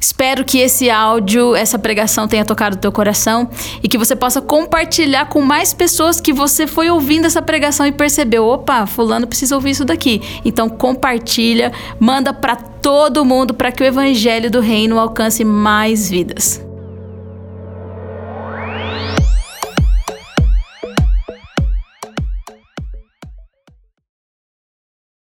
Espero 0.00 0.42
que 0.42 0.56
esse 0.56 0.88
áudio, 0.88 1.54
essa 1.54 1.78
pregação 1.78 2.26
tenha 2.26 2.46
tocado 2.46 2.76
o 2.76 2.78
teu 2.78 2.90
coração 2.90 3.50
e 3.82 3.88
que 3.90 3.98
você 3.98 4.16
possa 4.16 4.40
compartilhar 4.40 5.26
com 5.26 5.42
mais 5.42 5.74
pessoas 5.74 6.18
que 6.18 6.32
você 6.32 6.66
foi 6.66 6.88
ouvindo 6.88 7.26
essa 7.26 7.42
pregação 7.42 7.86
e 7.86 7.92
percebeu, 7.92 8.46
opa, 8.46 8.86
fulano 8.86 9.26
precisa 9.26 9.54
ouvir 9.54 9.72
isso 9.72 9.84
daqui. 9.84 10.22
Então 10.46 10.66
compartilha, 10.66 11.72
manda 12.00 12.32
para 12.32 12.56
todo 12.56 13.22
mundo 13.22 13.52
para 13.52 13.70
que 13.70 13.82
o 13.82 13.86
evangelho 13.86 14.50
do 14.50 14.60
reino 14.60 14.98
alcance 14.98 15.44
mais 15.44 16.08
vidas. 16.08 16.65